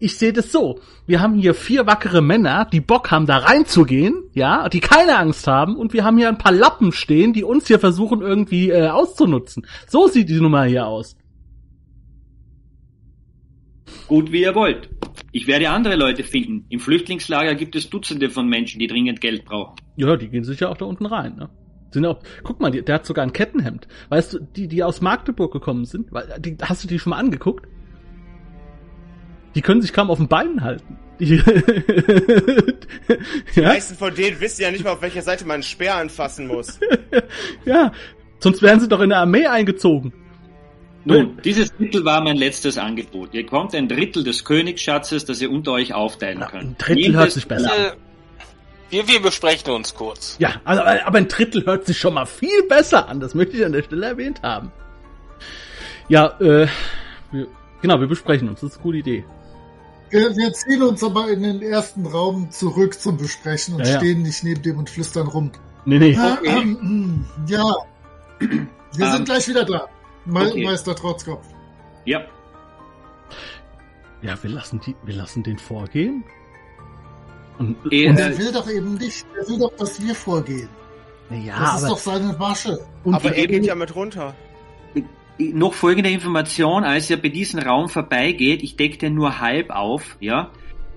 ich 0.00 0.16
sehe 0.16 0.32
das 0.32 0.50
so. 0.50 0.80
Wir 1.06 1.20
haben 1.20 1.34
hier 1.34 1.54
vier 1.54 1.86
wackere 1.86 2.22
Männer, 2.22 2.64
die 2.64 2.80
Bock 2.80 3.10
haben, 3.10 3.26
da 3.26 3.38
reinzugehen, 3.38 4.24
ja, 4.32 4.68
die 4.68 4.80
keine 4.80 5.18
Angst 5.18 5.46
haben, 5.46 5.76
und 5.76 5.92
wir 5.92 6.04
haben 6.04 6.18
hier 6.18 6.28
ein 6.28 6.38
paar 6.38 6.52
Lappen 6.52 6.92
stehen, 6.92 7.32
die 7.32 7.44
uns 7.44 7.68
hier 7.68 7.78
versuchen 7.78 8.22
irgendwie 8.22 8.70
äh, 8.70 8.88
auszunutzen. 8.88 9.66
So 9.86 10.08
sieht 10.08 10.28
die 10.28 10.40
Nummer 10.40 10.64
hier 10.64 10.86
aus. 10.86 11.16
Gut, 14.08 14.32
wie 14.32 14.40
ihr 14.40 14.54
wollt. 14.56 14.88
Ich 15.32 15.46
werde 15.46 15.70
andere 15.70 15.94
Leute 15.94 16.24
finden. 16.24 16.64
Im 16.68 16.80
Flüchtlingslager 16.80 17.54
gibt 17.54 17.76
es 17.76 17.90
Dutzende 17.90 18.30
von 18.30 18.48
Menschen, 18.48 18.80
die 18.80 18.88
dringend 18.88 19.20
Geld 19.20 19.44
brauchen. 19.44 19.76
Ja, 19.96 20.16
die 20.16 20.28
gehen 20.28 20.42
sicher 20.42 20.70
auch 20.70 20.76
da 20.76 20.86
unten 20.86 21.06
rein, 21.06 21.36
ne? 21.36 21.50
Sind 21.90 22.06
auch, 22.06 22.20
guck 22.42 22.60
mal, 22.60 22.70
der 22.70 22.94
hat 22.94 23.06
sogar 23.06 23.24
ein 23.24 23.32
Kettenhemd. 23.32 23.88
Weißt 24.08 24.34
du, 24.34 24.38
die, 24.38 24.68
die 24.68 24.84
aus 24.84 25.00
Magdeburg 25.00 25.52
gekommen 25.52 25.84
sind, 25.84 26.12
weil, 26.12 26.28
die, 26.38 26.56
hast 26.62 26.84
du 26.84 26.88
die 26.88 26.98
schon 26.98 27.10
mal 27.10 27.18
angeguckt? 27.18 27.66
Die 29.54 29.62
können 29.62 29.82
sich 29.82 29.92
kaum 29.92 30.10
auf 30.10 30.18
den 30.18 30.28
Beinen 30.28 30.62
halten. 30.62 30.98
Die, 31.18 31.38
Die 33.54 33.60
ja, 33.60 33.68
meisten 33.68 33.96
von 33.96 34.14
denen 34.14 34.40
wissen 34.40 34.62
ja 34.62 34.70
nicht 34.70 34.84
mal, 34.84 34.92
auf 34.92 35.02
welcher 35.02 35.22
Seite 35.22 35.44
man 35.44 35.54
einen 35.54 35.62
Speer 35.64 35.96
anfassen 35.96 36.46
muss. 36.46 36.78
ja, 37.64 37.92
sonst 38.38 38.62
wären 38.62 38.80
sie 38.80 38.88
doch 38.88 39.00
in 39.00 39.10
der 39.10 39.18
Armee 39.18 39.46
eingezogen. 39.46 40.12
Nun, 41.04 41.38
dieses 41.44 41.74
Drittel 41.76 42.04
war 42.04 42.22
mein 42.22 42.36
letztes 42.36 42.78
Angebot. 42.78 43.30
Ihr 43.32 43.42
bekommt 43.42 43.74
ein 43.74 43.88
Drittel 43.88 44.22
des 44.22 44.44
Königsschatzes, 44.44 45.24
das 45.24 45.40
ihr 45.40 45.50
unter 45.50 45.72
euch 45.72 45.94
aufteilen 45.94 46.40
könnt. 46.40 46.62
ein 46.62 46.76
Drittel 46.78 47.02
Nehmt 47.02 47.16
hört 47.16 47.32
sich 47.32 47.48
besser 47.48 47.70
Äh, 47.70 47.92
Wir, 48.90 49.06
wir 49.08 49.22
besprechen 49.22 49.72
uns 49.72 49.94
kurz. 49.94 50.36
Ja, 50.40 50.54
also, 50.64 50.82
aber 50.82 51.18
ein 51.18 51.28
Drittel 51.28 51.64
hört 51.64 51.86
sich 51.86 51.98
schon 51.98 52.14
mal 52.14 52.26
viel 52.26 52.62
besser 52.68 53.08
an. 53.08 53.20
Das 53.20 53.34
möchte 53.34 53.56
ich 53.56 53.64
an 53.64 53.72
der 53.72 53.82
Stelle 53.82 54.06
erwähnt 54.06 54.42
haben. 54.42 54.72
Ja, 56.08 56.26
äh, 56.40 56.66
wir, 57.30 57.46
genau, 57.80 58.00
wir 58.00 58.08
besprechen 58.08 58.48
uns. 58.48 58.60
Das 58.60 58.70
ist 58.70 58.76
eine 58.76 58.82
gute 58.82 58.98
Idee. 58.98 59.24
Wir, 60.10 60.34
wir 60.36 60.52
ziehen 60.52 60.82
uns 60.82 61.04
aber 61.04 61.28
in 61.30 61.42
den 61.44 61.62
ersten 61.62 62.04
Raum 62.04 62.50
zurück 62.50 62.98
zum 63.00 63.16
Besprechen 63.16 63.74
und 63.76 63.80
Ja, 63.86 63.92
ja. 63.92 63.98
stehen 63.98 64.22
nicht 64.22 64.42
neben 64.42 64.60
dem 64.62 64.78
und 64.78 64.90
flüstern 64.90 65.28
rum. 65.28 65.52
Nee, 65.84 65.98
nee. 66.00 66.12
Äh, 66.12 66.46
ähm, 66.48 67.24
ja, 67.46 67.72
wir 68.40 68.50
Ähm, 69.06 69.12
sind 69.12 69.24
gleich 69.26 69.46
wieder 69.48 69.64
da. 69.64 69.86
Me 70.24 70.40
okay. 70.48 70.64
Meister 70.64 70.96
Trotzkopf. 70.96 71.46
Ja, 72.04 72.22
Ja, 74.22 74.36
wir 74.42 74.50
lassen 74.50 74.80
die, 74.84 74.96
wir 75.04 75.14
lassen 75.14 75.42
den 75.44 75.58
vorgehen. 75.58 76.24
Und, 77.60 77.76
Eh, 77.92 78.08
und 78.08 78.18
Der 78.18 78.30
äh, 78.32 78.38
will 78.38 78.52
doch 78.52 78.68
eben 78.68 78.94
nicht. 78.94 79.24
Der 79.36 79.46
will 79.48 79.58
doch, 79.58 79.72
dass 79.76 80.02
wir 80.02 80.14
vorgehen. 80.14 80.68
ja, 81.30 81.58
Das 81.60 81.76
ist 81.76 81.84
aber, 81.84 81.88
doch 81.94 81.98
seine 81.98 82.32
Masche. 82.38 82.78
und 83.04 83.14
Aber 83.14 83.34
er 83.34 83.46
geht 83.46 83.64
ja 83.66 83.74
mit 83.74 83.94
runter. 83.94 84.34
noch 85.38 85.74
folgende 85.74 86.10
Information, 86.10 86.84
als 86.84 87.08
ihr 87.10 87.20
bei 87.20 87.28
diesem 87.28 87.60
Raum 87.60 87.88
vorbeigeht, 87.88 88.62
ich 88.62 88.76
decke 88.76 88.98
den 88.98 89.14
nur 89.14 89.40
halb 89.40 89.70
auf, 89.70 90.16
ja. 90.20 90.50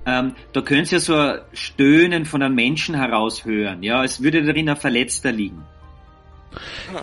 Ähm, 0.06 0.34
da 0.52 0.61
könnt 0.61 0.91
ihr 0.91 0.99
so 0.99 1.15
ein 1.15 1.40
Stöhnen 1.53 2.26
von 2.26 2.41
einem 2.41 2.56
Menschen 2.56 2.95
heraushören, 2.95 3.84
ja, 3.84 3.99
als 3.99 4.22
würde 4.23 4.44
darin 4.44 4.68
ein 4.69 4.76
Verletzter 4.76 5.31
liegen. 5.31 5.64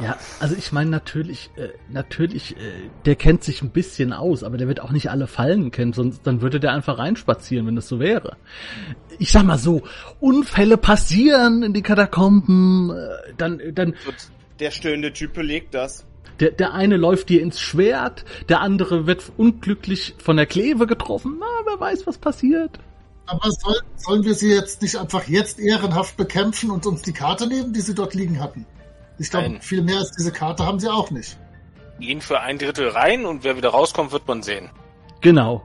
Ja, 0.02 0.16
also 0.38 0.54
ich 0.56 0.72
meine 0.72 0.90
natürlich, 0.90 1.50
äh, 1.56 1.68
natürlich, 1.88 2.56
äh, 2.56 2.58
der 3.04 3.16
kennt 3.16 3.44
sich 3.44 3.62
ein 3.62 3.70
bisschen 3.70 4.12
aus, 4.12 4.42
aber 4.44 4.56
der 4.56 4.68
wird 4.68 4.80
auch 4.80 4.90
nicht 4.90 5.10
alle 5.10 5.26
Fallen 5.26 5.70
kennen, 5.70 5.92
sonst 5.92 6.26
dann 6.26 6.40
würde 6.40 6.60
der 6.60 6.72
einfach 6.72 6.98
reinspazieren, 6.98 7.66
wenn 7.66 7.76
das 7.76 7.88
so 7.88 8.00
wäre. 8.00 8.36
Ich 9.18 9.32
sag 9.32 9.44
mal 9.44 9.58
so, 9.58 9.82
Unfälle 10.20 10.76
passieren 10.76 11.62
in 11.62 11.72
die 11.72 11.82
Katakomben, 11.82 12.90
äh, 12.90 13.32
dann, 13.36 13.60
dann 13.74 13.94
Der 14.58 14.70
stöhnende 14.70 15.12
Typ 15.12 15.34
belegt 15.34 15.74
das. 15.74 16.04
der, 16.40 16.50
der 16.52 16.72
eine 16.74 16.96
läuft 16.96 17.28
dir 17.28 17.42
ins 17.42 17.60
Schwert, 17.60 18.24
der 18.48 18.60
andere 18.60 19.06
wird 19.06 19.30
unglücklich 19.36 20.14
von 20.18 20.36
der 20.36 20.46
Kleve 20.46 20.86
getroffen. 20.86 21.36
Na, 21.40 21.46
wer 21.64 21.78
weiß, 21.78 22.06
was 22.06 22.18
passiert. 22.18 22.78
Aber 23.26 23.48
soll, 23.50 23.76
sollen 23.96 24.24
wir 24.24 24.34
sie 24.34 24.50
jetzt 24.50 24.82
nicht 24.82 24.96
einfach 24.96 25.28
jetzt 25.28 25.60
ehrenhaft 25.60 26.16
bekämpfen 26.16 26.70
und 26.70 26.84
uns 26.86 27.02
die 27.02 27.12
Karte 27.12 27.46
nehmen, 27.46 27.72
die 27.72 27.80
sie 27.80 27.94
dort 27.94 28.14
liegen 28.14 28.40
hatten? 28.40 28.66
Ich 29.20 29.30
glaube, 29.30 29.58
viel 29.60 29.82
mehr 29.82 29.98
als 29.98 30.12
diese 30.12 30.32
Karte 30.32 30.64
haben 30.64 30.80
sie 30.80 30.90
auch 30.90 31.10
nicht. 31.10 31.36
Gehen 31.98 32.22
für 32.22 32.40
ein 32.40 32.56
Drittel 32.56 32.88
rein 32.88 33.26
und 33.26 33.44
wer 33.44 33.58
wieder 33.58 33.68
rauskommt, 33.68 34.12
wird 34.12 34.26
man 34.26 34.42
sehen. 34.42 34.70
Genau. 35.20 35.62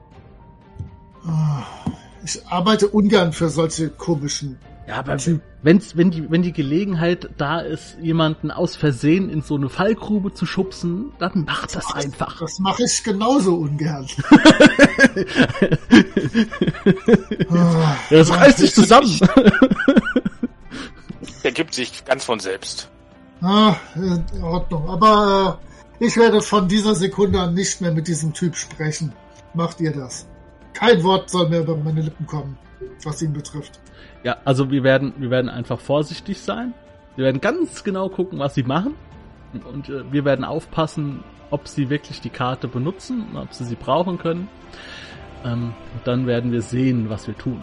Ich 2.22 2.46
arbeite 2.46 2.88
ungern 2.88 3.32
für 3.32 3.48
solche 3.48 3.88
komischen. 3.88 4.58
Ja, 4.86 4.96
aber 4.96 5.16
wenn's, 5.62 5.96
wenn 5.96 6.10
die, 6.10 6.30
wenn 6.30 6.42
die 6.42 6.52
Gelegenheit 6.52 7.30
da 7.38 7.60
ist, 7.60 7.96
jemanden 8.00 8.50
aus 8.50 8.76
Versehen 8.76 9.30
in 9.30 9.40
so 9.40 9.56
eine 9.56 9.70
Fallgrube 9.70 10.34
zu 10.34 10.44
schubsen, 10.44 11.12
dann 11.18 11.46
macht 11.46 11.74
das 11.74 11.94
einfach. 11.94 12.38
Das 12.38 12.58
mache 12.58 12.84
ich 12.84 13.02
genauso 13.02 13.56
ungern. 13.56 14.06
Ah, 17.50 17.96
Das 18.10 18.30
reißt 18.30 18.58
sich 18.58 18.74
zusammen. 18.74 19.08
Ergibt 21.42 21.74
sich 21.74 22.04
ganz 22.04 22.24
von 22.24 22.38
selbst. 22.38 22.90
Ah, 23.42 23.76
in 23.94 24.42
Ordnung. 24.42 24.88
Aber 24.88 25.58
äh, 26.00 26.04
ich 26.04 26.16
werde 26.16 26.40
von 26.40 26.68
dieser 26.68 26.94
Sekunde 26.94 27.40
an 27.40 27.54
nicht 27.54 27.80
mehr 27.80 27.92
mit 27.92 28.08
diesem 28.08 28.32
Typ 28.32 28.56
sprechen. 28.56 29.12
Macht 29.54 29.80
ihr 29.80 29.92
das? 29.92 30.28
Kein 30.74 31.02
Wort 31.02 31.30
soll 31.30 31.48
mehr 31.48 31.60
über 31.60 31.76
meine 31.76 32.02
Lippen 32.02 32.26
kommen, 32.26 32.58
was 33.02 33.22
ihn 33.22 33.32
betrifft. 33.32 33.80
Ja, 34.22 34.36
also 34.44 34.70
wir 34.70 34.82
werden, 34.82 35.14
wir 35.16 35.30
werden 35.30 35.48
einfach 35.48 35.80
vorsichtig 35.80 36.40
sein. 36.40 36.74
Wir 37.16 37.24
werden 37.24 37.40
ganz 37.40 37.82
genau 37.82 38.08
gucken, 38.08 38.38
was 38.38 38.54
sie 38.54 38.62
machen. 38.62 38.94
Und 39.70 39.88
äh, 39.88 40.10
wir 40.12 40.24
werden 40.24 40.44
aufpassen, 40.44 41.24
ob 41.50 41.68
sie 41.68 41.88
wirklich 41.88 42.20
die 42.20 42.30
Karte 42.30 42.68
benutzen, 42.68 43.24
ob 43.36 43.54
sie 43.54 43.64
sie 43.64 43.76
brauchen 43.76 44.18
können. 44.18 44.48
Ähm, 45.44 45.72
und 45.94 46.06
dann 46.06 46.26
werden 46.26 46.52
wir 46.52 46.60
sehen, 46.60 47.08
was 47.08 47.26
wir 47.26 47.36
tun. 47.36 47.62